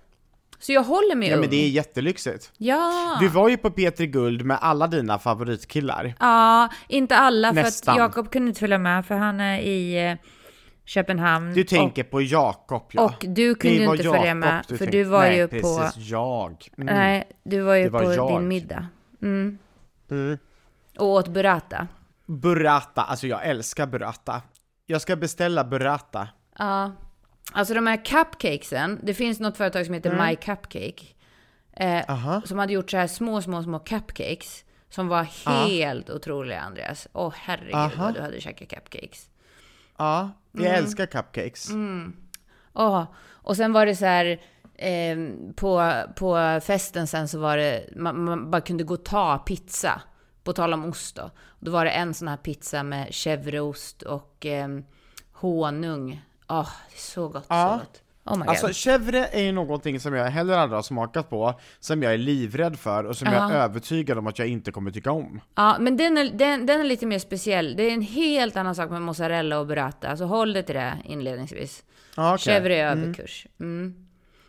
Så 0.66 0.72
jag 0.72 0.84
håller 0.84 1.16
mig 1.16 1.28
Ja, 1.30 1.36
ung. 1.36 1.42
men 1.42 1.50
det 1.50 1.56
är 1.56 1.70
jättelyxigt. 1.70 2.52
Ja. 2.58 3.18
Du 3.20 3.28
var 3.28 3.50
ju 3.50 3.58
på 3.58 3.72
Peter 3.72 4.06
Guld 4.06 4.46
med 4.46 4.58
alla 4.62 4.88
dina 4.88 5.20
favoritkillar. 5.20 6.14
ja, 6.20 6.70
inte 6.88 7.16
alla 7.18 7.48
för 7.48 7.56
Nästan. 7.56 7.94
att 7.94 8.00
Jakob 8.00 8.32
kunde 8.32 8.48
inte 8.48 8.60
följa 8.60 8.78
med 8.78 9.06
för 9.06 9.16
han 9.16 9.40
är 9.40 9.60
i 9.60 10.08
eh, 10.10 10.18
Köpenhamn. 10.86 11.54
Du 11.54 11.64
tänker 11.64 12.04
på 12.04 12.22
Jakob 12.22 12.90
ja. 12.94 13.02
och 13.04 13.26
du 13.28 13.56
kunde 13.56 13.76
inte 13.84 14.04
följa 14.04 14.26
Jakob 14.26 14.38
med, 14.38 14.66
du 14.68 14.78
för 14.78 14.86
tänkte- 14.86 14.98
du 14.98 15.04
var 15.04 15.20
Nej, 15.22 15.38
ju 15.38 15.48
precis, 15.48 15.78
på... 15.78 15.92
jag. 15.98 16.68
Mm. 16.78 16.96
Nej, 16.96 17.24
du 17.44 17.62
var 17.62 17.76
ju 17.76 17.90
var 17.90 18.04
på 18.04 18.14
jag. 18.14 18.32
din 18.40 18.48
middag. 18.48 18.88
Mm. 19.22 19.58
Mm. 20.12 20.38
Och 20.98 21.08
åt 21.08 21.28
burrata. 21.28 21.88
Burrata, 22.26 23.02
alltså 23.04 23.28
jag 23.28 23.46
älskar 23.46 23.88
burrata. 23.88 24.42
Jag 24.86 25.02
ska 25.02 25.16
beställa 25.16 25.64
burrata. 25.64 26.28
Ja. 26.58 26.92
Alltså 27.58 27.74
de 27.74 27.88
här 27.88 28.06
cupcakesen, 28.06 29.00
det 29.04 29.14
finns 29.14 29.40
något 29.40 29.58
företag 29.58 29.86
som 29.86 29.94
heter 29.94 30.10
Mm. 30.12 30.28
My 30.28 30.36
Cupcake. 30.36 31.06
Eh, 31.74 32.42
som 32.46 32.60
hade 32.60 32.74
gjort 32.74 32.92
så 32.92 32.98
här 32.98 33.08
små, 33.08 33.42
små, 33.42 33.64
små 33.64 33.80
cupcakes. 33.80 34.64
Som 34.90 35.08
var 35.08 35.24
helt 35.24 36.10
otroliga, 36.10 36.60
Andreas. 36.62 37.08
Åh 37.14 37.34
herregud 37.38 37.76
Aha. 37.76 38.04
vad 38.06 38.14
du 38.14 38.22
hade 38.22 38.42
käkat 38.42 38.68
cupcakes. 38.70 39.30
Ja, 39.98 40.32
jag 40.52 40.66
Mm. 40.66 40.76
älskar 40.84 41.06
cupcakes. 41.06 41.70
Åh, 42.74 43.04
och 43.28 43.56
sen 43.58 43.74
var 43.74 43.86
det 43.86 43.96
så 43.96 44.06
här, 44.06 44.42
eh, 44.76 45.18
på, 45.56 45.92
på 46.16 46.60
festen 46.64 47.08
sen 47.08 47.28
så 47.28 47.40
var 47.40 47.58
det, 47.58 47.90
man, 47.96 48.24
man 48.24 48.52
bara 48.52 48.62
kunde 48.62 48.84
gå 48.84 48.94
och 48.94 49.06
ta 49.06 49.38
pizza. 49.38 50.02
På 50.44 50.54
tal 50.54 50.74
om 50.74 50.86
ost 50.86 51.16
då. 51.16 51.32
Då 51.60 51.72
var 51.72 51.86
det 51.86 51.92
en 51.92 52.14
sån 52.14 52.28
här 52.28 52.38
pizza 52.38 52.84
med 52.84 53.08
chèvreost 53.08 54.04
och 54.04 54.46
eh, 54.46 54.68
honung. 55.32 56.22
Åh, 56.50 56.70
det 56.90 56.96
är 56.96 57.00
så 57.00 57.28
gott, 57.28 57.46
Ja. 57.50 57.72
så 57.72 57.78
gott. 57.78 58.02
Oh 58.28 58.34
my 58.38 58.46
god. 58.46 58.50
Alltså 58.50 58.68
chèvre 58.68 59.26
är 59.32 59.42
ju 59.42 59.52
någonting 59.52 60.00
som 60.00 60.14
jag 60.14 60.26
heller 60.26 60.58
aldrig 60.58 60.78
har 60.78 60.84
smakat 60.84 61.30
på, 61.30 61.60
som 61.80 62.04
jag 62.04 62.14
är 62.14 62.18
livrädd 62.18 62.80
för 62.80 63.04
och 63.04 63.18
som 63.18 63.28
jag 63.34 63.36
Ja. 63.36 63.52
är 63.52 63.56
övertygad 63.64 64.18
om 64.18 64.28
att 64.28 64.40
jag 64.40 64.48
inte 64.48 64.72
kommer 64.72 64.92
tycka 64.92 65.12
om. 65.12 65.42
Ja, 65.56 65.78
men 65.80 65.98
den 65.98 66.18
är, 66.18 66.30
den, 66.30 66.66
den 66.66 66.80
är 66.80 66.84
lite 66.84 67.06
mer 67.06 67.20
speciell. 67.20 67.76
Det 67.76 67.84
är 67.84 67.92
en 67.94 68.02
helt 68.02 68.56
annan 68.58 68.76
sak 68.76 68.90
med 68.90 69.02
mozzarella 69.02 69.60
och 69.60 69.68
burrata. 69.68 70.18
Så 70.18 70.26
håll 70.26 70.54
dig 70.54 70.64
till 70.64 70.76
det 70.76 70.98
inledningsvis. 71.06 71.84
Ja, 72.16 72.34
okej. 72.36 72.54
Chèvre 72.54 72.70
är 72.70 72.86
överkurs. 72.92 73.48
Mm. 73.60 74.05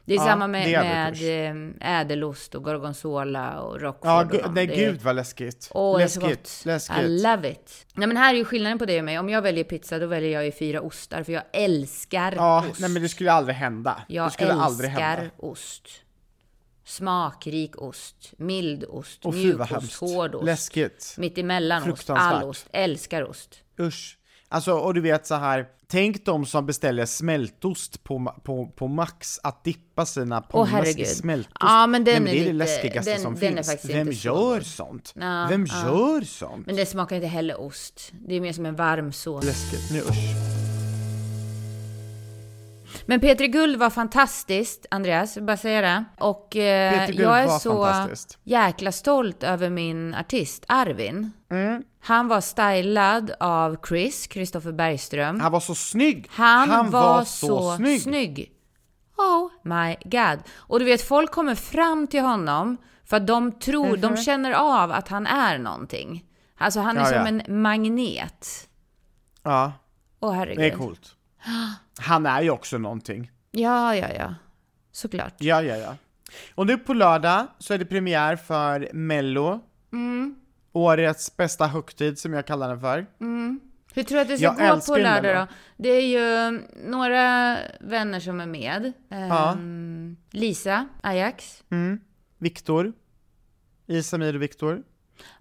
Det 0.07 0.13
är 0.15 0.17
Ja, 0.17 0.25
samma 0.25 0.47
med, 0.47 0.71
med 0.71 1.73
eh, 1.81 2.01
ädelost 2.01 2.55
och 2.55 2.65
gorgonzola 2.65 3.61
och 3.61 3.81
roquefort. 3.81 4.35
Ja, 4.35 4.47
och 4.47 4.53
nej 4.55 4.67
Det 4.67 4.77
gud 4.77 5.03
vad 5.03 5.17
läskigt. 5.17 5.69
Åh, 5.75 5.99
läskigt, 5.99 6.63
läskigt. 6.65 6.99
I 6.99 7.09
love 7.23 7.51
it. 7.51 7.87
Nej, 7.95 8.09
men 8.09 8.17
här 8.17 8.35
är 8.35 8.39
ju 8.39 8.45
skillnaden 8.45 8.79
på 8.79 8.85
det 8.87 8.99
och 8.99 9.05
mig. 9.05 9.19
Om 9.19 9.29
jag 9.29 9.43
väljer 9.43 9.65
pizza, 9.65 9.99
då 9.99 10.07
väljer 10.07 10.31
jag 10.31 10.45
ju 10.45 10.53
fyra 10.53 10.81
ostar. 10.81 11.23
För 11.23 11.33
jag 11.33 11.43
älskar 11.53 12.33
Ja, 12.37 12.65
ost. 12.71 12.81
nej 12.81 12.91
men 12.91 13.03
det 13.03 13.09
skulle 13.09 13.33
aldrig 13.33 13.57
hända. 13.57 14.03
jag 14.09 14.27
det 14.27 14.31
skulle 14.31 14.53
aldrig 14.53 14.91
älskar 14.91 15.17
hända. 15.17 15.31
ost. 15.39 15.89
Smakrik 16.85 17.83
ost, 17.83 18.33
mild 18.39 18.85
ost, 18.89 19.23
fy 19.23 19.31
mjuk 19.31 19.61
ost, 19.61 19.71
hemskt. 19.71 20.01
hård 20.01 20.35
ost. 20.35 20.45
Läskigt. 20.47 21.15
Mittemellan 21.19 21.93
ost, 21.93 22.11
all 22.11 22.43
ost. 22.45 22.67
Älskar 22.73 23.23
ost. 23.23 23.61
Usch. 23.81 24.19
Alltså, 24.49 24.73
och 24.73 24.95
du 24.95 25.01
vet 25.01 25.27
så 25.27 25.35
här. 25.35 25.67
Tänk 25.89 26.25
de 26.25 26.47
som 26.47 26.67
beställer 26.67 27.07
smältost 27.07 28.05
på, 28.05 28.35
på, 28.45 28.67
på 28.67 28.89
Max 28.89 29.39
att 29.43 29.65
dippa 29.65 30.07
sina 30.07 30.41
pommes 30.41 30.97
i 30.97 31.05
smältost. 31.05 31.57
Ja, 31.61 31.87
men 31.87 32.05
den 32.05 32.23
Nej, 32.23 32.33
är 32.33 32.35
det 32.35 32.41
är 32.41 32.45
det 32.47 32.53
lite- 32.53 32.65
läskigaste 32.75 33.11
den- 33.13 33.21
som 33.21 33.35
den 33.35 33.59
är 33.59 33.63
finns. 33.63 33.85
Vem 33.85 34.09
gör 34.13 34.61
sånt? 34.61 35.13
Ja, 35.17 35.47
Vem 35.51 35.67
ja. 35.67 35.85
gör 35.87 36.21
sånt? 36.25 36.67
Men 36.67 36.77
det 36.77 36.87
smakar 36.87 37.17
inte 37.17 37.29
heller 37.29 37.61
ost. 37.61 38.13
Det 38.29 38.35
är 38.35 38.41
mer 38.41 38.53
som 38.53 38.67
en 38.67 38.77
varm 38.77 39.13
sås. 39.13 39.45
Läskigt. 39.45 39.91
Nu 39.93 39.99
usch. 40.01 40.66
Men 43.07 43.21
Petri 43.21 43.49
Guld 43.49 43.77
var 43.79 43.91
fantastiskt, 43.91 44.87
Andreas. 44.91 45.39
Bara 45.39 45.57
säga 45.57 45.81
det. 45.81 46.05
Och 46.19 46.57
eh, 46.57 47.11
jag 47.11 47.41
är 47.41 47.47
var 47.47 47.59
så 47.59 48.09
jäkla 48.45 48.93
stolt 48.93 49.43
över 49.43 49.71
min 49.71 50.15
artist, 50.15 50.65
Arvin. 50.69 51.33
Mm. 51.51 51.83
Han 52.01 52.29
var 52.29 52.41
stylad 52.41 53.33
av 53.41 53.77
Chris, 53.89 54.27
Kristoffer 54.27 54.73
Bergström. 54.73 55.41
Han 55.41 55.53
var 55.53 55.61
så 55.61 55.75
snygg! 55.75 56.27
Han, 56.31 56.91
var, 56.91 57.25
så 57.25 57.79
snygg. 58.01 58.53
Oh 59.17 59.51
my 59.63 59.97
god. 60.05 60.43
Och 60.57 60.79
du 60.79 60.85
vet, 60.85 61.03
folk 61.03 61.31
kommer 61.31 61.55
fram 61.55 62.07
till 62.07 62.23
honom 62.23 62.77
för 63.05 63.17
att 63.17 63.27
de 63.27 63.53
tror, 63.53 63.87
mm 63.87 63.97
-hmm. 63.97 64.01
de 64.01 64.13
mhm. 64.13 64.17
känner 64.17 64.53
av 64.53 64.93
att 64.93 65.09
han 65.09 65.27
är 65.27 65.59
någonting. 65.59 66.25
Alltså 66.59 66.81
han 66.81 66.97
är 66.97 67.01
ja, 67.01 67.07
som 67.07 67.15
ja. 67.15 67.27
en 67.27 67.63
magnet. 67.63 68.69
Ja. 69.43 69.73
Åh 70.21 70.33
herregud. 70.33 70.59
Det 70.59 70.67
är 70.67 70.77
coolt. 70.77 71.16
Han 72.01 72.27
är 72.27 72.43
ju 72.43 72.51
också 72.51 72.79
någonting. 72.79 73.31
Ja, 73.51 73.97
ja, 73.97 74.09
ja. 74.19 74.35
Såklart. 74.93 75.35
Ja, 75.39 75.63
ja, 75.63 75.77
ja. 75.77 75.97
Och 76.55 76.67
nu 76.67 76.79
på 76.79 76.95
lördag 76.95 77.47
så 77.59 77.75
är 77.75 77.79
det 77.79 77.85
premiär 77.85 78.37
för 78.37 78.91
Mello. 78.93 79.61
Mm. 79.93 80.35
Årets 80.73 81.37
bästa 81.37 81.67
högtid 81.67 82.19
som 82.19 82.33
jag 82.33 82.47
kallar 82.47 82.69
den 82.69 82.81
för. 82.81 83.07
Mm. 83.21 83.61
Hur 83.95 84.03
tror 84.03 84.17
du 84.17 84.23
att 84.23 84.29
det 84.29 84.37
ska 84.37 84.45
jag 84.59 84.79
gå 84.79 84.95
på 84.95 84.97
lördag 84.97 85.37
då? 85.37 85.55
Det 85.77 85.89
är 85.89 86.07
ju 86.07 86.61
några 86.87 87.57
vänner 87.81 88.21
som 88.21 88.41
är 88.41 88.47
med. 88.47 88.93
Ja. 89.09 89.53
Um, 89.53 90.17
Lisa, 90.31 90.89
Ajax. 91.03 91.65
Mm. 91.71 92.01
Viktor. 92.39 92.93
Isamir 93.87 94.35
och 94.35 94.43
Viktor. 94.43 94.83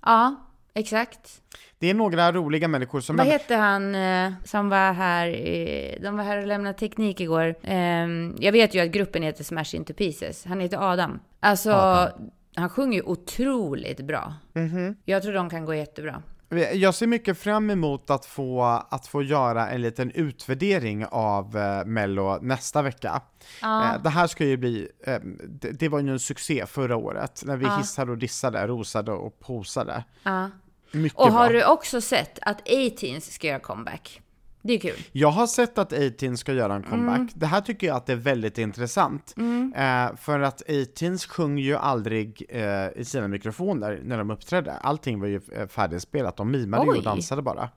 Ja, 0.01 0.44
exakt. 0.75 1.41
Det 1.79 1.89
är 1.89 1.93
några 1.93 2.31
roliga 2.31 2.67
människor 2.67 3.01
som... 3.01 3.15
Vad 3.15 3.27
hette 3.27 3.55
han 3.55 3.95
eh, 3.95 4.33
som 4.43 4.69
var 4.69 4.93
här? 4.93 5.27
I, 5.27 5.99
de 6.03 6.17
var 6.17 6.23
här 6.23 6.37
och 6.37 6.47
lämnade 6.47 6.77
teknik 6.77 7.21
igår. 7.21 7.55
Eh, 7.63 8.07
jag 8.39 8.51
vet 8.51 8.75
ju 8.75 8.79
att 8.79 8.91
gruppen 8.91 9.23
heter 9.23 9.43
Smash 9.43 9.75
Into 9.75 9.93
Pieces. 9.93 10.45
Han 10.45 10.59
heter 10.59 10.91
Adam. 10.91 11.19
Alltså, 11.39 11.71
Adam. 11.71 12.29
han 12.55 12.69
sjunger 12.69 12.97
ju 12.97 13.03
otroligt 13.03 14.01
bra. 14.01 14.33
Mm 14.53 14.69
-hmm. 14.69 14.95
Jag 15.05 15.23
tror 15.23 15.33
de 15.33 15.49
kan 15.49 15.65
gå 15.65 15.75
jättebra. 15.75 16.21
Jag 16.73 16.95
ser 16.95 17.07
mycket 17.07 17.37
fram 17.37 17.69
emot 17.69 18.09
att 18.09 18.25
få, 18.25 18.63
att 18.89 19.07
få 19.07 19.23
göra 19.23 19.69
en 19.69 19.81
liten 19.81 20.11
utvärdering 20.11 21.05
av 21.05 21.57
eh, 21.57 21.85
Mello 21.85 22.39
nästa 22.41 22.81
vecka. 22.81 23.21
Ah. 23.61 23.93
Eh, 23.95 24.01
det 24.03 24.09
här 24.09 24.27
ska 24.27 24.45
ju 24.45 24.57
bli, 24.57 24.87
eh, 25.05 25.19
det, 25.49 25.71
det, 25.71 25.89
var 25.89 25.99
ju 25.99 26.09
en 26.09 26.19
succé 26.19 26.65
förra 26.65 26.95
året, 26.95 27.43
när 27.45 27.57
vi 27.57 27.65
ah. 27.65 27.77
hissade 27.77 28.11
och 28.11 28.17
dissade, 28.17 28.67
rosade 28.67 29.11
och 29.11 29.39
posade. 29.39 30.03
Ah. 30.23 30.47
Mycket 30.91 31.19
och 31.19 31.31
har 31.31 31.49
bra. 31.49 31.59
du 31.59 31.65
också 31.65 32.01
sett 32.01 32.39
att 32.41 32.61
A-Teens 32.61 33.33
ska 33.33 33.47
göra 33.47 33.59
comeback? 33.59 34.21
Det 34.61 34.73
är 34.73 34.79
kul. 34.79 35.03
Jag 35.11 35.31
har 35.31 35.47
sett 35.47 35.77
att 35.77 35.93
A-Teens 35.93 36.39
ska 36.39 36.53
göra 36.53 36.75
en 36.75 36.83
comeback. 36.83 37.17
Mm. 37.17 37.29
Det 37.35 37.45
här 37.45 37.61
tycker 37.61 37.87
jag 37.87 37.95
att 37.95 38.05
det 38.05 38.13
är 38.13 38.17
väldigt 38.17 38.57
intressant. 38.57 39.33
Mm. 39.37 39.73
Eh, 39.75 40.15
för 40.15 40.39
att 40.39 40.61
A-Teens 40.61 41.25
sjunger 41.25 41.63
ju 41.63 41.75
aldrig 41.75 42.45
eh, 42.49 42.87
i 42.95 43.05
sina 43.05 43.27
mikrofoner 43.27 44.01
när 44.03 44.17
de 44.17 44.31
uppträdde. 44.31 44.73
Allting 44.73 45.19
var 45.19 45.27
ju 45.27 45.41
eh, 45.51 45.67
färdigspelat, 45.67 46.37
de 46.37 46.51
mimade 46.51 46.85
ju 46.85 46.91
och 46.91 47.03
dansade 47.03 47.41
bara. 47.41 47.69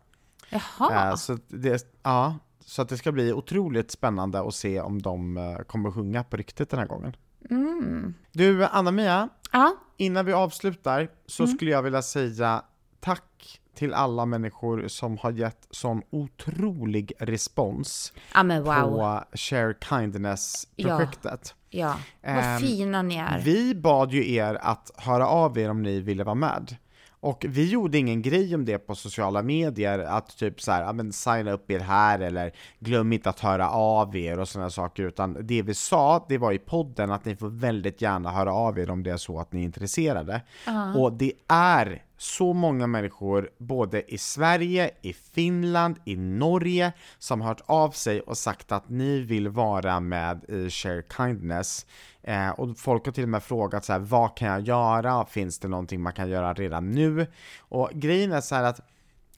Jaha. 0.51 1.09
Eh, 1.09 1.15
så, 1.15 1.39
det, 1.49 1.87
ja, 2.03 2.39
så 2.61 2.83
att 2.83 2.89
det 2.89 2.97
ska 2.97 3.13
bli 3.13 3.33
otroligt 3.33 3.91
spännande 3.91 4.41
att 4.41 4.55
se 4.55 4.81
om 4.81 5.03
de 5.03 5.37
eh, 5.37 5.59
kommer 5.59 5.91
sjunga 5.91 6.25
på 6.25 6.37
riktigt 6.37 6.71
den 6.71 6.81
här 6.81 6.87
gången. 6.87 7.17
Mm. 7.51 8.15
Du, 8.33 8.65
Anna-Mia, 8.65 9.29
ja? 9.53 9.77
innan 9.97 10.27
vi 10.27 10.33
avslutar 10.33 11.09
så 11.27 11.43
mm. 11.45 11.57
skulle 11.57 11.71
jag 11.71 11.83
vilja 11.83 12.03
säga 12.03 12.63
tack 13.01 13.61
till 13.75 13.95
alla 13.95 14.27
människor 14.27 14.89
som 14.89 15.19
har 15.19 15.33
gett 15.33 15.67
sån 15.71 16.03
otrolig 16.11 17.13
respons 17.19 18.13
ja, 18.35 18.43
wow. 18.43 18.65
på 18.65 19.25
Share 19.37 19.75
Kindness-projektet. 19.89 21.55
Ja, 21.71 21.97
ja. 22.21 22.35
vad 22.35 22.55
um, 22.55 22.61
fina 22.61 23.03
ni 23.03 23.17
är. 23.17 23.39
Vi 23.39 23.75
bad 23.75 24.13
ju 24.13 24.33
er 24.33 24.59
att 24.61 24.91
höra 24.97 25.29
av 25.29 25.59
er 25.59 25.71
om 25.71 25.83
ni 25.83 26.01
ville 26.01 26.25
vara 26.25 26.35
med. 26.35 26.77
Och 27.21 27.45
vi 27.49 27.71
gjorde 27.71 27.99
ingen 27.99 28.23
grej 28.23 28.55
om 28.55 28.65
det 28.65 28.79
på 28.79 28.95
sociala 28.95 29.43
medier, 29.43 29.99
att 29.99 30.37
typ 30.39 30.61
så 30.61 30.73
här, 30.73 30.93
men 30.93 31.13
signa 31.13 31.53
upp 31.53 31.71
er 31.71 31.81
här 31.81 32.19
eller 32.19 32.53
glöm 32.79 33.13
inte 33.13 33.31
att 33.31 33.41
höra 33.41 33.71
av 33.71 34.17
er 34.17 34.39
och 34.39 34.49
sådana 34.49 34.71
saker, 34.71 35.03
utan 35.03 35.47
det 35.47 35.63
vi 35.63 35.75
sa, 35.75 36.27
det 36.29 36.39
var 36.39 36.53
i 36.53 36.59
podden 36.59 37.11
att 37.11 37.25
ni 37.25 37.37
får 37.37 37.49
väldigt 37.49 38.03
gärna 38.03 38.31
höra 38.31 38.53
av 38.53 38.79
er 38.79 38.91
om 38.91 39.03
det 39.03 39.11
är 39.11 39.17
så 39.17 39.41
att 39.41 39.53
ni 39.53 39.61
är 39.61 39.65
intresserade. 39.65 40.35
Uh 40.35 40.75
-huh. 40.75 40.95
Och 40.95 41.13
det 41.13 41.33
är 41.49 42.03
så 42.19 42.53
många 42.53 42.87
människor, 42.87 43.51
både 43.59 44.15
i 44.15 44.19
Sverige, 44.19 44.91
i 45.03 45.13
Finland, 45.13 45.97
i 46.05 46.17
Norge, 46.17 46.93
som 47.19 47.41
har 47.41 47.49
hört 47.49 47.63
av 47.67 47.91
sig 47.91 48.21
och 48.21 48.39
sagt 48.39 48.73
att 48.73 48.89
ni 48.89 49.21
vill 49.21 49.49
vara 49.49 50.01
med 50.01 50.45
i 50.49 50.71
Share 50.71 51.03
Kindness. 51.17 51.87
Eh, 52.23 52.51
och 52.51 52.79
folk 52.79 53.05
har 53.05 53.13
till 53.13 53.23
och 53.23 53.29
med 53.29 53.43
frågat 53.43 53.85
så 53.85 53.93
här, 53.93 54.01
vad 54.01 54.37
kan 54.37 54.49
jag 54.49 54.61
göra? 54.61 55.27
Finns 55.27 55.59
det 55.59 55.69
någonting 55.69 56.01
man 56.01 56.13
kan 56.13 56.31
göra 56.31 56.55
redan 56.55 56.91
nu? 56.91 57.27
Och 57.59 57.91
grejen 57.93 58.33
är 58.33 58.41
så 58.41 58.55
här 58.55 58.65
att 58.65 58.81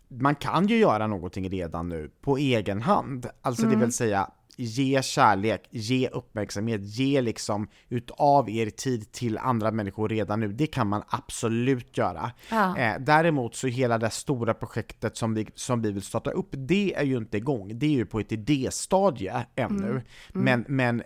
man 0.08 0.34
kan 0.34 0.66
ju 0.66 0.76
göra 0.76 1.06
någonting 1.06 1.50
redan 1.50 1.88
nu 1.88 2.10
på 2.20 2.36
egen 2.36 2.82
hand. 2.82 3.26
Alltså 3.42 3.62
mm. 3.62 3.78
det 3.78 3.84
vill 3.84 3.92
säga 3.92 4.30
ge 4.56 5.02
kärlek, 5.02 5.68
ge 5.70 6.08
uppmärksamhet, 6.08 6.80
ge 6.82 7.20
liksom 7.20 7.68
utav 7.88 8.50
er 8.50 8.70
tid 8.70 9.12
till 9.12 9.38
andra 9.38 9.70
människor 9.70 10.08
redan 10.08 10.40
nu. 10.40 10.52
Det 10.52 10.66
kan 10.66 10.86
man 10.86 11.02
absolut 11.08 11.98
göra. 11.98 12.30
Ja. 12.50 12.78
Eh, 12.78 13.00
däremot 13.00 13.54
så 13.54 13.66
hela 13.66 13.98
det 13.98 14.10
stora 14.10 14.54
projektet 14.54 15.16
som 15.16 15.34
vi, 15.34 15.46
som 15.54 15.82
vi 15.82 15.92
vill 15.92 16.02
starta 16.02 16.30
upp, 16.30 16.48
det 16.50 16.94
är 16.94 17.04
ju 17.04 17.16
inte 17.16 17.36
igång. 17.36 17.78
Det 17.78 17.86
är 17.86 17.90
ju 17.90 18.06
på 18.06 18.20
ett 18.20 18.32
idéstadie 18.32 19.46
ännu. 19.54 19.90
Mm. 19.90 20.02
Mm. 20.34 20.44
Men, 20.44 20.64
men 20.68 21.02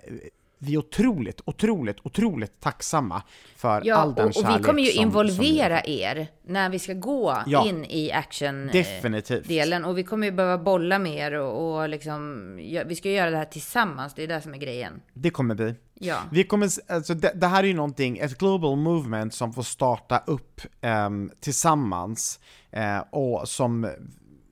vi 0.65 0.75
är 0.75 0.79
otroligt, 0.79 1.41
otroligt, 1.45 1.97
otroligt 2.03 2.61
tacksamma 2.61 3.23
för 3.57 3.83
ja, 3.85 3.97
all 3.97 4.15
den 4.15 4.27
och, 4.27 4.35
kärlek 4.35 4.51
och 4.51 4.61
vi 4.61 4.65
kommer 4.65 4.83
ju 4.83 4.91
som, 4.91 5.03
involvera 5.03 5.81
som 5.81 5.93
er 5.93 6.27
när 6.47 6.69
vi 6.69 6.79
ska 6.79 6.93
gå 6.93 7.37
ja, 7.47 7.67
in 7.67 7.85
i 7.85 8.13
action-delen. 8.13 9.85
Och 9.85 9.99
vi 9.99 10.05
kommer 10.05 10.27
ju 10.27 10.33
behöva 10.33 10.59
bolla 10.59 10.99
med 10.99 11.17
er 11.17 11.33
och, 11.33 11.81
och 11.81 11.89
liksom, 11.89 12.59
ja, 12.63 12.83
vi 12.87 12.97
ska 12.97 13.11
göra 13.11 13.31
det 13.31 13.37
här 13.37 13.45
tillsammans, 13.45 14.15
det 14.15 14.23
är 14.23 14.29
det 14.29 14.41
som 14.41 14.55
är 14.55 14.59
grejen. 14.59 15.01
Det 15.13 15.31
kommer 15.31 15.55
vi. 15.55 15.75
Ja. 15.95 16.17
Vi 16.33 16.45
kommer, 16.45 16.71
alltså 16.93 17.15
det, 17.15 17.33
det, 17.35 17.47
här 17.47 17.63
är 17.63 17.69
ju 17.69 17.75
någonting, 17.75 18.19
ett 18.19 18.39
global 18.39 18.77
movement 18.77 19.35
som 19.35 19.53
får 19.53 19.63
starta 19.63 20.23
upp 20.27 20.61
um, 21.07 21.31
tillsammans 21.41 22.41
uh, 22.77 22.99
och 23.11 23.49
som 23.49 23.91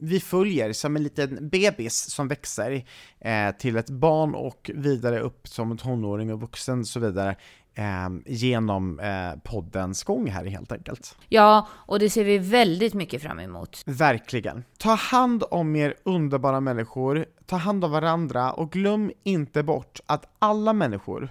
vi 0.03 0.21
följer 0.21 0.73
som 0.73 0.97
en 0.97 1.03
liten 1.03 1.49
bebis 1.49 2.11
som 2.11 2.29
växer 2.29 2.85
eh, 3.21 3.51
till 3.59 3.77
ett 3.77 3.91
barn 3.91 4.35
och 4.35 4.71
vidare 4.75 5.21
upp 5.21 5.49
som 5.49 5.79
tonåring 5.79 6.33
och 6.33 6.41
vuxen 6.41 6.81
och 6.81 6.87
så 6.87 7.01
vidare. 7.01 7.37
Eh, 7.75 8.09
genom 8.27 9.01
eh, 9.01 9.41
poddens 9.45 10.05
gång 10.05 10.31
här 10.31 10.45
helt 10.45 10.73
enkelt. 10.73 11.17
Ja, 11.29 11.69
och 11.73 11.99
det 11.99 12.11
ser 12.11 12.25
vi 12.25 12.39
väldigt 12.39 12.95
mycket 12.95 13.23
fram 13.23 13.41
emot. 13.41 13.83
Verkligen. 13.87 14.65
Ta 14.79 14.95
hand 14.95 15.45
om 15.51 15.77
er 15.77 15.95
underbara 16.03 16.61
människor, 16.61 17.27
ta 17.47 17.57
hand 17.57 17.85
om 17.85 17.91
varandra 17.91 18.53
och 18.53 18.73
glöm 18.73 19.13
inte 19.23 19.63
bort 19.63 20.01
att 20.07 20.27
alla 20.39 20.73
människor 20.73 21.29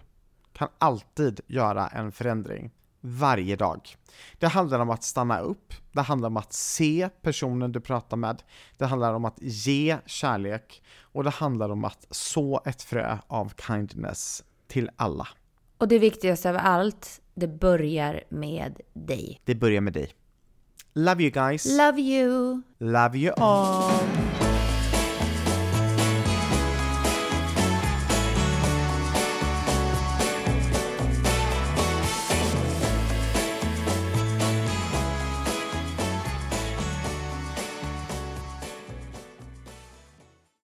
kan 0.53 0.67
alltid 0.77 1.39
göra 1.47 1.87
en 1.87 2.11
förändring 2.11 2.71
varje 3.01 3.55
dag. 3.55 3.95
Det 4.39 4.47
handlar 4.47 4.79
om 4.79 4.89
att 4.89 5.03
stanna 5.03 5.39
upp, 5.39 5.73
det 5.91 6.01
handlar 6.01 6.27
om 6.27 6.37
att 6.37 6.53
se 6.53 7.09
personen 7.21 7.71
du 7.71 7.79
pratar 7.79 8.17
med, 8.17 8.43
det 8.77 8.85
handlar 8.85 9.13
om 9.13 9.25
att 9.25 9.37
ge 9.41 9.97
kärlek 10.05 10.83
och 11.01 11.23
det 11.23 11.29
handlar 11.29 11.69
om 11.69 11.85
att 11.85 12.07
så 12.09 12.61
ett 12.65 12.81
frö 12.81 13.17
av 13.27 13.53
kindness 13.67 14.43
till 14.67 14.89
alla. 14.95 15.27
Och 15.77 15.87
det 15.87 15.99
viktigaste 15.99 16.49
av 16.49 16.57
allt, 16.59 17.21
det 17.33 17.47
börjar 17.47 18.23
med 18.29 18.81
dig. 18.93 19.41
Det 19.45 19.55
börjar 19.55 19.81
med 19.81 19.93
dig. 19.93 20.13
Love 20.93 21.23
you 21.23 21.31
guys. 21.31 21.77
Love 21.77 22.01
you. 22.01 22.61
Love 22.79 23.17
you 23.17 23.33
all. 23.37 23.91